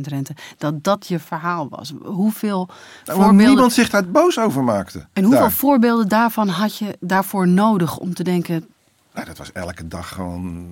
rente, 0.00 0.34
dat 0.58 0.84
dat 0.84 1.06
je 1.06 1.18
verhaal 1.18 1.68
was? 1.68 1.92
Hoeveel 2.02 2.68
nou, 3.04 3.18
voorbeelden... 3.18 3.46
niemand 3.46 3.72
zich 3.72 3.90
daar 3.90 4.08
boos 4.08 4.38
over 4.38 4.64
maakte. 4.64 5.06
En 5.12 5.22
hoeveel 5.22 5.40
daar. 5.40 5.52
voorbeelden 5.52 6.08
daarvan 6.08 6.48
had 6.48 6.76
je 6.76 6.96
daarvoor 7.00 7.48
nodig 7.48 7.98
om 7.98 8.14
te 8.14 8.22
denken, 8.22 8.66
nou, 9.14 9.26
dat 9.26 9.38
was 9.38 9.52
elke 9.52 9.88
dag 9.88 10.08
gewoon 10.08 10.66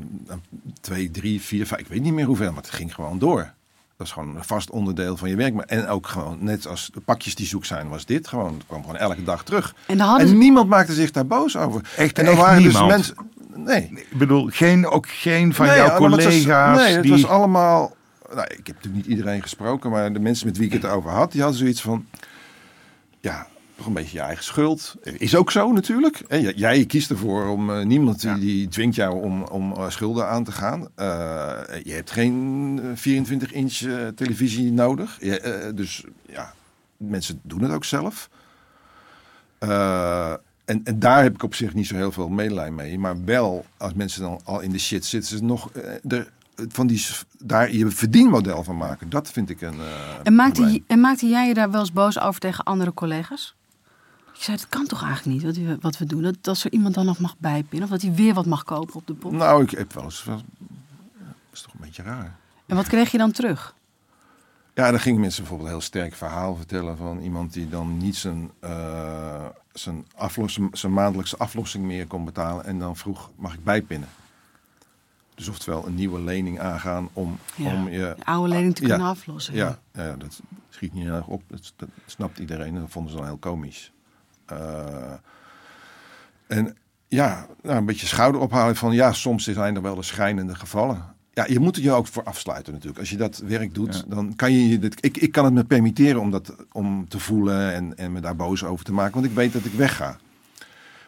twee, 0.80 1.10
drie, 1.10 1.40
vier, 1.40 1.66
vijf, 1.66 1.80
ik 1.80 1.86
weet 1.86 2.02
niet 2.02 2.12
meer 2.12 2.26
hoeveel, 2.26 2.52
maar 2.52 2.62
het 2.62 2.70
ging 2.70 2.94
gewoon 2.94 3.18
door. 3.18 3.52
Dat 3.96 4.06
is 4.06 4.12
gewoon 4.12 4.36
een 4.36 4.44
vast 4.44 4.70
onderdeel 4.70 5.16
van 5.16 5.28
je 5.28 5.36
werk. 5.36 5.54
Maar, 5.54 5.64
en 5.64 5.88
ook 5.88 6.06
gewoon, 6.06 6.36
net 6.40 6.66
als 6.66 6.90
de 6.92 7.00
pakjes 7.00 7.34
die 7.34 7.46
zoek 7.46 7.64
zijn, 7.64 7.88
was 7.88 8.04
dit 8.04 8.28
gewoon. 8.28 8.54
Het 8.54 8.66
kwam 8.66 8.80
gewoon 8.80 8.96
elke 8.96 9.22
dag 9.22 9.44
terug. 9.44 9.74
En, 9.86 10.38
niemand 10.38 10.68
maakte 10.68 10.92
zich 10.92 11.10
daar 11.10 11.26
boos 11.26 11.56
over. 11.56 11.80
Echt, 11.96 12.18
en 12.18 12.24
dan 12.24 12.34
echt 12.34 12.42
waren 12.42 12.62
niemand. 12.62 12.88
dus 12.88 12.96
mensen. 12.96 13.16
Nee. 13.54 13.90
Ik 14.10 14.18
bedoel, 14.18 14.48
geen, 14.52 14.86
ook 14.86 15.08
geen 15.08 15.54
van 15.54 15.66
nee, 15.66 15.76
jouw 15.76 15.84
het 15.84 15.98
was- 15.98 16.10
collega's. 16.10 16.78
nee, 16.78 16.92
het 16.92 17.02
die... 17.02 17.10
was 17.10 17.26
allemaal. 17.26 17.94
Nou, 18.34 18.46
ik 18.46 18.66
heb 18.66 18.76
natuurlijk 18.76 18.94
niet 18.94 19.06
iedereen 19.06 19.42
gesproken, 19.42 19.90
maar 19.90 20.12
de 20.12 20.18
mensen 20.18 20.46
met 20.46 20.56
wie 20.56 20.66
ik 20.66 20.72
het 20.72 20.86
over 20.86 21.10
had, 21.10 21.32
die 21.32 21.40
hadden 21.40 21.58
zoiets 21.58 21.80
van. 21.80 22.06
Ja, 23.20 23.46
toch 23.76 23.86
een 23.86 23.92
beetje 23.92 24.16
je 24.16 24.22
eigen 24.22 24.44
schuld. 24.44 24.94
Is 25.02 25.36
ook 25.36 25.50
zo 25.50 25.72
natuurlijk. 25.72 26.18
En 26.28 26.40
j- 26.42 26.52
jij 26.56 26.84
kiest 26.86 27.10
ervoor 27.10 27.48
om 27.48 27.70
eh, 27.70 27.84
niemand 27.84 28.20
die, 28.20 28.30
Ja. 28.30 28.36
die 28.36 28.68
dwingt 28.68 28.94
jou 28.96 29.22
om, 29.22 29.42
om 29.42 29.72
eh, 29.72 29.88
schulden 29.90 30.28
aan 30.28 30.44
te 30.44 30.52
gaan. 30.52 30.88
Eh, 30.94 31.06
je 31.82 31.92
hebt 31.92 32.10
geen 32.10 32.80
24 32.94 33.52
inch 33.52 33.80
eh, 33.80 34.06
televisie 34.08 34.72
nodig. 34.72 35.16
Je, 35.20 35.72
dus 35.74 36.04
ja, 36.28 36.54
mensen 36.96 37.40
doen 37.42 37.62
het 37.62 37.72
ook 37.72 37.84
zelf. 37.84 38.28
En, 40.64 40.80
en 40.84 40.98
daar 40.98 41.22
heb 41.22 41.34
ik 41.34 41.42
op 41.42 41.54
zich 41.54 41.74
niet 41.74 41.86
zo 41.86 41.94
heel 41.96 42.12
veel 42.12 42.28
medelijden 42.28 42.74
mee. 42.74 42.98
Maar 42.98 43.24
wel, 43.24 43.64
als 43.76 43.94
mensen 43.94 44.22
dan 44.22 44.40
al 44.44 44.60
in 44.60 44.70
de 44.70 44.78
shit 44.78 45.04
zitten, 45.04 45.38
ze 45.38 45.44
nog 45.44 45.70
er, 46.08 46.30
van 46.68 46.86
die, 46.86 47.06
daar 47.38 47.72
je 47.72 47.90
verdienmodel 47.90 48.64
van 48.64 48.76
maken. 48.76 49.10
Dat 49.10 49.30
vind 49.30 49.50
ik 49.50 49.60
een. 49.60 49.74
En 50.22 50.34
maakte, 50.34 50.60
probleem. 50.60 50.84
en 50.86 51.00
maakte 51.00 51.26
jij 51.26 51.48
je 51.48 51.54
daar 51.54 51.70
wel 51.70 51.80
eens 51.80 51.92
boos 51.92 52.20
over 52.20 52.40
tegen 52.40 52.64
andere 52.64 52.94
collega's? 52.94 53.54
Je 54.36 54.42
zei, 54.44 54.56
dat 54.56 54.68
kan 54.68 54.86
toch 54.86 55.02
eigenlijk 55.02 55.36
niet 55.36 55.44
wat 55.46 55.56
we, 55.66 55.78
wat 55.80 55.98
we 55.98 56.06
doen? 56.06 56.22
Dat, 56.22 56.36
dat 56.40 56.62
er 56.62 56.72
iemand 56.72 56.94
dan 56.94 57.04
nog 57.06 57.18
mag 57.18 57.34
bijpinnen 57.38 57.84
of 57.84 57.90
dat 57.94 58.02
hij 58.02 58.12
weer 58.14 58.34
wat 58.34 58.46
mag 58.46 58.64
kopen 58.64 58.94
op 58.94 59.06
de 59.06 59.14
pop. 59.14 59.32
Nou, 59.32 59.62
ik 59.62 59.70
heb 59.70 59.92
wel 59.92 60.04
eens. 60.04 60.24
wel- 60.24 60.36
Dat 60.36 61.26
is 61.52 61.60
toch 61.60 61.72
een 61.74 61.80
beetje 61.80 62.02
raar. 62.02 62.36
En 62.66 62.76
wat 62.76 62.86
kreeg 62.86 63.10
je 63.10 63.18
dan 63.18 63.32
terug? 63.32 63.74
Ja, 64.74 64.90
dan 64.90 65.00
gingen 65.00 65.20
mensen 65.20 65.40
bijvoorbeeld 65.40 65.68
een 65.70 65.76
heel 65.76 65.84
sterk 65.86 66.14
verhaal 66.14 66.54
vertellen 66.56 66.96
van 66.96 67.18
iemand 67.20 67.52
die 67.52 67.68
dan 67.68 67.96
niet 67.96 68.16
zijn, 68.16 68.50
eh, 68.60 69.44
zijn, 69.72 70.06
aflos, 70.16 70.58
zijn 70.72 70.92
maandelijkse 70.92 71.36
aflossing 71.36 71.84
meer 71.84 72.06
kon 72.06 72.24
betalen. 72.24 72.64
En 72.64 72.78
dan 72.78 72.96
vroeg, 72.96 73.30
mag 73.36 73.54
ik 73.54 73.64
bijpinnen? 73.64 74.08
Dus 75.34 75.48
oftewel 75.48 75.86
een 75.86 75.94
nieuwe 75.94 76.20
lening 76.20 76.60
aangaan 76.60 77.08
om, 77.12 77.38
Ja, 77.56 77.72
om 77.74 77.88
je... 77.88 78.14
De 78.18 78.24
oude 78.24 78.48
lening 78.48 78.74
te 78.74 78.82
Ja, 78.82 78.88
kunnen 78.88 79.06
aflossen. 79.06 79.54
Ja, 79.54 79.78
ja, 79.92 80.16
dat 80.16 80.40
schiet 80.68 80.92
niet 80.92 81.06
erg 81.06 81.26
op. 81.26 81.42
Dat, 81.46 81.72
dat 81.76 81.88
snapt 82.06 82.38
iedereen. 82.38 82.74
en 82.74 82.80
Dat 82.80 82.90
vonden 82.90 83.10
ze 83.12 83.16
dan 83.18 83.26
heel 83.26 83.36
komisch. 83.36 83.92
Eh, 84.46 85.12
en 86.46 86.76
ja, 87.08 87.46
nou, 87.62 87.76
een 87.76 87.84
beetje 87.86 88.06
schouder 88.06 88.40
ophalen 88.40 88.76
van 88.76 88.92
ja, 88.92 89.12
soms 89.12 89.44
zijn 89.44 89.76
er 89.76 89.82
wel 89.82 89.94
de 89.94 90.02
schrijnende 90.02 90.54
gevallen. 90.54 91.12
Ja, 91.32 91.46
je 91.48 91.58
moet 91.60 91.76
er 91.76 91.82
je 91.82 91.90
ook 91.92 92.06
voor 92.06 92.22
afsluiten 92.24 92.72
natuurlijk. 92.72 93.00
Als 93.00 93.10
je 93.10 93.16
dat 93.16 93.38
werk 93.38 93.74
doet, 93.74 93.94
Ja. 93.94 94.14
dan 94.14 94.36
kan 94.36 94.52
je 94.52 94.68
je 94.68 94.78
dit. 94.78 95.04
Ik, 95.04 95.16
ik 95.16 95.32
kan 95.32 95.44
het 95.44 95.54
me 95.54 95.64
permitteren 95.64 96.20
om 96.20 96.30
dat 96.30 96.54
om 96.72 97.08
te 97.08 97.18
voelen 97.18 97.72
en, 97.72 97.96
en 97.96 98.12
me 98.12 98.20
daar 98.20 98.36
boos 98.36 98.64
over 98.64 98.84
te 98.84 98.92
maken, 98.92 99.14
want 99.14 99.26
ik 99.26 99.32
weet 99.32 99.52
dat 99.52 99.64
ik 99.64 99.72
wegga. 99.72 100.16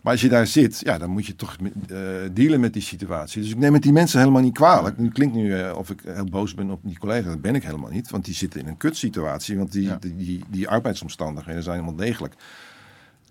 Maar 0.02 0.12
als 0.14 0.24
je 0.24 0.28
daar 0.30 0.46
zit, 0.46 0.80
ja, 0.80 0.98
dan 0.98 1.10
moet 1.10 1.26
je 1.26 1.36
toch 1.36 1.56
eh, 1.88 1.96
dealen 2.32 2.60
met 2.60 2.72
die 2.72 2.82
situatie. 2.82 3.42
Dus 3.42 3.50
ik 3.50 3.56
neem 3.56 3.72
het 3.72 3.82
die 3.82 3.92
mensen 3.92 4.18
helemaal 4.20 4.42
niet 4.42 4.54
kwalijk. 4.54 4.98
Nu 4.98 5.08
klinkt 5.10 5.34
nu 5.34 5.54
eh, 5.60 5.76
of 5.76 5.90
ik 5.90 6.00
heel 6.04 6.24
boos 6.24 6.54
ben 6.54 6.70
op 6.70 6.80
die 6.82 6.98
collega's. 6.98 7.24
Dat 7.32 7.40
ben 7.40 7.54
ik 7.54 7.62
helemaal 7.62 7.90
niet. 7.90 8.10
Want 8.10 8.24
die 8.24 8.34
zitten 8.34 8.60
in 8.60 8.66
een 8.66 8.76
kutsituatie. 8.76 9.56
Want 9.58 9.72
die, 9.72 9.82
Ja. 9.82 9.96
die, 10.00 10.16
die, 10.16 10.44
die 10.48 10.68
arbeidsomstandigheden 10.68 11.62
zijn 11.62 11.74
helemaal 11.80 11.98
degelijk. 12.06 12.34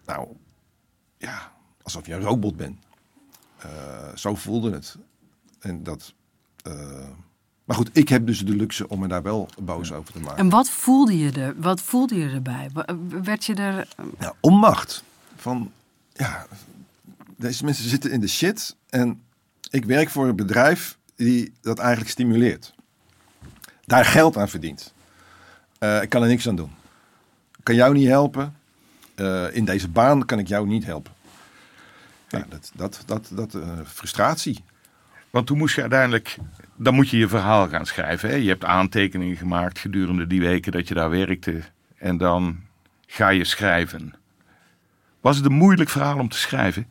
Nou, 0.05 0.27
ja, 1.17 1.51
alsof 1.83 2.05
je 2.05 2.13
een 2.13 2.21
robot 2.21 2.55
bent. 2.55 2.77
Eh, 3.57 3.69
zo 4.15 4.35
voelde 4.35 4.71
het. 4.71 4.97
En 5.59 5.83
dat... 5.83 6.13
eh, 6.63 7.09
maar 7.65 7.75
goed, 7.75 7.89
ik 7.93 8.09
heb 8.09 8.25
dus 8.25 8.45
de 8.45 8.55
luxe 8.55 8.87
om 8.89 8.99
me 8.99 9.07
daar 9.07 9.21
wel 9.23 9.49
boos 9.61 9.91
over 9.91 10.13
te 10.13 10.19
maken. 10.19 10.37
En 10.37 10.49
wat 10.49 10.69
voelde 10.69 11.17
je 11.17 11.31
er? 11.31 11.53
Wat 11.57 11.81
voelde 11.81 12.15
je 12.15 12.29
erbij? 12.29 12.69
Werd 13.23 13.45
je 13.45 13.53
er... 13.55 13.87
ja, 14.19 14.33
onmacht. 14.39 15.03
Van, 15.35 15.71
ja, 16.13 16.45
deze 17.37 17.65
mensen 17.65 17.89
zitten 17.89 18.11
in 18.11 18.19
de 18.19 18.27
shit 18.27 18.75
en 18.89 19.21
ik 19.69 19.85
werk 19.85 20.09
voor 20.09 20.27
een 20.27 20.35
bedrijf 20.35 20.97
die 21.15 21.53
dat 21.61 21.79
eigenlijk 21.79 22.09
stimuleert. 22.09 22.73
Daar 23.85 24.05
geld 24.05 24.37
aan 24.37 24.49
verdient. 24.49 24.93
Eh, 25.79 26.01
ik 26.01 26.09
kan 26.09 26.21
er 26.21 26.27
niks 26.27 26.47
aan 26.47 26.55
doen. 26.55 26.71
Ik 27.57 27.63
kan 27.63 27.75
jou 27.75 27.93
niet 27.93 28.07
helpen. 28.07 28.55
Eh, 29.15 29.55
in 29.55 29.65
deze 29.65 29.89
baan 29.89 30.25
kan 30.25 30.39
ik 30.39 30.47
jou 30.47 30.67
niet 30.67 30.85
helpen. 30.85 31.13
Ja, 32.27 32.45
dat, 32.49 32.71
dat, 32.75 33.03
dat, 33.05 33.29
dat 33.31 33.53
eh, 33.53 33.69
frustratie. 33.85 34.63
Want 35.29 35.47
toen 35.47 35.57
moest 35.57 35.75
je 35.75 35.81
uiteindelijk, 35.81 36.37
dan 36.75 36.93
moet 36.93 37.09
je 37.09 37.17
je 37.17 37.27
verhaal 37.27 37.67
gaan 37.67 37.85
schrijven. 37.85 38.29
Hè? 38.29 38.35
Je 38.35 38.49
hebt 38.49 38.65
aantekeningen 38.65 39.35
gemaakt 39.35 39.79
gedurende 39.79 40.27
die 40.27 40.41
weken 40.41 40.71
dat 40.71 40.87
je 40.87 40.93
daar 40.93 41.09
werkte. 41.09 41.61
En 41.97 42.17
dan 42.17 42.59
ga 43.07 43.29
je 43.29 43.43
schrijven. 43.43 44.13
Was 45.21 45.37
het 45.37 45.45
een 45.45 45.53
moeilijk 45.53 45.89
verhaal 45.89 46.19
om 46.19 46.29
te 46.29 46.37
schrijven? 46.37 46.87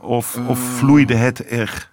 Of, 0.00 0.36
of 0.36 0.58
vloeide 0.58 1.14
het 1.14 1.50
er 1.50 1.90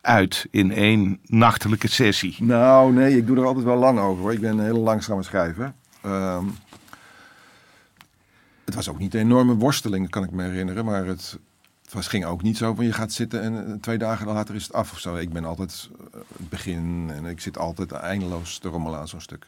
uit 0.00 0.46
in 0.50 0.72
één 0.72 1.18
nachtelijke 1.22 1.88
sessie? 1.88 2.36
Nou, 2.38 2.92
nee, 2.92 3.16
ik 3.16 3.26
doe 3.26 3.36
er 3.36 3.46
altijd 3.46 3.64
wel 3.64 3.76
lang 3.76 3.98
over. 3.98 4.22
Hoor. 4.22 4.32
Ik 4.32 4.40
ben 4.40 4.58
een 4.58 4.64
hele 4.64 4.78
langzame 4.78 5.22
schrijver. 5.22 5.72
Ehm, 6.02 6.46
het 8.64 8.74
was 8.74 8.88
ook 8.88 8.98
niet 8.98 9.14
een 9.14 9.20
enorme 9.20 9.54
worsteling, 9.54 10.10
kan 10.10 10.24
ik 10.24 10.30
me 10.30 10.42
herinneren. 10.42 10.84
Maar 10.84 11.06
het, 11.06 11.38
het 11.82 11.92
was, 11.92 12.08
ging 12.08 12.24
ook 12.24 12.42
niet 12.42 12.56
zo 12.56 12.74
van 12.74 12.84
je 12.84 12.92
gaat 12.92 13.12
zitten 13.12 13.42
en 13.42 13.66
eh, 13.66 13.72
twee 13.80 13.98
dagen 13.98 14.26
later 14.26 14.54
is 14.54 14.62
het 14.62 14.72
af 14.72 14.92
of 14.92 14.98
zo. 14.98 15.16
Ik 15.16 15.32
ben 15.32 15.44
altijd 15.44 15.88
eh, 15.98 16.20
het 16.36 16.48
begin 16.48 17.10
en 17.14 17.24
ik 17.24 17.40
zit 17.40 17.58
altijd 17.58 17.92
eindeloos 17.92 18.58
te 18.58 18.68
rommelen 18.68 18.98
aan 18.98 19.08
zo'n 19.08 19.20
stuk. 19.20 19.46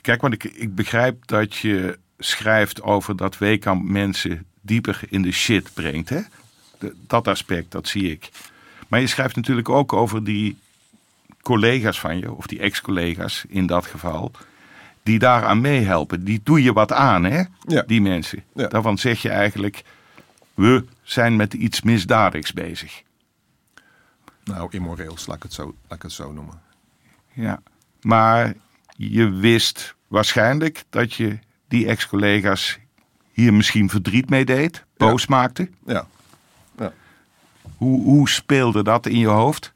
Kijk, 0.00 0.20
want 0.20 0.34
ik, 0.34 0.44
ik 0.44 0.74
begrijp 0.74 1.26
dat 1.26 1.56
je 1.56 1.98
schrijft 2.18 2.82
over 2.82 3.16
dat 3.16 3.38
Weekamp 3.38 3.84
mensen 3.84 4.46
dieper 4.60 5.00
in 5.08 5.22
de 5.22 5.32
shit 5.32 5.70
brengt. 5.74 6.08
Hè? 6.08 6.20
Dat 7.06 7.28
aspect, 7.28 7.70
dat 7.70 7.88
zie 7.88 8.10
ik. 8.10 8.30
Maar 8.88 9.00
je 9.00 9.06
schrijft 9.06 9.36
natuurlijk 9.36 9.68
ook 9.68 9.92
over 9.92 10.24
die 10.24 10.58
collega's 11.42 12.00
van 12.00 12.18
je, 12.18 12.32
of 12.32 12.46
die 12.46 12.58
ex-collega's 12.58 13.44
in 13.48 13.66
dat 13.66 13.86
geval, 13.86 14.30
die 15.08 15.18
daaraan 15.18 15.60
meehelpen. 15.60 16.24
Die 16.24 16.40
doe 16.42 16.62
je 16.62 16.72
wat 16.72 16.92
aan, 16.92 17.24
hè? 17.24 17.42
Ja. 17.60 17.82
Die 17.86 18.00
mensen. 18.00 18.44
Ja. 18.54 18.66
Daarvan 18.66 18.98
zeg 18.98 19.22
je 19.22 19.28
eigenlijk, 19.28 19.82
we 20.54 20.84
zijn 21.02 21.36
met 21.36 21.54
iets 21.54 21.82
misdadigs 21.82 22.52
bezig. 22.52 23.02
Nou, 24.44 24.68
immoreels, 24.70 25.26
laat 25.26 25.36
ik 25.36 25.42
het 25.42 25.52
zo, 25.52 25.64
laat 25.64 25.96
ik 25.96 26.02
het 26.02 26.12
zo 26.12 26.32
noemen. 26.32 26.60
Ja. 27.32 27.62
Maar 28.00 28.54
je 28.96 29.30
wist 29.30 29.94
waarschijnlijk 30.08 30.84
dat 30.90 31.14
je 31.14 31.38
die 31.68 31.86
ex-collega's 31.86 32.78
hier 33.32 33.54
misschien 33.54 33.90
verdriet 33.90 34.30
mee 34.30 34.44
deed, 34.44 34.84
boos 34.96 35.26
maakte. 35.26 35.70
Ja. 35.86 36.06
ja. 36.78 36.92
Hoe, 37.76 38.02
hoe 38.02 38.28
speelde 38.28 38.82
dat 38.82 39.06
in 39.06 39.18
je 39.18 39.26
hoofd? 39.26 39.72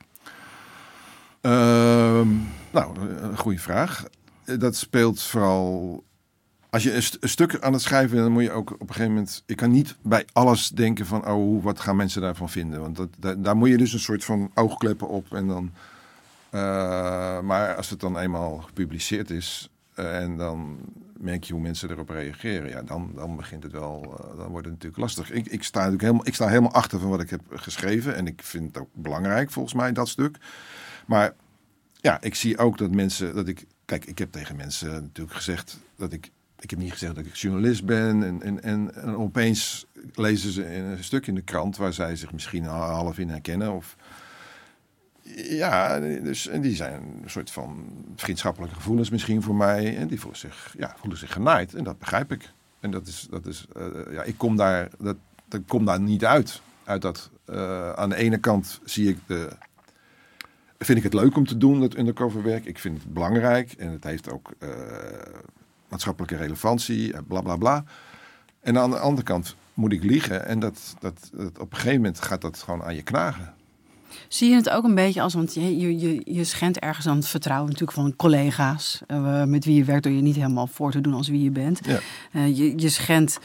Ehm, 1.40 2.28
nou, 2.70 2.98
een 3.20 3.38
goede 3.38 3.58
vraag. 3.58 4.04
Dat 4.44 4.76
speelt 4.76 5.22
vooral. 5.22 6.04
Als 6.70 6.82
je 6.82 6.94
een, 6.94 7.02
st- 7.02 7.16
een 7.20 7.28
stuk 7.28 7.60
aan 7.60 7.72
het 7.72 7.82
schrijven 7.82 8.10
bent, 8.10 8.22
dan 8.22 8.32
moet 8.32 8.42
je 8.42 8.50
ook 8.50 8.70
op 8.72 8.80
een 8.80 8.86
gegeven 8.86 9.12
moment. 9.12 9.42
Ik 9.46 9.56
kan 9.56 9.70
niet 9.70 9.96
bij 10.02 10.26
alles 10.32 10.68
denken 10.68 11.06
van, 11.06 11.26
oh, 11.26 11.62
wat 11.64 11.80
gaan 11.80 11.96
mensen 11.96 12.20
daarvan 12.22 12.48
vinden? 12.50 12.80
Want 12.80 12.96
dat, 12.96 13.44
daar, 13.44 13.56
moet 13.56 13.68
je 13.68 13.76
dus 13.76 13.92
een 13.92 13.98
soort 14.00 14.24
van 14.24 14.50
oogkleppen 14.54 15.08
op. 15.08 15.34
En 15.34 15.46
dan, 15.46 15.72
eh, 16.50 17.40
maar 17.40 17.74
als 17.74 17.90
het 17.90 18.00
dan 18.00 18.18
eenmaal 18.18 18.58
gepubliceerd 18.58 19.30
is. 19.30 19.70
eh, 19.94 20.20
en 20.22 20.36
dan 20.36 20.78
merk 21.18 21.44
je 21.44 21.52
hoe 21.52 21.62
mensen 21.62 21.90
erop 21.90 22.08
reageren. 22.08 22.68
Ja, 22.68 22.82
dan, 22.82 23.10
dan 23.14 23.36
begint 23.36 23.62
het 23.62 23.72
wel. 23.72 24.02
eh, 24.18 24.36
dan 24.38 24.48
wordt 24.48 24.66
het 24.66 24.74
natuurlijk 24.74 24.96
lastig. 25.02 25.30
Ik, 25.30 25.46
ik, 25.46 25.62
sta 25.62 25.76
natuurlijk 25.78 26.02
helemaal, 26.02 26.26
ik 26.26 26.34
sta 26.34 26.48
helemaal 26.48 26.72
achter 26.72 26.98
van 27.00 27.10
wat 27.10 27.20
ik 27.20 27.30
heb 27.30 27.40
geschreven. 27.54 28.14
En 28.16 28.26
ik 28.26 28.42
vind 28.42 28.66
het 28.66 28.78
ook 28.82 28.88
belangrijk, 28.92 29.50
volgens 29.50 29.74
mij, 29.74 29.92
dat 29.92 30.08
stuk. 30.08 30.36
Maar 31.06 31.34
ja, 32.00 32.20
ik 32.20 32.34
zie 32.34 32.58
ook 32.58 32.78
dat 32.78 32.90
mensen, 32.90 33.34
dat 33.34 33.48
ik, 33.48 33.66
kijk, 33.84 34.04
ik 34.04 34.18
heb 34.18 34.32
tegen 34.32 34.56
mensen 34.56 34.90
natuurlijk 34.90 35.36
gezegd 35.36 35.78
dat 35.96 36.12
ik, 36.12 36.30
ik 36.58 36.70
heb 36.70 36.78
niet 36.78 36.92
gezegd 36.92 37.14
dat 37.14 37.24
ik 37.24 37.34
journalist 37.34 37.84
ben. 37.84 38.22
En, 38.22 38.42
en, 38.42 38.62
en, 38.62 38.94
en 38.94 39.16
opeens 39.16 39.86
lezen 40.14 40.52
ze 40.52 40.74
een 40.76 41.04
stuk 41.04 41.26
in 41.26 41.34
de 41.34 41.42
krant 41.42 41.76
waar 41.76 41.92
zij 41.92 42.16
zich 42.16 42.32
misschien 42.32 42.68
al 42.68 42.80
half 42.80 43.18
in 43.18 43.28
herkennen. 43.28 43.72
Of, 43.72 43.96
ja, 45.34 46.00
dus 46.00 46.48
en 46.48 46.60
die 46.60 46.76
zijn 46.76 47.20
een 47.22 47.30
soort 47.30 47.50
van 47.50 47.84
vriendschappelijke 48.16 48.74
gevoelens 48.74 49.10
misschien 49.10 49.42
voor 49.42 49.54
mij. 49.54 49.96
En 49.96 50.08
die 50.08 50.20
voelen 50.20 50.40
zich, 50.40 50.74
ja, 50.78 50.94
voelen 50.98 51.18
zich 51.18 51.32
genaaid. 51.32 51.74
En 51.74 51.84
dat 51.84 51.98
begrijp 51.98 52.32
ik. 52.32 52.50
En 52.80 52.90
dat 52.90 53.06
is, 53.06 53.26
dat 53.30 53.46
is 53.46 53.66
eh, 53.76 53.86
ja, 54.10 54.22
ik 54.22 54.38
kom 54.38 54.56
daar, 54.56 54.88
dat, 54.98 55.16
dat 55.48 55.60
kom 55.66 55.84
daar 55.84 56.00
niet 56.00 56.24
uit. 56.24 56.60
Uit 56.84 57.02
dat, 57.02 57.30
eh, 57.44 57.92
aan 57.92 58.08
de 58.08 58.16
ene 58.16 58.38
kant 58.38 58.80
zie 58.84 59.08
ik 59.08 59.18
de, 59.26 59.48
vind 60.84 60.98
ik 60.98 61.04
het 61.04 61.14
leuk 61.14 61.36
om 61.36 61.46
te 61.46 61.56
doen, 61.56 61.80
dat 61.80 61.96
undercover 61.98 62.42
werk. 62.42 62.64
Ik 62.64 62.78
vind 62.78 63.02
het 63.02 63.12
belangrijk 63.12 63.72
en 63.72 63.90
het 63.90 64.04
heeft 64.04 64.30
ook 64.30 64.52
eh, 64.58 64.68
maatschappelijke 65.88 66.36
relevantie, 66.36 67.12
eh, 67.12 67.20
bla 67.28 67.40
bla 67.40 67.56
bla. 67.56 67.84
En 68.60 68.78
aan 68.78 68.90
de 68.90 68.98
andere 68.98 69.26
kant 69.26 69.56
moet 69.74 69.92
ik 69.92 70.02
liegen 70.02 70.46
en 70.46 70.58
dat, 70.58 70.94
dat, 71.00 71.30
dat 71.32 71.58
op 71.58 71.70
een 71.70 71.76
gegeven 71.76 71.96
moment 71.96 72.20
gaat 72.20 72.40
dat 72.40 72.58
gewoon 72.58 72.82
aan 72.82 72.94
je 72.94 73.02
knagen. 73.02 73.54
Zie 74.28 74.50
je 74.50 74.56
het 74.56 74.70
ook 74.70 74.84
een 74.84 74.94
beetje 74.94 75.22
als, 75.22 75.34
want 75.34 75.54
je, 75.54 75.78
je, 75.78 75.98
je, 75.98 76.22
je 76.24 76.44
schendt 76.44 76.78
ergens 76.78 77.06
aan 77.06 77.16
het 77.16 77.28
vertrouwen 77.28 77.70
natuurlijk 77.70 77.98
van 77.98 78.16
collega's 78.16 79.02
eh, 79.06 79.44
met 79.44 79.64
wie 79.64 79.76
je 79.76 79.84
werkt 79.84 80.02
door 80.02 80.12
je 80.12 80.22
niet 80.22 80.36
helemaal 80.36 80.66
voor 80.66 80.90
te 80.90 81.00
doen 81.00 81.14
als 81.14 81.28
wie 81.28 81.42
je 81.42 81.50
bent. 81.50 81.80
Ja. 81.86 82.00
Je, 82.44 82.78
je 82.78 82.88
schendt 82.88 83.38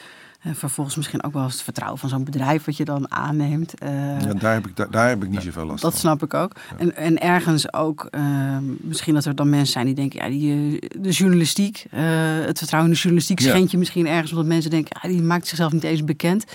eh, 0.48 0.54
vervolgens 0.56 0.96
misschien 0.96 1.24
ook 1.24 1.34
wel 1.34 1.44
eens 1.44 1.54
het 1.54 1.62
vertrouwen 1.62 2.00
van 2.00 2.10
zo'n 2.10 2.24
bedrijf 2.24 2.66
wat 2.66 2.78
je 2.78 2.86
dan 2.86 3.12
aanneemt. 3.12 3.74
Eh, 3.80 4.22
Ja, 4.22 4.34
daar, 4.34 4.54
heb 4.54 4.68
ik, 4.68 4.76
daar, 4.76 4.92
daar 4.92 5.08
heb 5.10 5.24
ik 5.24 5.30
niet 5.30 5.42
zoveel 5.42 5.66
last 5.66 5.82
dat 5.82 5.92
van. 5.92 6.00
snap 6.00 6.24
ik 6.24 6.34
ook. 6.34 6.52
En, 6.78 6.96
en 6.96 7.20
ergens 7.22 7.74
ook, 7.74 8.08
eh, 8.12 8.58
misschien 8.82 9.14
dat 9.14 9.26
er 9.26 9.36
dan 9.36 9.50
mensen 9.50 9.72
zijn 9.72 9.86
die 9.86 9.96
denken, 9.96 10.24
ja, 10.24 10.30
die, 10.30 10.80
eh, 10.80 11.02
de 11.02 11.10
journalistiek, 11.12 11.86
eh, 11.92 12.02
het 12.46 12.58
vertrouwen 12.58 12.90
in 12.90 12.96
de 12.96 13.02
journalistiek 13.02 13.40
Ja. 13.40 13.50
schendt 13.50 13.72
je 13.72 13.78
misschien 13.78 14.08
ergens, 14.08 14.32
omdat 14.32 14.46
mensen 14.46 14.72
denken, 14.72 14.98
ja, 15.02 15.10
die 15.10 15.22
maakt 15.22 15.48
zichzelf 15.48 15.72
niet 15.72 15.84
eens 15.84 16.04
bekend. 16.04 16.46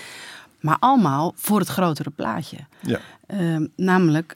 Maar 0.59 0.77
allemaal 0.79 1.33
voor 1.35 1.59
het 1.59 1.67
grotere 1.69 2.09
plaatje. 2.09 2.57
Ja. 2.79 2.99
Ehm, 3.27 3.65
namelijk, 3.75 4.35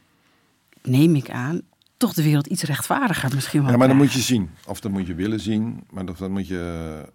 neem 0.84 1.16
ik 1.16 1.30
aan, 1.30 1.62
toch 1.98 2.14
de 2.14 2.24
wereld 2.24 2.48
iets 2.48 2.64
rechtvaardiger 2.64 3.32
misschien 3.36 3.62
wel. 3.62 3.72
ja, 3.72 3.78
maar 3.78 3.88
dan 3.88 3.98
moet 3.98 4.14
je 4.14 4.20
zien. 4.20 4.50
Of 4.66 4.80
dan 4.80 4.92
moet 4.92 5.08
je 5.08 5.16
willen 5.16 5.40
zien. 5.40 5.84
Maar 5.90 6.06
dat, 6.06 6.18
dan 6.18 6.32
moet 6.32 6.48
je... 6.48 7.06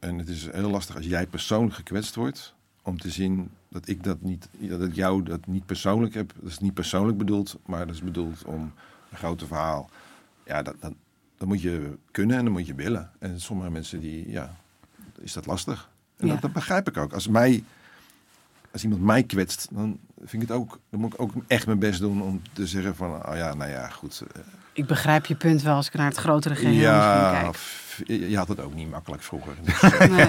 En 0.00 0.18
het 0.18 0.28
is 0.28 0.50
heel 0.50 0.70
lastig 0.70 0.96
als 0.96 1.06
jij 1.06 1.26
persoonlijk 1.26 1.74
gekwetst 1.74 2.14
wordt... 2.14 2.54
om 2.82 2.98
te 2.98 3.10
zien 3.10 3.50
dat 3.68 3.88
ik 3.88 4.04
dat 4.04 4.22
niet... 4.22 4.48
dat 4.58 4.82
ik 4.82 4.94
jou 4.94 5.22
dat 5.22 5.46
niet 5.46 5.66
persoonlijk 5.66 6.14
heb. 6.14 6.32
Dat 6.40 6.50
is 6.50 6.58
niet 6.58 6.74
persoonlijk 6.74 7.18
bedoeld, 7.18 7.58
maar 7.66 7.86
dat 7.86 7.94
is 7.94 8.02
bedoeld 8.02 8.44
om 8.44 8.72
een 9.10 9.16
grote 9.16 9.46
verhaal. 9.46 9.90
Ja, 10.46 10.62
dat, 10.62 10.74
dat, 10.80 10.92
dat 11.36 11.48
moet 11.48 11.62
je 11.62 11.98
kunnen 12.10 12.36
en 12.36 12.44
dan 12.44 12.52
moet 12.52 12.66
je 12.66 12.74
willen. 12.74 13.10
En 13.18 13.40
sommige 13.40 13.70
mensen 13.70 14.00
die... 14.00 14.30
Ja, 14.30 14.56
is 15.20 15.32
dat 15.32 15.46
lastig. 15.46 15.90
En 16.16 16.26
Ja. 16.26 16.32
dat, 16.32 16.42
dat 16.42 16.52
begrijp 16.52 16.88
ik 16.88 16.96
ook. 16.96 17.12
Als 17.12 17.28
mij... 17.28 17.64
Als 18.72 18.82
iemand 18.82 19.02
mij 19.02 19.22
kwetst, 19.22 19.68
dan 19.72 19.98
vind 20.24 20.42
ik 20.42 20.48
het 20.48 20.56
ook... 20.56 20.78
Dan 20.90 21.00
moet 21.00 21.12
ik 21.12 21.20
ook 21.20 21.32
echt 21.46 21.66
mijn 21.66 21.78
best 21.78 22.00
doen 22.00 22.22
om 22.22 22.42
te 22.52 22.66
zeggen 22.66 22.96
van... 22.96 23.26
Oh 23.28 23.36
ja, 23.36 23.54
nou 23.54 23.70
ja, 23.70 23.88
goed... 23.88 24.22
eh, 24.80 24.82
Ik 24.82 24.86
begrijp 24.86 25.26
je 25.26 25.34
punt 25.34 25.62
wel 25.62 25.74
als 25.74 25.86
ik 25.86 25.94
naar 25.94 26.06
het 26.08 26.16
grotere 26.16 26.54
geheel 26.54 26.72
ja, 26.72 27.30
kijk. 27.40 27.56
je 28.06 28.36
had 28.36 28.48
het 28.48 28.60
ook 28.60 28.74
niet 28.74 28.90
makkelijk 28.90 29.22
vroeger. 29.22 29.54
Nee. 30.10 30.26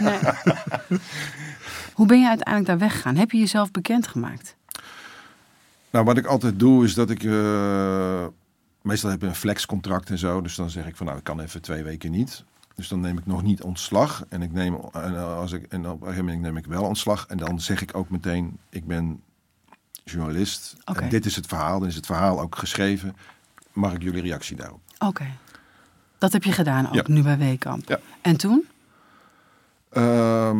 Nee. 0.00 0.18
Hoe 1.92 2.06
ben 2.06 2.20
je 2.20 2.28
uiteindelijk 2.28 2.66
daar 2.66 2.78
weggegaan? 2.78 3.16
Heb 3.16 3.30
je 3.30 3.38
jezelf 3.38 3.70
bekendgemaakt? 3.70 4.56
nou, 5.90 6.04
wat 6.04 6.16
ik 6.16 6.26
altijd 6.26 6.58
doe 6.58 6.84
is 6.84 6.94
dat 6.94 7.10
ik... 7.10 7.24
eh, 7.24 8.26
meestal 8.82 9.10
heb 9.10 9.22
ik 9.22 9.28
een 9.28 9.34
flexcontract 9.34 10.10
en 10.10 10.18
zo. 10.18 10.40
Dus 10.40 10.54
dan 10.54 10.70
zeg 10.70 10.86
ik 10.86 10.96
van 10.96 11.06
nou, 11.06 11.18
ik 11.18 11.24
kan 11.24 11.40
even 11.40 11.62
twee 11.62 11.82
weken 11.82 12.10
niet. 12.10 12.44
Dus 12.74 12.88
dan 12.88 13.00
neem 13.00 13.18
ik 13.18 13.26
nog 13.26 13.42
niet 13.42 13.62
ontslag. 13.62 14.24
En, 14.28 14.42
ik 14.42 14.52
neem, 14.52 14.80
en, 14.92 15.36
als 15.36 15.52
ik, 15.52 15.66
en 15.68 15.88
op 15.88 16.00
een 16.00 16.06
gegeven 16.06 16.24
moment 16.24 16.42
neem 16.42 16.56
ik 16.56 16.66
wel 16.66 16.84
ontslag. 16.84 17.26
En 17.26 17.36
dan 17.36 17.60
zeg 17.60 17.82
ik 17.82 17.96
ook 17.96 18.10
meteen, 18.10 18.58
ik 18.70 18.86
ben 18.86 19.22
journalist. 20.04 20.76
En 20.84 21.08
dit 21.08 21.26
is 21.26 21.36
het 21.36 21.46
verhaal. 21.46 21.78
Dan 21.78 21.88
is 21.88 21.94
het 21.94 22.06
verhaal 22.06 22.40
ook 22.40 22.56
geschreven. 22.56 23.16
Mag 23.78 23.92
ik 23.92 24.02
jullie 24.02 24.22
reactie 24.22 24.56
daarop? 24.56 24.80
Oké. 24.98 25.26
Dat 26.18 26.32
heb 26.32 26.44
je 26.44 26.52
gedaan 26.52 26.86
ook 26.88 26.94
Ja. 26.94 27.02
nu 27.06 27.22
bij 27.22 27.38
Weekamp. 27.38 27.88
Ja. 27.88 27.98
En 28.20 28.36
toen? 28.36 28.68
Ehm, 29.90 30.56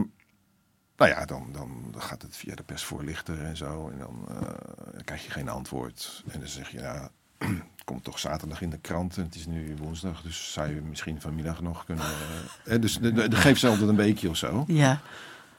nou 0.96 1.10
ja, 1.10 1.24
dan, 1.24 1.48
dan 1.52 1.92
gaat 1.98 2.22
het 2.22 2.36
via 2.36 2.54
de 2.54 2.62
persvoorlichter 2.62 3.44
en 3.44 3.56
zo. 3.56 3.88
En 3.92 3.98
dan 3.98 4.24
eh, 4.28 5.00
krijg 5.04 5.24
je 5.24 5.30
geen 5.30 5.48
antwoord. 5.48 6.22
En 6.30 6.40
dan 6.40 6.48
zeg 6.48 6.68
je, 6.70 6.78
ja, 6.78 7.10
het 7.38 7.50
komt 7.84 8.04
toch 8.04 8.18
zaterdag 8.18 8.60
in 8.62 8.70
de 8.70 8.78
krant. 8.78 9.16
En 9.16 9.22
het 9.22 9.34
is 9.34 9.46
nu 9.46 9.76
woensdag, 9.78 10.22
dus 10.22 10.52
zou 10.52 10.74
je 10.74 10.80
misschien 10.80 11.20
vanmiddag 11.20 11.60
nog 11.60 11.84
kunnen... 11.84 12.04
eh, 12.04 12.10
hè, 12.64 12.78
dus 12.78 12.98
de, 12.98 13.12
de, 13.12 13.28
de 13.28 13.36
geeft 13.36 13.60
ze 13.60 13.68
altijd 13.68 13.88
een 13.88 13.96
weekje 13.96 14.28
of 14.28 14.36
zo. 14.36 14.64
Ja. 14.66 15.00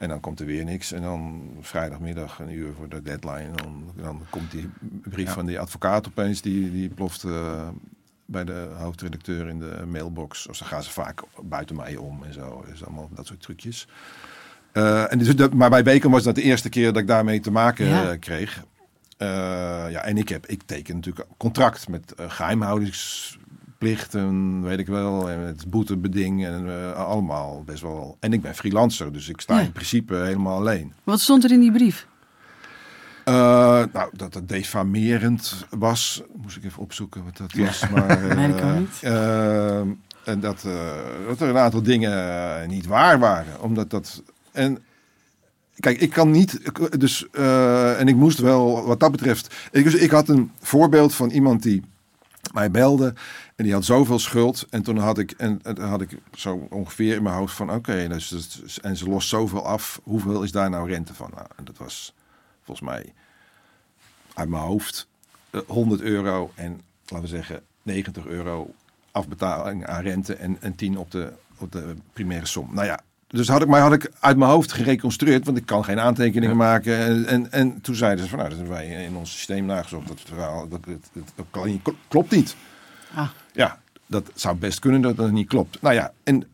En 0.00 0.08
dan 0.08 0.20
komt 0.20 0.40
er 0.40 0.46
weer 0.46 0.64
niks. 0.64 0.92
En 0.92 1.02
dan 1.02 1.50
vrijdagmiddag, 1.60 2.38
een 2.38 2.52
uur 2.52 2.72
voor 2.76 2.88
de 2.88 3.02
deadline... 3.02 3.50
dan, 3.54 3.92
dan 3.96 4.22
komt 4.30 4.50
die 4.50 4.70
brief 5.02 5.30
van 5.30 5.46
die 5.46 5.60
advocaat 5.60 6.06
opeens... 6.06 6.40
die, 6.40 6.72
die 6.72 6.88
ploft 6.88 7.24
eh, 7.24 7.68
bij 8.24 8.44
de 8.44 8.68
hoofdredacteur 8.78 9.48
in 9.48 9.58
de 9.58 9.82
mailbox. 9.86 10.46
Of 10.48 10.58
dan 10.58 10.68
gaan 10.68 10.82
ze 10.82 10.90
vaak 10.90 11.22
buiten 11.42 11.76
mij 11.76 11.96
om 11.96 12.22
en 12.24 12.32
zo. 12.32 12.64
Dus 12.70 12.84
allemaal 12.84 13.08
dat 13.14 13.26
soort 13.26 13.42
trucjes. 13.42 13.88
Eh, 14.72 15.12
en 15.12 15.18
dus 15.18 15.36
dat, 15.36 15.52
maar 15.54 15.70
bij 15.70 15.82
Beacon 15.82 16.10
was 16.12 16.22
dat 16.22 16.34
de 16.34 16.42
eerste 16.42 16.68
keer 16.68 16.92
dat 16.92 17.02
ik 17.02 17.08
daarmee 17.08 17.40
te 17.40 17.50
maken 17.50 17.86
Ja. 17.86 18.10
eh, 18.10 18.18
kreeg. 18.18 18.64
Ja, 19.90 20.04
en 20.04 20.16
ik, 20.16 20.28
heb, 20.28 20.46
ik 20.46 20.62
teken 20.66 20.94
natuurlijk 20.94 21.26
contract 21.36 21.88
met 21.88 22.14
eh, 22.14 22.30
geheimhoudingsplichten, 23.80 24.62
weet 24.62 24.78
ik 24.78 24.86
wel. 24.86 25.30
En 25.30 25.38
het 25.40 25.70
boetebeding 25.70 26.44
en 26.46 26.68
eh, 26.68 26.92
allemaal 26.92 27.62
best 27.66 27.82
wel. 27.82 28.16
En 28.20 28.32
ik 28.32 28.42
ben 28.42 28.54
freelancer, 28.54 29.12
dus 29.12 29.28
ik 29.28 29.40
sta 29.40 29.54
Ja. 29.58 29.64
in 29.64 29.72
principe 29.72 30.14
helemaal 30.14 30.56
alleen. 30.58 30.92
Wat 31.04 31.20
stond 31.20 31.44
er 31.44 31.50
in 31.52 31.60
die 31.60 31.72
brief? 31.72 32.06
Eh, 33.24 33.34
nou, 33.92 34.10
dat 34.12 34.34
het 34.34 34.48
defamerend 34.48 35.66
was, 35.70 36.22
moest 36.42 36.56
ik 36.56 36.64
even 36.64 36.82
opzoeken 36.82 37.24
wat 37.24 37.36
dat 37.36 37.52
was. 37.52 37.88
Maar, 37.88 38.20
Weet 38.36 38.48
ik 38.58 38.64
ook 38.64 38.78
niet. 38.78 38.98
eh, 39.02 39.78
en 40.24 40.40
dat, 40.40 40.66
dat 41.26 41.40
er 41.40 41.48
een 41.48 41.56
aantal 41.58 41.82
dingen 41.82 42.68
niet 42.68 42.86
waar 42.86 43.18
waren. 43.18 43.60
Omdat 43.62 43.90
dat. 43.90 44.22
En 44.52 44.78
kijk, 45.78 46.00
ik 46.00 46.10
kan 46.10 46.30
niet, 46.30 46.60
dus, 47.00 47.30
en 47.98 48.08
ik 48.08 48.16
moest 48.16 48.38
wel, 48.38 48.86
wat 48.86 49.00
dat 49.00 49.10
betreft, 49.10 49.54
ik, 49.70 49.84
dus 49.84 49.94
ik 49.94 50.10
had 50.10 50.28
een 50.28 50.50
voorbeeld 50.60 51.14
van 51.14 51.30
iemand 51.30 51.62
die 51.62 51.82
mij 52.52 52.70
belde 52.70 53.14
en 53.60 53.66
die 53.66 53.74
had 53.74 53.84
zoveel 53.84 54.18
schuld. 54.18 54.66
En 54.70 54.82
toen 54.82 54.96
had 54.96 55.18
ik, 55.18 55.30
en, 55.30 55.60
had 55.80 56.00
ik 56.00 56.18
zo 56.34 56.66
ongeveer 56.70 57.16
in 57.16 57.22
mijn 57.22 57.34
hoofd 57.34 57.54
van, 57.54 57.72
oké, 57.72 58.08
dus, 58.08 58.28
dus- 58.28 58.80
en 58.80 58.96
ze 58.96 59.08
lost 59.08 59.28
zoveel 59.28 59.66
af, 59.66 60.00
hoeveel 60.02 60.42
is 60.42 60.52
daar 60.52 60.70
nou 60.70 60.90
rente 60.90 61.14
van? 61.14 61.30
Nou, 61.34 61.46
en 61.56 61.64
dat 61.64 61.76
was 61.76 62.14
volgens 62.62 62.88
mij 62.88 63.12
uit 64.34 64.48
mijn 64.48 64.62
hoofd 64.62 65.08
eh, 65.50 65.60
100 65.66 66.00
euro 66.00 66.52
en, 66.54 66.80
laten 67.06 67.28
we 67.28 67.36
zeggen, 67.36 67.62
90 67.82 68.26
euro 68.26 68.74
afbetaling 69.10 69.86
aan 69.86 70.02
rente 70.02 70.34
en, 70.34 70.56
en 70.60 70.74
10 70.74 70.98
op 70.98 71.10
de, 71.10 71.32
op 71.58 71.72
de 71.72 71.94
primaire 72.12 72.46
som. 72.46 72.68
Nou 72.74 72.86
ja, 72.86 73.00
dus 73.26 73.48
had 73.48 73.62
ik, 73.62 73.68
maar 73.68 73.80
had 73.80 73.92
ik 73.92 74.10
uit 74.20 74.36
mijn 74.36 74.50
hoofd 74.50 74.72
gereconstrueerd, 74.72 75.44
want 75.44 75.56
ik 75.56 75.66
kan 75.66 75.84
geen 75.84 76.00
aantekeningen 76.00 76.56
maken. 76.56 76.98
En, 76.98 77.26
en, 77.26 77.52
en 77.52 77.80
toen 77.80 77.94
zeiden 77.94 78.24
ze 78.24 78.30
van, 78.30 78.38
nou, 78.38 78.50
dat 78.50 78.58
hebben 78.58 78.76
wij 78.76 79.04
in 79.04 79.16
ons 79.16 79.32
systeem 79.32 79.64
nagezocht. 79.64 80.08
Dat 80.08 80.20
verhaal, 80.20 80.68
dat, 80.68 80.80
dat, 81.12 81.46
klopt 82.08 82.30
niet. 82.30 82.56
Ah. 83.14 83.28
Ja, 83.52 83.78
dat 84.06 84.30
zou 84.34 84.56
best 84.56 84.78
kunnen 84.78 85.00
dat 85.00 85.16
het 85.16 85.32
niet 85.32 85.48
klopt. 85.48 85.82
Nou 85.82 85.94
ja, 85.94 86.12
en 86.22 86.44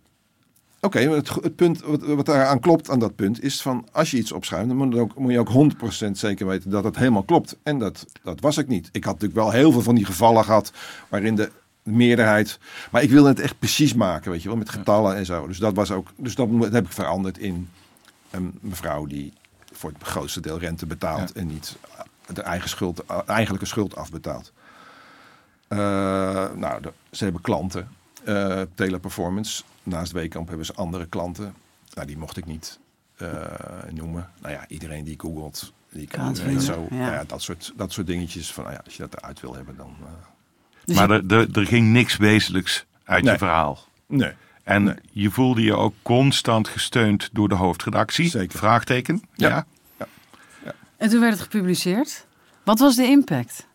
oké, 0.80 0.98
het, 0.98 1.28
het 1.28 1.56
punt 1.56 1.80
wat, 1.80 2.02
wat 2.02 2.26
daaraan 2.26 2.60
klopt 2.60 2.90
aan 2.90 2.98
dat 2.98 3.14
punt 3.14 3.42
is 3.42 3.62
van 3.62 3.86
als 3.92 4.10
je 4.10 4.16
iets 4.16 4.32
opschrijft, 4.32 4.68
dan 4.68 4.76
moet, 4.76 4.92
het 4.92 5.02
ook, 5.02 5.18
moet 5.18 5.32
je 5.32 5.38
ook 5.38 5.72
100% 6.06 6.10
zeker 6.10 6.46
weten 6.46 6.70
dat 6.70 6.84
het 6.84 6.96
helemaal 6.96 7.22
klopt. 7.22 7.56
En 7.62 7.78
dat, 7.78 8.06
dat 8.22 8.40
was 8.40 8.58
ik 8.58 8.68
niet. 8.68 8.88
Ik 8.92 9.04
had 9.04 9.12
natuurlijk 9.12 9.40
wel 9.40 9.50
heel 9.50 9.72
veel 9.72 9.82
van 9.82 9.94
die 9.94 10.04
gevallen 10.04 10.44
gehad 10.44 10.72
waarin 11.08 11.34
de 11.34 11.50
meerderheid, 11.82 12.58
maar 12.90 13.02
ik 13.02 13.10
wilde 13.10 13.28
het 13.28 13.40
echt 13.40 13.58
precies 13.58 13.94
maken, 13.94 14.30
weet 14.30 14.42
je 14.42 14.48
wel, 14.48 14.56
met 14.56 14.70
getallen 14.70 15.16
en 15.16 15.26
zo. 15.26 15.46
Dus 15.46 15.58
dat 15.58 15.74
was 15.74 15.90
ook, 15.90 16.08
dus 16.16 16.34
dat 16.34 16.48
heb 16.72 16.84
ik 16.86 16.92
veranderd 16.92 17.38
in 17.38 17.68
een 18.30 18.58
mevrouw 18.60 19.06
die 19.06 19.32
voor 19.72 19.90
het 19.90 20.02
grootste 20.02 20.40
deel 20.40 20.58
rente 20.58 20.86
betaalt 20.86 21.32
en 21.32 21.46
niet 21.46 21.76
de 22.34 22.42
eigen 22.42 22.68
schuld, 22.68 23.04
eigenlijke 23.26 23.66
schuld 23.66 23.96
afbetaalt. 23.96 24.52
Eh, 25.68 25.78
nou, 26.54 26.82
de- 26.82 26.92
ze 27.10 27.24
hebben 27.24 27.42
klanten. 27.42 27.88
eh 28.24 28.60
Teleperformance. 28.74 29.62
Naast 29.82 30.12
Weekamp 30.12 30.48
hebben 30.48 30.66
ze 30.66 30.74
andere 30.74 31.06
klanten. 31.06 31.54
Nou, 31.94 32.06
die 32.06 32.18
mocht 32.18 32.36
ik 32.36 32.46
niet 32.46 32.78
eh, 33.16 33.28
noemen. 33.90 34.30
Nou 34.40 34.54
ja, 34.54 34.64
iedereen 34.68 35.04
die 35.04 35.14
googelt, 35.20 35.72
die 35.90 36.06
Kan 36.06 36.26
het 36.26 36.62
zo. 36.62 36.86
ja. 36.90 36.96
Nou 36.96 37.12
ja, 37.12 37.24
dat, 37.26 37.42
soort, 37.42 37.72
dat 37.76 37.92
soort 37.92 38.06
dingetjes. 38.06 38.52
Van, 38.52 38.64
nou 38.64 38.76
ja, 38.76 38.82
als 38.84 38.96
je 38.96 39.02
dat 39.02 39.14
eruit 39.16 39.40
wil 39.40 39.54
hebben, 39.54 39.76
dan... 39.76 39.96
eh, 40.00 40.06
Dus 40.84 40.96
maar 40.96 41.08
je- 41.12 41.22
er, 41.28 41.38
er, 41.40 41.58
er 41.58 41.66
ging 41.66 41.92
niks 41.92 42.16
wezenlijks 42.16 42.86
uit 43.04 43.22
Nee. 43.22 43.32
je 43.32 43.38
verhaal. 43.38 43.78
nee. 44.06 44.32
En 44.62 44.82
Nee. 44.84 44.94
je 45.10 45.30
voelde 45.30 45.62
je 45.62 45.74
ook 45.76 45.94
constant 46.02 46.68
gesteund 46.68 47.28
door 47.32 47.48
de 47.48 47.54
hoofdredactie. 47.54 48.28
Zeker. 48.28 48.58
Vraagteken. 48.58 49.22
Ja. 49.34 49.66
ja. 49.98 50.06
En 50.96 51.08
toen 51.08 51.20
werd 51.20 51.32
het 51.32 51.42
gepubliceerd. 51.42 52.26
Wat 52.64 52.78
was 52.78 52.96
de 52.96 53.04
impact? 53.06 53.66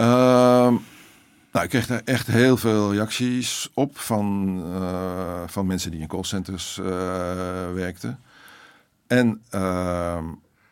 Ehm, 0.00 0.74
nou, 1.52 1.64
ik 1.64 1.68
kreeg 1.68 1.86
daar 1.86 2.02
echt 2.04 2.26
heel 2.26 2.56
veel 2.56 2.92
reacties 2.92 3.70
op 3.74 3.98
van, 3.98 4.58
eh, 4.74 5.42
van 5.46 5.66
mensen 5.66 5.90
die 5.90 6.00
in 6.00 6.06
callcenters 6.06 6.78
eh 6.78 7.72
werkten. 7.72 8.20
En 9.06 9.42
ehm, 9.50 10.24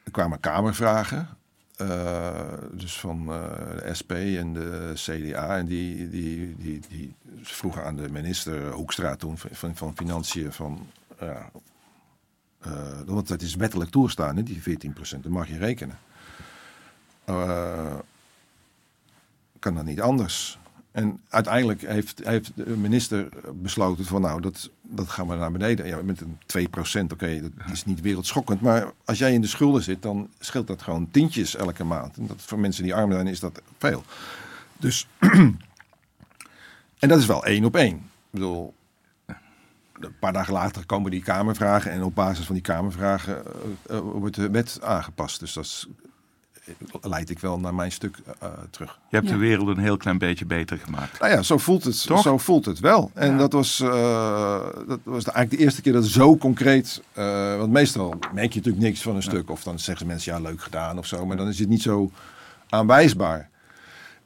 er 0.04 0.10
kwamen 0.10 0.40
kamervragen. 0.40 1.28
eh, 1.76 2.52
dus 2.72 3.00
van 3.00 3.26
de 3.26 3.90
SP 4.00 4.12
en 4.12 4.52
de 4.52 4.92
CDA. 4.94 5.56
En 5.56 5.66
die, 5.66 6.08
die, 6.08 6.56
die, 6.56 6.80
die 6.88 7.14
vroegen 7.42 7.84
aan 7.84 7.96
de 7.96 8.08
minister 8.10 8.70
Hoekstra 8.72 9.16
toen 9.16 9.38
van, 9.38 9.76
van, 9.76 9.96
Financiën 9.96 10.52
van... 10.52 10.86
ja, 11.20 11.50
want 13.06 13.28
het 13.28 13.42
is 13.42 13.54
wettelijk 13.54 13.90
toegestaan, 13.90 14.36
hè, 14.36 14.42
die 14.42 14.62
14% 14.62 15.20
dat 15.20 15.32
mag 15.32 15.48
je 15.48 15.58
rekenen. 15.58 15.98
Kan 19.58 19.74
dat 19.74 19.84
niet 19.84 20.00
anders. 20.00 20.58
En 20.92 21.20
uiteindelijk 21.28 21.80
heeft, 21.80 22.20
heeft 22.24 22.52
de 22.54 22.76
minister 22.76 23.28
besloten 23.54 24.04
van 24.04 24.20
nou, 24.20 24.40
dat, 24.40 24.70
dat 24.82 25.08
gaan 25.08 25.28
we 25.28 25.34
naar 25.34 25.52
beneden. 25.52 25.86
Ja, 25.86 26.02
met 26.02 26.20
een 26.20 26.38
2%, 27.06 27.12
oké, 27.12 27.40
dat 27.40 27.72
is 27.72 27.84
niet 27.84 28.00
wereldschokkend. 28.00 28.60
Maar 28.60 28.92
als 29.04 29.18
jij 29.18 29.32
in 29.32 29.40
de 29.40 29.46
schulden 29.46 29.82
zit, 29.82 30.02
dan 30.02 30.28
scheelt 30.38 30.66
dat 30.66 30.82
gewoon 30.82 31.10
tientjes 31.10 31.56
elke 31.56 31.84
maand. 31.84 32.16
En 32.16 32.26
dat, 32.26 32.36
voor 32.38 32.58
mensen 32.58 32.82
die 32.82 32.94
arm 32.94 33.12
zijn 33.12 33.26
is 33.26 33.40
dat 33.40 33.62
veel. 33.78 34.04
Dus, 34.76 35.06
en 36.98 37.08
dat 37.08 37.18
is 37.18 37.26
wel 37.26 37.44
één 37.44 37.64
op 37.64 37.76
één. 37.76 37.96
Ik 37.96 38.30
bedoel, 38.30 38.74
een 40.00 40.18
paar 40.18 40.32
dagen 40.32 40.52
later 40.52 40.86
komen 40.86 41.10
die 41.10 41.22
kamervragen. 41.22 41.90
En 41.90 42.02
op 42.02 42.14
basis 42.14 42.46
van 42.46 42.54
die 42.54 42.64
kamervragen 42.64 43.44
eh, 43.46 43.96
eh, 43.96 44.00
wordt 44.00 44.34
de 44.34 44.50
wet 44.50 44.78
aangepast. 44.82 45.40
Dus 45.40 45.52
dat 45.52 45.64
is, 45.64 45.88
leid 47.00 47.30
ik 47.30 47.38
wel 47.38 47.58
naar 47.58 47.74
mijn 47.74 47.92
stuk 47.92 48.16
eh, 48.40 48.48
terug. 48.70 48.98
Je 49.08 49.16
hebt 49.16 49.28
Ja. 49.28 49.34
de 49.34 49.38
wereld 49.40 49.68
een 49.68 49.78
heel 49.78 49.96
klein 49.96 50.18
beetje 50.18 50.44
beter 50.46 50.78
gemaakt. 50.78 51.20
Nou 51.20 51.32
ja, 51.32 51.42
zo 51.42 51.58
voelt 51.58 51.84
het, 51.84 52.06
Toch? 52.06 52.22
zo 52.22 52.38
voelt 52.38 52.64
het 52.64 52.80
wel. 52.80 53.10
En 53.14 53.30
Ja. 53.30 53.36
dat, 53.38 53.52
was, 53.52 53.80
eh, 53.80 54.60
dat 54.88 54.98
was 55.02 55.24
eigenlijk 55.24 55.50
de 55.50 55.56
eerste 55.56 55.82
keer 55.82 55.92
dat 55.92 56.06
zo 56.06 56.36
concreet... 56.36 57.02
eh, 57.12 57.56
want 57.56 57.70
meestal 57.72 58.08
merk 58.34 58.52
je 58.52 58.58
natuurlijk 58.58 58.84
niks 58.84 59.02
van 59.02 59.16
een 59.16 59.22
stuk. 59.22 59.50
Of 59.50 59.62
dan 59.62 59.78
zeggen 59.78 60.06
mensen, 60.06 60.32
ja, 60.32 60.40
leuk 60.40 60.62
gedaan 60.62 60.98
of 60.98 61.06
zo. 61.06 61.26
Maar 61.26 61.36
dan 61.36 61.48
is 61.48 61.58
het 61.58 61.68
niet 61.68 61.82
zo 61.82 62.10
aanwijsbaar. 62.68 63.48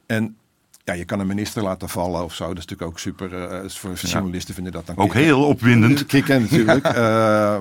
En 0.05 0.35
ja, 0.83 0.93
je 0.93 1.05
kan 1.05 1.19
een 1.19 1.27
minister 1.27 1.63
laten 1.63 1.89
vallen 1.89 2.23
of 2.23 2.33
zo. 2.33 2.47
Dat 2.47 2.57
is 2.57 2.65
natuurlijk 2.65 2.91
ook 2.91 2.99
super... 2.99 3.33
eh, 3.49 3.69
voor 3.69 3.93
journalisten 3.93 4.53
vinden 4.53 4.73
dat 4.73 4.85
dan... 4.85 4.97
Ook 4.97 5.03
kicken. 5.09 5.23
heel 5.23 5.43
opwindend. 5.45 6.05
Kicken 6.05 6.41
natuurlijk. 6.41 6.85
Eh, 6.95 7.57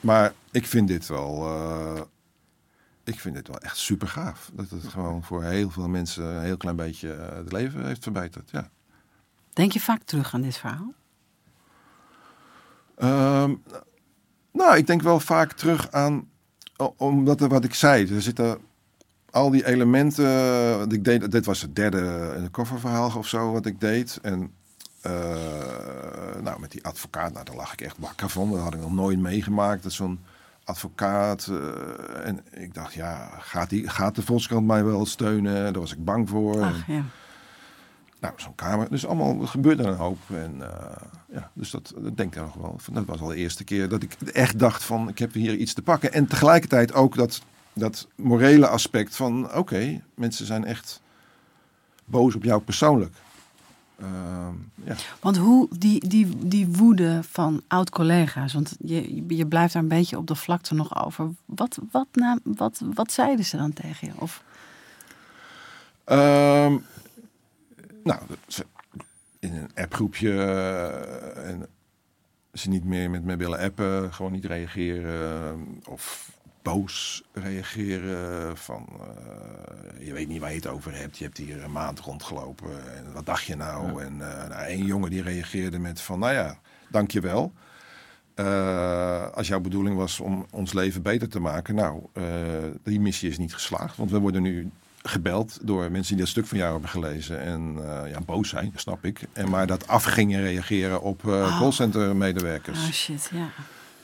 maar 0.00 0.32
ik 0.50 0.66
vind 0.66 0.88
dit 0.88 1.06
wel... 1.08 1.46
ik 3.06 3.20
vind 3.20 3.34
dit 3.34 3.48
wel 3.48 3.58
echt 3.58 3.76
super 3.76 4.08
gaaf. 4.08 4.50
Dat 4.52 4.70
het 4.70 4.84
gewoon 4.86 5.22
voor 5.22 5.42
heel 5.42 5.70
veel 5.70 5.88
mensen 5.88 6.24
een 6.24 6.42
heel 6.42 6.56
klein 6.56 6.76
beetje 6.76 7.12
eh, 7.12 7.36
het 7.36 7.52
leven 7.52 7.86
heeft 7.86 8.02
verbeterd. 8.02 8.50
Ja. 8.50 8.70
Denk 9.52 9.72
je 9.72 9.80
vaak 9.80 10.02
terug 10.02 10.34
aan 10.34 10.40
dit 10.42 10.56
verhaal? 10.56 10.94
Ehm, 12.96 13.54
nou, 14.52 14.76
ik 14.76 14.86
denk 14.86 15.02
wel 15.02 15.20
vaak 15.20 15.52
terug 15.52 15.90
aan, 15.90 16.28
omdat 16.96 17.40
er 17.40 17.48
wat 17.48 17.64
ik 17.64 17.74
zei, 17.74 18.14
er 18.14 18.22
zitten 18.22 18.58
al 19.30 19.50
die 19.50 19.66
elementen. 19.66 20.90
ik 20.90 21.04
deed, 21.04 21.30
dit 21.30 21.44
was 21.44 21.62
het 21.62 21.76
derde 21.76 22.34
in 22.36 22.50
coververhaal 22.50 23.12
of 23.16 23.28
zo 23.28 23.52
wat 23.52 23.66
ik 23.66 23.80
deed. 23.80 24.18
En 24.22 24.54
eh, 25.00 26.40
nou, 26.42 26.60
met 26.60 26.70
die 26.70 26.84
advocaat, 26.84 27.32
nou, 27.32 27.44
daar 27.44 27.56
lag 27.56 27.72
ik 27.72 27.80
echt 27.80 27.96
wakker 27.98 28.28
van. 28.28 28.50
Dat 28.50 28.60
had 28.60 28.74
ik 28.74 28.80
nog 28.80 28.92
nooit 28.92 29.18
meegemaakt. 29.18 29.82
Dat 29.82 29.92
zo'n 29.92 30.20
advocaat. 30.66 31.46
eh, 31.46 32.26
en 32.26 32.40
ik 32.50 32.74
dacht, 32.74 32.92
ja, 32.94 33.30
gaat, 33.38 33.70
die, 33.70 33.88
gaat 33.88 34.14
de 34.14 34.22
Volkskrant 34.22 34.66
mij 34.66 34.84
wel 34.84 35.06
steunen? 35.06 35.54
Daar 35.72 35.80
was 35.82 35.92
ik 35.92 36.04
bang 36.04 36.28
voor. 36.28 36.54
En- 36.60 36.62
Ach 36.68 36.86
ja. 36.86 37.02
nou, 38.20 38.34
zo'n 38.36 38.54
kamer. 38.54 38.90
Dus 38.90 39.06
allemaal 39.06 39.40
er 39.40 39.48
gebeurde 39.48 39.82
een 39.82 39.94
hoop. 39.96 40.18
En 40.28 40.56
eh, 40.60 40.96
ja, 41.32 41.50
dus 41.52 41.70
dat, 41.70 41.92
dat 41.98 42.16
denk 42.16 42.34
ik 42.34 42.42
nog 42.42 42.54
wel. 42.54 42.76
Dat 42.92 43.04
was 43.04 43.20
al 43.20 43.28
de 43.28 43.36
eerste 43.36 43.64
keer 43.64 43.88
dat 43.88 44.02
ik 44.02 44.12
echt 44.32 44.58
dacht 44.58 44.84
van 44.84 45.08
ik 45.08 45.18
heb 45.18 45.32
hier 45.32 45.54
iets 45.56 45.72
te 45.74 45.82
pakken. 45.82 46.12
En 46.12 46.26
tegelijkertijd 46.26 46.92
ook 46.94 47.14
dat, 47.16 47.42
dat 47.72 48.06
morele 48.14 48.66
aspect 48.68 49.16
van 49.16 49.54
oké, 49.54 50.02
mensen 50.14 50.46
zijn 50.46 50.64
echt 50.64 51.00
boos 52.04 52.34
op 52.34 52.42
jou 52.44 52.60
persoonlijk. 52.62 53.14
Ehm, 53.98 54.54
ja. 54.84 54.94
Want 55.20 55.36
hoe 55.36 55.68
die, 55.78 56.08
die, 56.08 56.46
die 56.46 56.66
woede 56.68 57.20
van 57.22 57.62
oud-collega's, 57.66 58.52
want 58.52 58.76
je, 58.78 59.24
je 59.36 59.46
blijft 59.46 59.72
daar 59.72 59.82
een 59.82 59.88
beetje 59.88 60.18
op 60.18 60.26
de 60.26 60.34
vlakte 60.34 60.74
nog 60.74 61.04
over. 61.04 61.30
Wat, 61.44 61.78
wat, 61.90 62.06
na, 62.12 62.38
wat, 62.42 62.80
wat 62.94 63.12
zeiden 63.12 63.44
ze 63.44 63.56
dan 63.56 63.72
tegen 63.72 64.08
je? 64.08 64.12
Of, 64.18 64.42
Ehm, 66.06 66.76
nou, 68.04 68.20
in 69.38 69.54
een 69.54 69.70
appgroepje 69.74 70.30
eh, 70.30 71.48
en 71.48 71.66
ze 72.52 72.68
niet 72.68 72.84
meer 72.84 73.10
met 73.10 73.24
me 73.24 73.36
willen 73.36 73.58
appen, 73.58 74.14
gewoon 74.14 74.32
niet 74.32 74.44
reageren 74.44 75.80
of 75.88 76.30
boos 76.62 77.22
reageren 77.32 78.56
van 78.56 78.86
eh, 78.88 79.65
je 80.00 80.12
weet 80.12 80.28
niet 80.28 80.40
waar 80.40 80.50
je 80.50 80.56
het 80.56 80.66
over 80.66 80.94
hebt, 80.94 81.18
je 81.18 81.24
hebt 81.24 81.36
hier 81.38 81.64
een 81.64 81.72
maand 81.72 82.00
rondgelopen 82.00 82.96
en 82.96 83.12
wat 83.12 83.26
dacht 83.26 83.44
je 83.44 83.56
nou? 83.56 84.02
En 84.02 84.12
eh 84.30 84.48
nou, 84.48 84.62
één 84.64 84.84
jongen 84.84 85.10
die 85.10 85.22
reageerde 85.22 85.78
met 85.78 86.00
van 86.00 86.18
nou 86.18 86.32
ja, 86.32 86.58
dankjewel. 86.88 87.52
Eh 88.34 89.30
als 89.34 89.48
jouw 89.48 89.60
bedoeling 89.60 89.96
was 89.96 90.20
om 90.20 90.46
ons 90.50 90.72
leven 90.72 91.02
beter 91.02 91.28
te 91.28 91.40
maken, 91.40 91.74
nou, 91.74 92.02
eh, 92.12 92.24
die 92.82 93.00
missie 93.00 93.30
is 93.30 93.38
niet 93.38 93.54
geslaagd, 93.54 93.96
want 93.96 94.10
we 94.10 94.18
worden 94.18 94.42
nu 94.42 94.70
gebeld 95.02 95.58
door 95.62 95.90
mensen 95.90 96.14
die 96.14 96.22
dat 96.24 96.28
stuk 96.28 96.46
van 96.46 96.58
jou 96.58 96.72
hebben 96.72 96.90
gelezen 96.90 97.40
en 97.40 97.76
eh, 97.78 98.10
ja, 98.10 98.20
boos 98.20 98.48
zijn, 98.48 98.72
snap 98.74 99.04
ik. 99.04 99.20
En 99.32 99.48
maar 99.50 99.66
dat 99.66 99.88
af 99.88 100.04
gingen 100.04 100.40
reageren 100.42 101.02
op 101.02 101.26
eh 101.26 101.32
Oh. 101.32 101.58
callcenter 101.58 102.16
medewerkers. 102.16 102.78
ah 102.78 102.90
shit, 102.92 103.30
ja. 103.32 103.48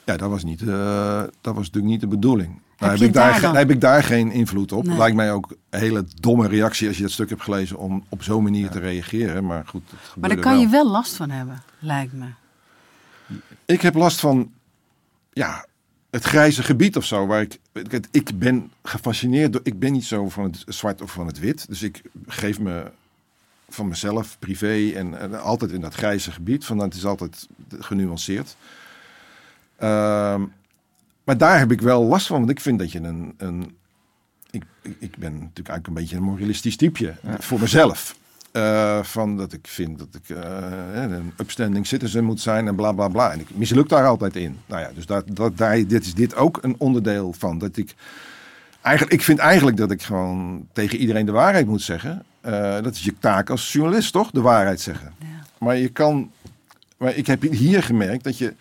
Ja, 0.04 0.16
dat 0.16 0.30
was, 0.30 0.44
niet, 0.44 0.60
eh, 0.62 1.22
dat 1.40 1.54
was 1.54 1.66
natuurlijk 1.66 1.92
niet 1.92 2.00
de 2.00 2.06
bedoeling. 2.06 2.60
Nou, 2.82 2.98
Heb 2.98 3.08
ik 3.08 3.12
daar, 3.12 3.40
daar 3.40 3.56
heb 3.56 3.70
ik 3.70 3.80
daar 3.80 4.02
geen 4.02 4.30
invloed 4.30 4.72
op. 4.72 4.86
Nee. 4.86 4.96
Lijkt 4.98 5.16
mij 5.16 5.32
ook 5.32 5.54
een 5.70 5.80
hele 5.80 6.04
domme 6.20 6.48
reactie 6.48 6.88
als 6.88 6.96
je 6.96 7.02
dat 7.02 7.12
stuk 7.12 7.28
hebt 7.28 7.42
gelezen 7.42 7.76
om 7.76 8.04
op 8.08 8.22
zo'n 8.22 8.42
manier 8.42 8.70
te 8.70 8.78
reageren. 8.78 9.46
Maar 9.46 9.66
goed, 9.66 9.82
het 9.90 10.16
Maar 10.20 10.28
daar 10.28 10.38
kan 10.38 10.52
wel. 10.52 10.60
je 10.60 10.68
wel 10.68 10.90
last 10.90 11.16
van 11.16 11.30
hebben, 11.30 11.62
lijkt 11.78 12.12
me. 12.12 12.26
Ik 13.64 13.80
heb 13.80 13.94
last 13.94 14.20
van, 14.20 14.52
ja, 15.32 15.66
het 16.10 16.24
grijze 16.24 16.62
gebied 16.62 16.96
of 16.96 17.04
zo. 17.04 17.26
Waar 17.26 17.40
ik, 17.40 17.58
ik, 17.72 18.06
ik 18.10 18.38
ben 18.38 18.70
gefascineerd 18.82 19.52
door. 19.52 19.60
Ik 19.64 19.78
ben 19.78 19.92
niet 19.92 20.04
zo 20.04 20.28
van 20.28 20.44
het 20.44 20.64
zwart 20.66 21.02
of 21.02 21.10
van 21.12 21.26
het 21.26 21.38
wit. 21.38 21.68
Dus 21.68 21.82
ik 21.82 22.02
geef 22.26 22.60
me 22.60 22.90
van 23.68 23.88
mezelf, 23.88 24.36
privé 24.38 24.90
en, 24.94 25.18
en 25.20 25.40
altijd 25.42 25.70
in 25.70 25.80
dat 25.80 25.94
grijze 25.94 26.32
gebied. 26.32 26.64
Van 26.64 26.78
het 26.78 26.94
is 26.94 27.04
altijd 27.04 27.48
genuanceerd. 27.78 28.56
Ehm, 29.76 30.42
maar 31.24 31.38
daar 31.38 31.58
heb 31.58 31.72
ik 31.72 31.80
wel 31.80 32.04
last 32.04 32.26
van, 32.26 32.38
want 32.38 32.50
ik 32.50 32.60
vind 32.60 32.78
dat 32.78 32.92
je 32.92 33.00
een. 33.00 33.34
een 33.36 33.76
ik, 34.50 34.64
ik 34.82 35.16
ben 35.16 35.32
natuurlijk 35.32 35.68
eigenlijk 35.68 35.86
een 35.86 35.94
beetje 35.94 36.16
een 36.16 36.22
moralistisch 36.22 36.76
typeje 36.76 37.14
voor 37.38 37.60
mezelf. 37.60 38.16
Eh, 38.52 39.02
van 39.02 39.36
dat 39.36 39.52
ik 39.52 39.66
vind 39.66 39.98
dat 39.98 40.08
ik 40.12 40.36
eh, 40.36 41.02
een 41.02 41.32
upstanding 41.36 41.86
citizen 41.86 42.24
moet 42.24 42.40
zijn 42.40 42.66
en 42.66 42.74
bla 42.74 42.92
bla 42.92 43.08
bla. 43.08 43.32
En 43.32 43.40
ik 43.40 43.46
misluk 43.54 43.88
daar 43.88 44.06
altijd 44.06 44.36
in. 44.36 44.58
Nou 44.66 44.80
ja, 44.80 44.90
dus 44.94 45.06
dat, 45.06 45.24
dat, 45.26 45.58
daar, 45.58 45.86
dit 45.86 46.04
is 46.04 46.14
dit 46.14 46.34
ook 46.34 46.58
een 46.62 46.74
onderdeel 46.78 47.32
van. 47.32 47.58
Dat 47.58 47.76
ik, 47.76 47.94
eigenlijk, 48.82 49.14
ik 49.14 49.22
vind 49.22 49.38
eigenlijk 49.38 49.76
dat 49.76 49.90
ik 49.90 50.02
gewoon 50.02 50.66
tegen 50.72 50.98
iedereen 50.98 51.26
de 51.26 51.32
waarheid 51.32 51.66
moet 51.66 51.82
zeggen. 51.82 52.24
Eh, 52.40 52.82
dat 52.82 52.94
is 52.94 53.02
je 53.02 53.18
taak 53.18 53.50
als 53.50 53.72
journalist, 53.72 54.12
toch? 54.12 54.30
De 54.30 54.40
waarheid 54.40 54.80
zeggen. 54.80 55.14
Ja. 55.18 55.26
Maar 55.58 55.76
je 55.76 55.88
kan. 55.88 56.30
Maar 56.96 57.16
ik 57.16 57.26
heb 57.26 57.42
hier 57.42 57.82
gemerkt 57.82 58.24
dat 58.24 58.38
je. 58.38 58.54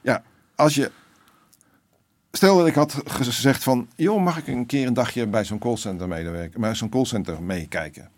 Ja, 0.00 0.22
als 0.54 0.74
je. 0.74 0.90
Stel 2.32 2.56
dat 2.58 2.66
ik 2.66 2.74
had 2.74 2.96
gezegd 3.04 3.62
van. 3.62 3.88
joh, 3.96 4.22
mag 4.22 4.38
ik 4.38 4.46
een 4.46 4.66
keer 4.66 4.86
een 4.86 4.94
dagje 4.94 5.26
bij 5.26 5.44
zo'n 5.44 5.58
callcenter 5.58 6.08
medewerken? 6.08 6.60
Maar 6.60 6.76
zo'n 6.76 6.88
callcenter 6.88 7.42
meekijken. 7.42 8.08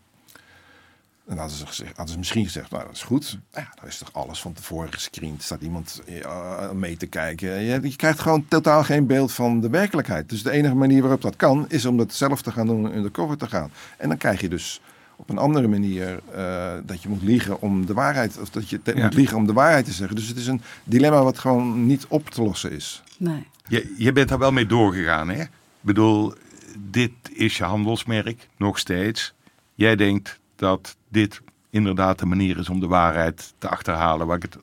Dan 1.27 1.39
hadden 1.39 1.57
ze, 1.57 1.67
gezegd, 1.67 1.89
hadden 1.97 2.13
ze 2.13 2.19
misschien 2.19 2.45
gezegd, 2.45 2.71
nou 2.71 2.85
dat 2.85 2.93
is 2.95 3.03
goed. 3.03 3.39
Nou 3.53 3.65
Ja, 3.67 3.73
daar 3.81 3.87
is 3.89 3.99
toch 3.99 4.13
alles 4.13 4.41
van 4.41 4.53
tevoren 4.53 4.93
gescreend. 4.93 5.43
Staat 5.43 5.61
iemand 5.61 6.03
eh, 6.07 6.71
mee 6.71 6.97
te 6.97 7.07
kijken. 7.07 7.49
Je, 7.61 7.79
je 7.83 7.97
krijgt 7.97 8.21
gewoon 8.21 8.45
totaal 8.49 8.85
geen 8.85 9.07
beeld 9.07 9.33
van 9.33 9.61
de 9.61 9.69
werkelijkheid. 9.69 10.29
Dus 10.29 10.43
de 10.43 10.51
enige 10.51 10.75
manier 10.75 11.01
waarop 11.01 11.23
dat 11.23 11.37
kan, 11.37 11.65
is 11.69 11.85
om 11.85 11.97
dat 11.97 12.13
zelf 12.15 12.43
te 12.43 12.53
gaan 12.53 12.67
doen, 12.67 12.97
undercover 12.97 13.37
te 13.37 13.47
gaan. 13.47 13.71
En 13.99 14.09
dan 14.09 14.17
krijg 14.19 14.41
je 14.41 14.49
dus 14.49 14.81
op 15.17 15.31
een 15.31 15.39
andere 15.39 15.69
manier 15.69 16.21
eh, 16.35 16.73
dat 16.85 17.03
je 17.03 17.09
moet 17.09 17.23
liegen 17.23 17.61
om 17.61 17.87
de 17.87 17.95
waarheid, 17.95 18.39
of 18.41 18.51
dat 18.51 18.69
je 18.69 18.83
te- 18.83 18.97
Ja. 18.97 19.03
moet 19.05 19.15
liegen 19.15 19.37
om 19.37 19.47
de 19.47 19.53
waarheid 19.53 19.85
te 19.85 19.93
zeggen. 19.93 20.17
Dus 20.17 20.29
het 20.29 20.37
is 20.37 20.47
een 20.47 20.63
dilemma 20.85 21.23
wat 21.23 21.39
gewoon 21.39 21.87
niet 21.87 22.07
op 22.09 22.31
te 22.31 22.43
lossen 22.43 22.73
is. 22.73 23.03
Nee. 23.19 23.47
Je, 23.69 23.95
je 23.99 24.13
bent 24.13 24.29
daar 24.29 24.39
wel 24.39 24.53
mee 24.53 24.67
doorgegaan, 24.67 25.29
hè? 25.29 25.43
Ik 25.43 25.51
bedoel, 25.81 26.35
dit 26.79 27.11
is 27.33 27.57
je 27.57 27.65
handelsmerk, 27.65 28.49
nog 28.57 28.79
steeds. 28.79 29.35
Jij 29.75 29.97
denkt 29.97 30.41
dat 30.57 30.97
dit 31.09 31.41
inderdaad 31.71 32.19
de 32.19 32.27
manier 32.27 32.59
is 32.59 32.69
om 32.69 32.81
de 32.81 32.87
waarheid 32.87 33.55
te 33.59 33.69
achterhalen, 33.69 34.27
waar 34.27 34.37
ik 34.37 34.43
het 34.43 34.59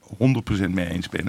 100% 0.68 0.70
mee 0.70 0.88
eens 0.88 1.10
ben, 1.10 1.28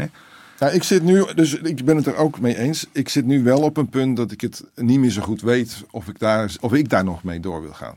ik 0.70 0.82
zit 0.82 1.02
nu, 1.02 1.24
dus 1.34 1.54
ik 1.54 1.84
ben 1.84 1.96
het 1.96 2.06
er 2.06 2.16
ook 2.16 2.40
mee 2.40 2.58
eens. 2.58 2.86
Ik 2.92 3.08
zit 3.08 3.26
nu 3.26 3.42
wel 3.42 3.60
op 3.60 3.76
een 3.76 3.88
punt 3.88 4.16
dat 4.16 4.30
ik 4.30 4.40
het 4.40 4.64
niet 4.74 4.98
meer 4.98 5.10
zo 5.10 5.22
goed 5.22 5.40
weet 5.40 5.84
of 5.90 6.08
ik 6.08 6.18
daar, 6.18 6.54
of 6.60 6.72
ik 6.72 6.88
daar 6.88 7.04
nog 7.04 7.24
mee 7.24 7.40
door 7.40 7.62
wil 7.62 7.72
gaan. 7.72 7.96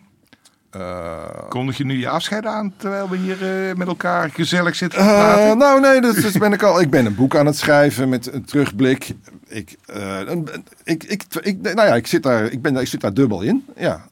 Eh, 0.80 1.24
Kondig 1.50 1.78
je 1.78 1.86
nu 1.86 1.98
je 2.00 2.10
afscheid 2.10 2.46
aan 2.46 2.74
terwijl 2.78 3.10
we 3.10 3.18
hier 3.18 3.68
eh, 3.70 3.76
met 3.76 3.88
elkaar 3.88 4.30
gezellig 4.30 4.76
zitten 4.76 5.00
te 5.00 5.06
praten? 5.06 5.58
nou, 5.58 5.80
nee, 5.82 6.02
dat, 6.02 6.16
dat 6.16 6.38
ben 6.38 6.54
ik 6.54 6.64
al. 6.64 6.82
Ik 6.82 6.90
ben 6.90 7.06
een 7.06 7.16
boek 7.16 7.36
aan 7.36 7.46
het 7.46 7.58
schrijven 7.58 8.10
met 8.10 8.34
een 8.34 8.46
terugblik. 8.46 9.14
Ik, 9.48 9.76
een- 9.86 10.50
ik, 10.84 11.04
ik, 11.04 11.24
ik, 11.42 11.62
nou 11.62 11.76
ja, 11.88 11.96
ik 11.96 12.08
zit 12.08 12.24
daar, 12.24 12.44
ik 12.52 12.62
ben, 12.62 12.74
daar- 12.74 12.82
ik 12.82 12.88
zit 12.88 13.02
daar 13.02 13.14
dubbel 13.14 13.42
in. 13.42 13.66
Ja, 13.78 14.06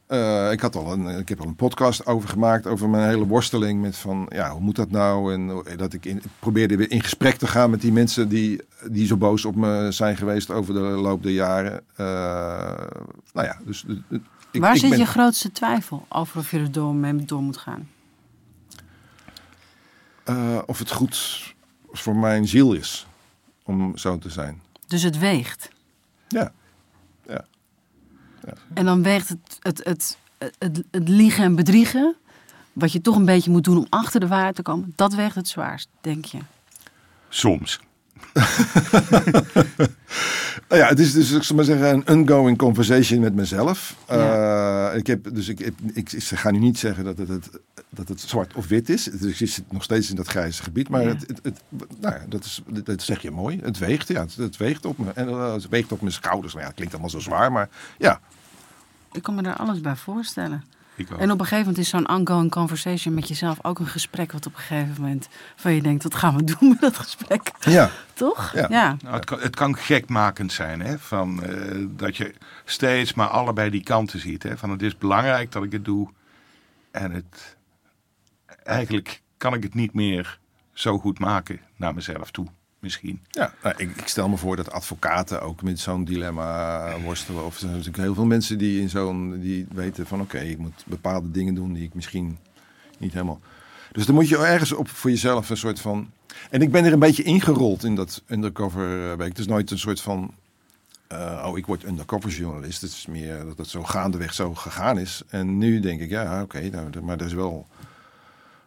ik 0.50 0.60
had 0.60 0.76
al 0.76 0.92
een, 0.92 1.06
ik 1.06 1.28
heb 1.28 1.40
al 1.40 1.46
een 1.46 1.54
podcast 1.56 2.06
over 2.06 2.28
gemaakt 2.28 2.66
over 2.66 2.88
mijn 2.88 3.08
hele 3.08 3.26
worsteling 3.26 3.80
met 3.80 3.96
van, 3.96 4.26
ja, 4.28 4.50
hoe 4.50 4.60
moet 4.60 4.76
dat 4.76 4.90
nou? 4.90 5.34
En 5.34 5.62
dat 5.76 5.92
ik, 5.92 6.04
in, 6.04 6.22
probeerde 6.38 6.76
weer 6.76 6.90
in 6.90 7.02
gesprek 7.02 7.34
te 7.36 7.46
gaan 7.46 7.70
met 7.70 7.80
die 7.80 7.92
mensen 7.92 8.28
die, 8.28 8.60
die 8.90 9.06
zo 9.06 9.16
boos 9.16 9.44
op 9.44 9.54
me 9.56 9.86
zijn 9.90 10.16
geweest 10.16 10.50
over 10.50 10.74
de 10.74 10.80
loop 10.80 11.22
der 11.22 11.32
jaren. 11.32 11.80
Nou 13.32 13.46
ja, 13.46 13.56
dus 13.66 13.84
ik, 14.54 14.60
Waar 14.60 14.74
ik 14.74 14.80
zit 14.80 14.90
ben- 14.90 14.98
je 14.98 15.06
grootste 15.06 15.52
twijfel 15.52 16.06
over 16.08 16.38
of 16.38 16.50
je 16.50 16.58
er 16.58 16.72
door, 16.72 16.94
mee 16.94 17.24
door 17.24 17.42
moet 17.42 17.56
gaan? 17.56 17.88
eh, 20.24 20.58
of 20.66 20.78
het 20.78 20.90
goed 20.90 21.54
voor 21.92 22.16
mijn 22.16 22.48
ziel 22.48 22.72
is 22.72 23.06
om 23.62 23.96
zo 23.96 24.18
te 24.18 24.30
zijn. 24.30 24.62
Dus 24.86 25.02
het 25.02 25.18
weegt. 25.18 25.68
Ja. 26.28 26.52
En 28.74 28.84
dan 28.84 29.02
weegt 29.02 29.28
het, 29.28 29.58
het, 29.60 29.84
het, 29.84 30.18
het, 30.58 30.82
het 30.90 31.08
liegen 31.08 31.44
en 31.44 31.54
bedriegen, 31.54 32.14
wat 32.72 32.92
je 32.92 33.00
toch 33.00 33.16
een 33.16 33.24
beetje 33.24 33.50
moet 33.50 33.64
doen 33.64 33.76
om 33.76 33.86
achter 33.88 34.20
de 34.20 34.26
waarheid 34.26 34.54
te 34.54 34.62
komen, 34.62 34.92
dat 34.96 35.14
weegt 35.14 35.34
het 35.34 35.48
zwaarst, 35.48 35.88
denk 36.00 36.24
je. 36.24 36.38
Soms. 37.28 37.80
Nou 40.68 40.80
ja, 40.82 40.88
het 40.88 40.98
is 40.98 41.12
dus, 41.12 41.30
ik 41.32 41.42
zal 41.42 41.56
maar 41.56 41.64
zeggen, 41.64 42.02
een 42.04 42.18
ongoing 42.28 42.58
conversation 42.58 43.20
met 43.20 43.34
mezelf. 43.34 43.96
Eh, 44.06 44.90
ik 44.94 45.06
heb, 45.06 45.34
dus 45.34 45.48
ik, 45.48 45.60
ik, 45.60 45.74
ik, 45.92 46.12
ik 46.12 46.22
ga 46.22 46.50
nu 46.50 46.58
niet 46.58 46.78
zeggen 46.78 47.04
dat 47.04 47.18
het, 47.18 47.28
het, 47.28 47.50
dat 47.88 48.08
het 48.08 48.20
zwart 48.20 48.54
of 48.54 48.66
wit 48.68 48.88
is. 48.88 49.04
Dus 49.04 49.40
ik 49.40 49.48
zit 49.48 49.72
nog 49.72 49.82
steeds 49.82 50.10
in 50.10 50.16
dat 50.16 50.26
grijze 50.28 50.62
gebied. 50.62 50.88
Maar 50.88 51.02
Ja. 51.02 51.08
het, 51.08 51.20
het, 51.26 51.40
het- 51.42 51.60
nou 52.00 52.14
ja, 52.14 52.20
dat, 52.28 52.44
is, 52.44 52.62
dat, 52.84 53.02
zeg 53.02 53.22
je 53.22 53.30
mooi. 53.30 53.60
Het 53.62 53.78
weegt, 53.78 54.08
ja. 54.08 54.20
Het, 54.20 54.34
het 54.36 54.56
weegt 54.56 54.84
op 54.86 54.98
me. 54.98 55.10
En 55.14 55.28
eh, 55.28 55.52
het 55.52 55.68
weegt 55.68 55.92
op 55.92 56.00
mijn 56.00 56.12
schouders. 56.12 56.52
Nou 56.52 56.60
ja, 56.62 56.68
het 56.68 56.76
klinkt 56.76 56.94
allemaal 56.94 57.12
zo 57.12 57.18
zwaar, 57.20 57.52
maar 57.52 57.68
ja. 57.98 58.20
Ik 59.12 59.22
kan 59.22 59.34
me 59.34 59.42
daar 59.42 59.56
alles 59.56 59.80
bij 59.80 59.96
voorstellen. 59.96 60.64
Ik 60.96 61.12
ook. 61.12 61.18
En 61.18 61.30
op 61.30 61.40
een 61.40 61.46
gegeven 61.46 61.66
moment 61.66 61.78
is 61.78 61.88
zo'n 61.88 62.08
ongoing 62.08 62.50
conversation 62.50 63.14
met 63.14 63.28
jezelf 63.28 63.58
ook 63.62 63.78
een 63.78 63.86
gesprek 63.86 64.32
wat 64.32 64.46
op 64.46 64.54
een 64.54 64.60
gegeven 64.60 65.02
moment 65.02 65.28
van 65.56 65.72
je 65.72 65.82
denkt, 65.82 66.02
wat 66.02 66.14
gaan 66.14 66.36
we 66.36 66.44
doen 66.44 66.68
met 66.68 66.80
dat 66.80 66.96
gesprek? 66.96 67.50
Ja, 67.60 67.90
Toch? 68.14 68.52
Ja. 68.52 68.96
Nou, 69.02 69.14
het, 69.14 69.24
kan, 69.24 69.40
het 69.40 69.56
kan 69.56 69.76
gekmakend 69.76 70.52
zijn, 70.52 70.80
hè? 70.80 70.98
Van, 70.98 71.42
eh, 71.42 71.86
dat 71.88 72.16
je 72.16 72.34
steeds 72.64 73.14
maar 73.14 73.28
allebei 73.28 73.70
die 73.70 73.82
kanten 73.82 74.20
ziet. 74.20 74.42
Hè? 74.42 74.58
Van 74.58 74.70
het 74.70 74.82
is 74.82 74.98
belangrijk 74.98 75.52
dat 75.52 75.64
ik 75.64 75.72
het 75.72 75.84
doe. 75.84 76.08
En 76.90 77.10
het, 77.12 77.56
eigenlijk 78.62 79.22
kan 79.36 79.54
ik 79.54 79.62
het 79.62 79.74
niet 79.74 79.94
meer 79.94 80.38
zo 80.72 80.98
goed 80.98 81.18
maken 81.18 81.60
naar 81.76 81.94
mezelf 81.94 82.30
toe, 82.30 82.46
misschien. 82.84 83.20
Ja, 83.30 83.54
nou, 83.62 83.74
ik, 83.78 83.96
ik 83.96 84.08
stel 84.08 84.28
me 84.28 84.36
voor 84.36 84.56
dat 84.56 84.70
advocaten 84.72 85.42
ook 85.42 85.62
met 85.62 85.80
zo'n 85.80 86.04
dilemma 86.04 87.00
worstelen. 87.00 87.44
Of 87.44 87.54
er 87.54 87.60
zijn 87.60 87.70
natuurlijk 87.72 88.02
heel 88.02 88.14
veel 88.14 88.24
mensen 88.24 88.58
die 88.58 88.80
in 88.80 88.88
zo'n 88.88 89.40
die 89.40 89.66
weten 89.72 90.06
van 90.06 90.20
oké, 90.20 90.38
ik 90.38 90.58
moet 90.58 90.82
bepaalde 90.86 91.30
dingen 91.30 91.54
doen 91.54 91.72
die 91.72 91.84
ik 91.84 91.94
misschien 91.94 92.38
niet 92.98 93.12
helemaal. 93.12 93.40
Dus 93.92 94.06
dan 94.06 94.14
moet 94.14 94.28
je 94.28 94.36
ergens 94.38 94.72
op 94.72 94.88
voor 94.88 95.10
jezelf 95.10 95.50
een 95.50 95.56
soort 95.56 95.80
van. 95.80 96.10
En 96.50 96.62
ik 96.62 96.70
ben 96.72 96.84
er 96.84 96.92
een 96.92 96.98
beetje 96.98 97.22
ingerold 97.22 97.84
in 97.84 97.94
dat 97.94 98.22
undercover 98.26 99.10
eh, 99.10 99.16
week. 99.16 99.28
Het 99.28 99.38
is 99.38 99.46
nooit 99.46 99.70
een 99.70 99.78
soort 99.78 100.00
van. 100.00 100.34
eh, 101.08 101.44
oh, 101.46 101.58
ik 101.58 101.66
word 101.66 101.84
undercover 101.84 102.30
journalist. 102.30 102.80
Het 102.80 102.90
is 102.90 103.06
meer 103.06 103.44
dat 103.44 103.58
het 103.58 103.68
zo 103.68 103.82
gaandeweg 103.82 104.34
zo 104.34 104.54
gegaan 104.54 104.98
is. 104.98 105.22
En 105.28 105.58
nu 105.58 105.80
denk 105.80 106.00
ik, 106.00 106.10
ja, 106.10 106.42
oké, 106.42 106.68
nou, 106.70 107.00
maar 107.02 107.18
er 107.18 107.26
is 107.26 107.32
wel 107.32 107.66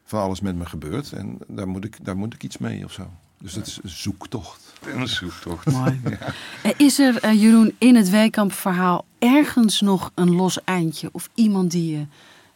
van 0.04 0.22
alles 0.22 0.42
met 0.42 0.56
me 0.56 0.66
gebeurd. 0.66 1.12
En 1.12 1.38
daar 1.48 1.68
moet 1.68 1.84
ik, 1.86 2.06
daar 2.06 2.18
moet 2.18 2.34
ik 2.34 2.44
iets 2.44 2.58
mee 2.58 2.84
of 2.86 2.92
zo. 2.92 3.10
Dus 3.40 3.56
het 3.56 3.68
is 3.68 3.80
een 3.84 3.90
zoektocht. 3.90 4.74
Een 4.86 5.08
zoektocht. 5.08 5.66
Mooi. 5.66 6.02
En 6.64 6.74
Is 6.78 7.00
er, 7.00 7.18
eh, 7.18 7.42
Jeroen, 7.42 7.76
in 7.78 7.96
het 7.96 8.10
Weekamp 8.10 8.54
verhaal 8.54 9.06
ergens 9.20 9.82
nog 9.82 10.12
een 10.16 10.36
los 10.36 10.64
eindje 10.64 11.10
of 11.12 11.30
iemand 11.34 11.72
die 11.72 11.98
je 11.98 12.06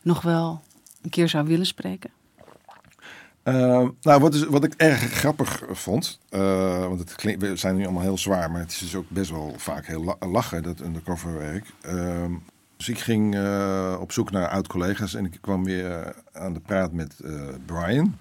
nog 0.01 0.21
wel 0.21 0.61
een 1.01 1.09
keer 1.09 1.29
zou 1.29 1.47
willen 1.47 1.65
spreken? 1.65 2.09
Uh, 3.43 3.87
nou, 4.01 4.21
wat, 4.21 4.33
is, 4.33 4.43
wat 4.43 4.63
ik 4.63 4.73
erg 4.77 4.99
grappig 4.99 5.63
vond, 5.69 6.19
uh, 6.29 6.79
want 6.87 6.99
het 6.99 7.15
klinkt, 7.15 7.41
we 7.41 7.55
zijn 7.55 7.75
nu 7.75 7.83
allemaal 7.83 8.01
heel 8.01 8.17
zwaar, 8.17 8.51
maar 8.51 8.61
het 8.61 8.71
is 8.71 8.77
dus 8.77 8.95
ook 8.95 9.09
best 9.09 9.29
wel 9.31 9.53
vaak 9.57 9.85
heel 9.85 10.03
la 10.03 10.27
lachen, 10.27 10.63
dat 10.63 10.79
undercoverwerk. 10.79 11.65
Uh, 11.85 12.25
dus 12.77 12.89
ik 12.89 12.99
ging 12.99 13.35
uh, 13.35 13.97
op 13.99 14.11
zoek 14.11 14.31
naar 14.31 14.47
oud-collega's 14.47 15.13
en 15.13 15.25
ik 15.25 15.37
kwam 15.41 15.63
weer 15.63 16.15
aan 16.33 16.53
de 16.53 16.59
praat 16.59 16.91
met 16.91 17.15
uh, 17.23 17.41
Brian. 17.65 18.17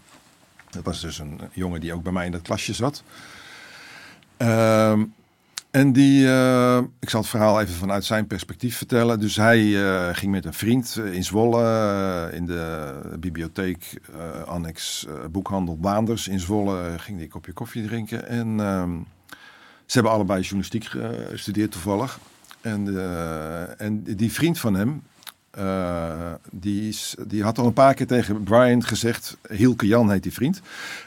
Dat 0.70 0.84
was 0.84 1.00
dus 1.00 1.18
een 1.18 1.40
jongen 1.52 1.80
die 1.80 1.92
ook 1.92 2.02
bij 2.02 2.12
mij 2.12 2.26
in 2.26 2.32
dat 2.32 2.42
klasje 2.42 2.74
zat. 2.74 3.02
Uh, 4.38 4.98
en 5.70 5.92
die, 5.92 6.24
uh, 6.24 6.80
ik 6.98 7.10
zal 7.10 7.20
het 7.20 7.28
verhaal 7.28 7.60
even 7.60 7.74
vanuit 7.74 8.04
zijn 8.04 8.26
perspectief 8.26 8.76
vertellen. 8.76 9.20
Dus 9.20 9.36
hij 9.36 9.60
uh, 9.60 10.08
ging 10.12 10.32
met 10.32 10.44
een 10.44 10.52
vriend 10.54 11.00
in 11.12 11.24
Zwolle, 11.24 12.30
in 12.32 12.46
de 12.46 12.94
bibliotheek, 13.18 14.00
annex 14.46 15.06
boekhandel 15.30 15.78
Waanders 15.80 16.28
in 16.28 16.40
Zwolle, 16.40 16.94
ging 16.96 17.16
die 17.16 17.26
een 17.26 17.32
kopje 17.32 17.52
koffie 17.52 17.86
drinken. 17.86 18.28
En 18.28 18.58
um, 18.58 19.06
ze 19.86 19.94
hebben 19.94 20.12
allebei 20.12 20.40
journalistiek 20.40 20.84
gestudeerd 21.30 21.72
toevallig. 21.72 22.18
En, 22.60 22.86
en 23.78 24.02
die 24.02 24.32
vriend 24.32 24.58
van 24.58 24.74
hem, 24.74 25.02
eh, 25.50 26.32
die, 26.50 26.88
is, 26.88 27.14
die 27.26 27.42
had 27.42 27.58
al 27.58 27.66
een 27.66 27.72
paar 27.72 27.94
keer 27.94 28.06
tegen 28.06 28.42
Brian 28.42 28.84
gezegd, 28.84 29.36
Hielke 29.48 29.86
Jan 29.86 30.10
heet 30.10 30.22
die 30.22 30.32
vriend, 30.32 30.60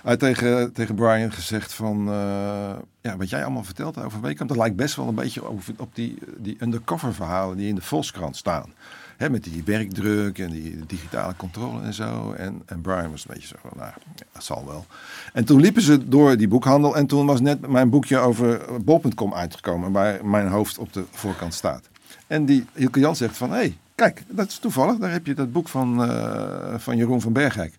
hij 0.04 0.18
tegen, 0.18 0.74
tegen 0.74 0.96
Brian 0.96 1.32
gezegd 1.32 1.74
van, 1.74 2.08
eh, 2.08 2.76
ja, 3.02 3.18
wat 3.18 3.30
jij 3.30 3.44
allemaal 3.44 3.64
vertelt 3.64 4.04
over 4.04 4.22
Weekamp, 4.22 4.50
dat 4.50 4.58
lijkt 4.58 4.76
best 4.76 4.96
wel 4.96 5.08
een 5.08 5.16
beetje 5.16 5.44
over, 5.44 5.74
op 5.78 5.96
die, 5.96 6.18
die 6.38 6.58
undercover 6.60 7.14
verhalen 7.14 7.58
die 7.58 7.68
in 7.68 7.76
de 7.76 7.82
Volkskrant 7.82 8.36
staan. 8.36 8.74
Hè, 9.18 9.30
met 9.30 9.44
die 9.44 9.64
werkdruk 9.66 10.40
en 10.40 10.50
die 10.50 10.86
digitale 10.88 11.36
controle 11.36 11.82
en 11.82 11.94
zo. 11.94 12.32
En, 12.32 12.62
en 12.66 12.82
Brian 12.82 13.12
was 13.12 13.26
een 13.28 13.34
beetje 13.34 13.48
zo 13.48 13.56
van, 13.62 13.72
nou, 13.78 13.92
dat 14.32 14.44
zal 14.44 14.66
wel. 14.66 14.86
En 15.34 15.46
toen 15.46 15.62
liepen 15.62 15.82
ze 15.82 16.08
door 16.08 16.38
die 16.38 16.48
boekhandel 16.48 16.96
en 16.96 17.08
toen 17.08 17.26
was 17.26 17.42
net 17.42 17.68
mijn 17.68 17.90
boekje 17.90 18.18
over 18.18 18.62
bol.com 18.84 19.34
uitgekomen, 19.34 19.92
waar 19.92 20.26
mijn 20.26 20.48
hoofd 20.48 20.78
op 20.78 20.94
de 20.94 21.04
voorkant 21.12 21.54
staat. 21.54 21.90
En 22.28 22.46
die 22.46 22.66
Hielke 22.74 23.00
Jan 23.00 23.16
zegt 23.16 23.38
van, 23.38 23.50
hé, 23.50 23.56
hey, 23.56 23.78
kijk, 23.96 24.24
dat 24.28 24.48
is 24.48 24.58
toevallig. 24.58 24.98
Daar 24.98 25.12
heb 25.12 25.26
je 25.26 25.34
dat 25.34 25.52
boek 25.52 25.68
van, 25.68 26.10
uh, 26.10 26.78
van 26.78 26.98
Jeroen 26.98 27.22
van 27.22 27.34
Berghek. 27.34 27.74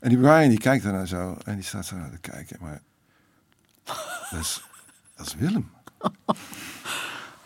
En 0.00 0.08
die 0.08 0.18
Brian 0.18 0.48
die 0.48 0.58
kijkt 0.58 0.84
daarnaar 0.84 1.06
zo 1.06 1.38
en 1.44 1.54
die 1.54 1.64
staat 1.64 1.86
zo 1.86 1.96
naar 1.96 2.10
te 2.10 2.18
kijken. 2.18 2.56
Maar 2.60 2.80
dat 4.30 4.40
is, 4.40 4.62
dat 5.16 5.26
is 5.26 5.34
Willem. 5.34 5.70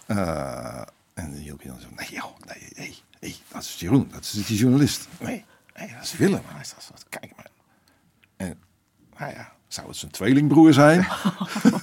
Uh, 0.06 0.82
en 1.14 1.32
die 1.32 1.42
Hielke 1.42 1.66
Jan 1.66 1.80
zo, 1.80 1.86
nee 1.96 2.10
joh, 2.10 2.38
nee, 2.46 2.68
nee, 2.76 3.02
nee, 3.20 3.36
dat 3.48 3.62
is 3.62 3.74
Jeroen, 3.74 4.08
dat 4.12 4.22
is 4.22 4.30
die 4.30 4.58
journalist. 4.58 5.08
Nee, 5.18 5.44
nee 5.74 5.92
dat 5.94 6.02
is 6.02 6.16
Willem. 6.16 6.42
Hij 6.44 6.64
staat 6.64 6.82
zo 6.82 6.94
te 6.94 7.06
kijken. 7.08 7.36
Maar... 7.36 7.50
En, 8.36 8.58
nou 9.18 9.32
ja, 9.32 9.52
zou 9.78 9.90
het 9.90 9.98
zijn 9.98 10.10
tweelingbroer 10.10 10.72
zijn? 10.72 11.06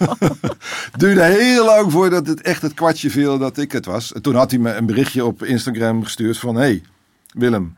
Duurde 0.98 1.24
heel 1.24 1.66
lang 1.66 1.91
voordat 1.91 2.28
het 2.28 2.41
echt 2.41 2.62
het 2.62 2.74
kwartje 2.74 3.10
viel 3.10 3.38
dat 3.38 3.58
ik 3.58 3.72
het 3.72 3.86
was. 3.86 4.14
En 4.14 4.22
toen 4.22 4.36
had 4.36 4.52
hij 4.52 4.60
me 4.60 4.74
een 4.74 4.86
berichtje 4.86 5.26
op 5.26 5.43
Instagram 5.43 6.04
gestuurd 6.04 6.38
van... 6.38 6.56
hey, 6.56 6.84
Willem, 7.28 7.78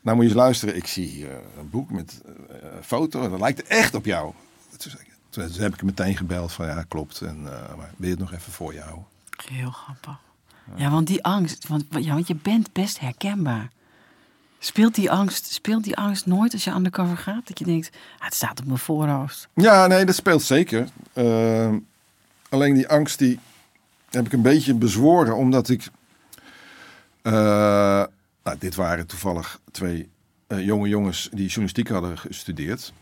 nou 0.00 0.16
moet 0.16 0.24
je 0.24 0.30
eens 0.30 0.40
luisteren. 0.40 0.76
Ik 0.76 0.86
zie 0.86 1.06
hier 1.06 1.30
een 1.58 1.70
boek 1.70 1.90
met 1.90 2.20
uh, 2.26 2.68
foto 2.82 3.22
en 3.22 3.30
dat 3.30 3.40
lijkt 3.40 3.62
echt 3.62 3.94
op 3.94 4.04
jou. 4.04 4.32
Toen, 4.76 4.92
toen, 5.50 5.62
heb 5.62 5.74
ik 5.74 5.82
meteen 5.82 6.16
gebeld 6.16 6.52
van 6.52 6.66
ja, 6.66 6.84
klopt. 6.88 7.20
En, 7.20 7.38
uh, 7.42 7.50
maar 7.50 7.90
wil 7.96 8.08
je 8.08 8.14
het 8.14 8.18
nog 8.18 8.32
even 8.32 8.52
voor 8.52 8.74
jou? 8.74 8.98
Heel 9.46 9.70
grappig. 9.70 10.18
Ja, 10.76 10.90
want 10.90 11.06
die 11.06 11.24
angst, 11.24 11.68
want, 11.68 11.84
ja, 11.90 12.14
want 12.14 12.26
je 12.26 12.34
bent 12.34 12.72
best 12.72 13.00
herkenbaar. 13.00 13.70
Speelt 14.64 14.94
die, 14.94 15.10
angst, 15.10 15.52
speelt 15.52 15.84
die 15.84 15.96
angst 15.96 16.26
nooit 16.26 16.52
als 16.52 16.64
je 16.64 16.70
undercover 16.70 17.16
gaat? 17.16 17.46
Dat 17.48 17.58
je 17.58 17.64
denkt, 17.64 17.90
ah, 18.18 18.24
het 18.24 18.34
staat 18.34 18.60
op 18.60 18.66
mijn 18.66 18.78
voorhoofd. 18.78 19.48
Ja, 19.54 19.86
nee, 19.86 20.04
dat 20.04 20.14
speelt 20.14 20.42
zeker. 20.42 20.88
Uh, 21.14 21.74
alleen 22.48 22.74
die 22.74 22.88
angst 22.88 23.18
die 23.18 23.38
heb 24.10 24.26
ik 24.26 24.32
een 24.32 24.42
beetje 24.42 24.74
bezworen, 24.74 25.36
omdat 25.36 25.68
ik... 25.68 25.88
Uh, 27.22 27.32
nou, 28.42 28.58
dit 28.58 28.74
waren 28.74 29.06
toevallig 29.06 29.60
twee 29.70 30.08
uh, 30.48 30.64
jonge 30.64 30.88
jongens 30.88 31.28
die 31.32 31.46
journalistiek 31.46 31.88
hadden 31.88 32.18
gestudeerd. 32.18 32.92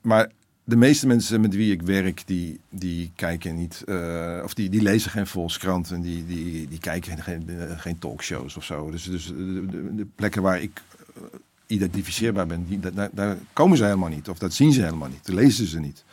maar 0.00 0.30
de 0.64 0.76
meeste 0.76 1.06
mensen 1.06 1.40
met 1.40 1.54
wie 1.54 1.72
ik 1.72 1.82
werk, 1.82 2.22
die, 2.26 2.60
die 2.70 3.12
kijken 3.16 3.56
niet, 3.56 3.82
uh, 3.86 4.40
of 4.44 4.54
die, 4.54 4.68
die 4.68 4.82
lezen 4.82 5.10
geen 5.10 5.26
Volkskrant 5.26 5.90
en 5.90 6.00
die, 6.00 6.26
die, 6.26 6.68
die 6.68 6.78
kijken 6.78 7.22
geen, 7.22 7.48
geen 7.76 7.98
talkshows 7.98 8.56
of 8.56 8.64
zo. 8.64 8.90
Dus, 8.90 9.04
dus 9.04 9.26
de, 9.26 9.94
de, 9.94 10.06
plekken 10.14 10.42
waar 10.42 10.60
ik 10.60 10.82
uh, 11.16 11.22
identificeerbaar 11.66 12.46
ben, 12.46 12.66
die, 12.68 12.80
daar, 13.12 13.36
komen 13.52 13.76
ze 13.76 13.84
helemaal 13.84 14.08
niet. 14.08 14.28
Of 14.28 14.38
dat 14.38 14.54
zien 14.54 14.72
ze 14.72 14.82
helemaal 14.82 15.08
niet, 15.08 15.26
dat 15.26 15.34
lezen 15.34 15.66
ze 15.66 15.80
niet. 15.80 16.04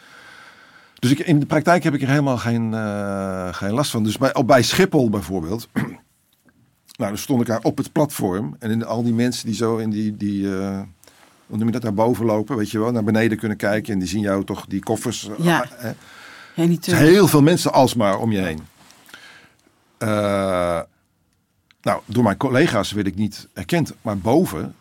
Dus 1.00 1.12
ik, 1.12 1.20
in 1.20 1.40
de 1.40 1.46
praktijk 1.46 1.84
heb 1.84 1.94
ik 1.94 2.02
er 2.02 2.10
helemaal 2.10 2.38
geen, 2.38 2.74
geen 3.54 3.72
last 3.72 3.92
van. 3.92 4.04
Dus 4.04 4.18
bij, 4.18 4.36
op, 4.36 4.48
bij 4.48 4.62
Schiphol 4.62 5.10
bijvoorbeeld, 5.10 5.70
nou, 6.98 7.10
dan 7.10 7.18
stond 7.18 7.42
ik 7.42 7.48
daar 7.48 7.64
op 7.64 7.78
het 7.78 7.92
platform 7.92 8.56
en 8.60 8.72
in, 8.72 8.86
al 8.86 9.04
die 9.04 9.14
mensen 9.14 9.46
die 9.46 9.56
zo 9.56 9.78
in 9.78 9.90
die... 9.90 10.18
die 10.18 10.50
noem 11.58 11.66
je 11.66 11.72
dat, 11.72 11.82
daar 11.82 11.94
boven 11.94 12.26
lopen, 12.26 12.58
weet 12.58 12.72
je 12.72 12.80
wel, 12.80 12.92
naar 12.92 13.04
beneden 13.04 13.38
kunnen 13.38 13.58
kijken 13.58 13.94
en 13.94 14.00
die 14.00 14.08
zien 14.08 14.22
jou 14.22 14.44
toch 14.44 14.66
die 14.68 14.84
koffers. 14.84 15.30
Ja. 15.38 15.66
Hè? 15.70 15.92
Ja, 16.54 16.64
niet 16.68 16.86
Heel 16.86 17.28
veel 17.28 17.42
mensen 17.42 17.74
alsmaar 17.74 18.18
om 18.18 18.32
je 18.32 18.42
heen. 18.42 18.60
Uh, 20.00 20.80
nou, 21.82 22.02
door 22.06 22.24
mijn 22.24 22.38
collega's 22.38 22.92
werd 22.92 23.08
ik 23.08 23.16
niet 23.16 23.48
erkend, 23.54 23.94
maar 24.02 24.18
boven 24.18 24.76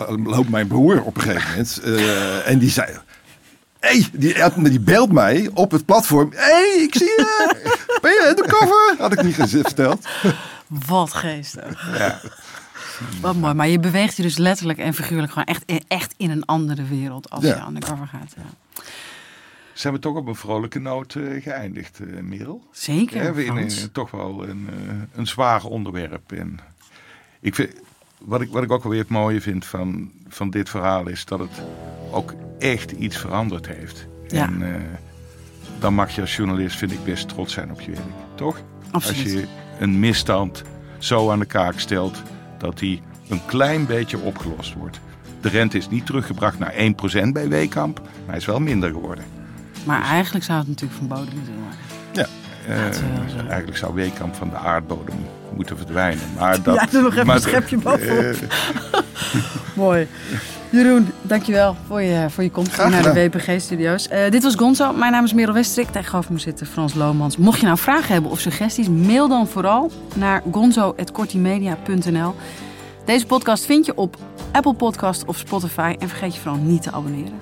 uh, 0.00 0.26
loopt 0.26 0.48
mijn 0.48 0.66
broer 0.66 1.02
op 1.02 1.16
een 1.16 1.22
gegeven 1.22 1.50
moment 1.50 1.80
uh, 1.84 2.48
en 2.48 2.58
die 2.58 2.70
zei. 2.70 2.98
hey, 3.80 4.06
die, 4.12 4.62
die 4.62 4.80
belt 4.80 5.12
mij 5.12 5.50
op 5.54 5.70
het 5.70 5.84
platform. 5.84 6.30
Hé, 6.32 6.42
hey, 6.42 6.82
ik 6.82 6.94
zie 6.94 7.06
je. 7.06 7.48
Ben 8.00 8.10
je 8.10 8.32
de 8.36 8.46
cover? 8.48 8.94
Had 8.98 9.12
ik 9.12 9.22
niet 9.22 9.34
verteld. 9.34 10.06
Wat 10.88 11.12
geestig. 11.12 11.98
Ja. 11.98 12.20
Wat 13.20 13.36
mooi, 13.36 13.54
maar 13.54 13.68
je 13.68 13.78
beweegt 13.78 14.16
je 14.16 14.22
dus 14.22 14.36
letterlijk 14.36 14.78
en 14.78 14.94
figuurlijk 14.94 15.32
gewoon 15.32 15.46
echt, 15.46 15.64
echt 15.88 16.14
in 16.16 16.30
een 16.30 16.44
andere 16.44 16.84
wereld 16.84 17.30
als 17.30 17.44
ja. 17.44 17.56
je 17.56 17.66
undercover 17.66 18.06
gaat. 18.06 18.34
Ja. 18.36 18.82
Zijn 19.72 19.94
we 19.94 19.98
toch 19.98 20.16
op 20.16 20.26
een 20.26 20.34
vrolijke 20.34 20.78
noot 20.78 21.14
uh, 21.14 21.42
geëindigd, 21.42 21.98
uh, 22.00 22.20
Merel? 22.20 22.68
Zeker. 22.72 23.22
Ja, 23.22 23.32
we 23.32 23.44
in 23.44 23.56
een, 23.56 23.92
toch 23.92 24.10
wel 24.10 24.48
een, 24.48 24.68
uh, 24.70 24.94
een 25.12 25.26
zwaar 25.26 25.64
onderwerp. 25.64 26.32
En 26.32 26.58
ik 27.40 27.54
vind, 27.54 27.70
wat, 28.18 28.40
ik, 28.40 28.50
wat 28.50 28.62
ik 28.62 28.72
ook 28.72 28.82
wel 28.82 28.92
weer 28.92 29.00
het 29.00 29.10
mooie 29.10 29.40
vind 29.40 29.64
van, 29.64 30.10
van 30.28 30.50
dit 30.50 30.68
verhaal 30.68 31.08
is 31.08 31.24
dat 31.24 31.38
het 31.38 31.62
ook 32.10 32.34
echt 32.58 32.90
iets 32.90 33.16
veranderd 33.16 33.66
heeft. 33.66 34.06
Ja. 34.28 34.46
En 34.46 34.82
dan 35.78 35.94
mag 35.94 36.14
je 36.14 36.20
als 36.20 36.36
journalist, 36.36 36.76
vind 36.76 36.92
ik, 36.92 37.04
best 37.04 37.28
trots 37.28 37.52
zijn 37.52 37.70
op 37.70 37.80
je 37.80 37.90
werk. 37.90 38.04
Toch? 38.34 38.62
Absoluut. 38.90 39.24
Als 39.24 39.32
je 39.32 39.46
een 39.78 39.98
misstand 39.98 40.62
zo 40.98 41.30
aan 41.30 41.38
de 41.38 41.44
kaak 41.44 41.78
stelt 41.78 42.22
dat 42.64 42.78
die 42.78 43.02
een 43.28 43.40
klein 43.46 43.86
beetje 43.86 44.18
opgelost 44.18 44.74
wordt. 44.74 45.00
De 45.40 45.48
rente 45.48 45.76
is 45.76 45.88
niet 45.88 46.06
teruggebracht 46.06 46.58
naar 46.58 46.72
1% 46.72 47.28
bij 47.32 47.48
Weekamp, 47.48 48.00
maar 48.00 48.10
hij 48.26 48.36
is 48.36 48.44
wel 48.44 48.60
minder 48.60 48.90
geworden. 48.90 49.24
Maar 49.84 50.00
dus... 50.00 50.08
eigenlijk 50.08 50.44
zou 50.44 50.58
het 50.58 50.68
natuurlijk 50.68 50.98
van 50.98 51.08
bodem 51.08 51.34
moeten 51.34 51.54
worden. 51.54 51.78
Ja, 52.12 52.26
uh, 52.68 53.48
eigenlijk 53.48 53.76
zou 53.76 53.94
Weekamp 53.94 54.34
van 54.34 54.48
de 54.48 54.56
aardbodem 54.56 55.16
moeten 55.54 55.76
verdwijnen. 55.76 56.24
Maar 56.38 56.62
dat, 56.62 56.90
ja, 56.90 57.00
nog 57.00 57.12
even 57.12 57.26
maar, 57.26 57.36
een 57.36 57.42
schepje 57.42 57.76
bovenop. 57.76 58.24
Uh, 58.24 59.00
Mooi. 59.84 60.08
Jeroen, 60.74 61.08
dankjewel 61.22 61.76
voor 61.86 62.02
je, 62.02 62.30
voor 62.30 62.42
je 62.42 62.50
komst 62.50 62.76
naar 62.76 63.02
de 63.02 63.12
WPG-studio's. 63.12 64.08
Uh, 64.12 64.30
dit 64.30 64.42
was 64.42 64.54
Gonzo. 64.54 64.92
Mijn 64.92 65.12
naam 65.12 65.24
is 65.24 65.32
Merel 65.32 65.54
Westrik. 65.54 65.88
Tegenover 65.88 66.32
me 66.32 66.38
zitten 66.38 66.66
Frans 66.66 66.94
Lomans. 66.94 67.36
Mocht 67.36 67.60
je 67.60 67.66
nou 67.66 67.78
vragen 67.78 68.12
hebben 68.12 68.30
of 68.30 68.40
suggesties, 68.40 68.88
mail 68.88 69.28
dan 69.28 69.46
vooral 69.46 69.90
naar 70.14 70.42
gonzo.kortimedia.nl. 70.50 72.34
Deze 73.04 73.26
podcast 73.26 73.64
vind 73.64 73.86
je 73.86 73.96
op 73.96 74.16
Apple 74.52 74.74
Podcast 74.74 75.24
of 75.24 75.36
Spotify. 75.36 75.96
En 75.98 76.08
vergeet 76.08 76.34
je 76.34 76.40
vooral 76.40 76.60
niet 76.60 76.82
te 76.82 76.90
abonneren. 76.92 77.38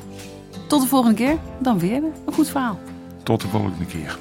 Tot 0.66 0.80
de 0.80 0.89
volgende 0.89 1.16
keer. 1.16 1.37
Dan 1.59 1.78
weer 1.78 2.03
een 2.26 2.33
goed 2.33 2.49
verhaal. 2.49 2.78
Tot 3.22 3.41
de 3.41 3.49
volgende 3.49 3.87
keer. 3.87 4.18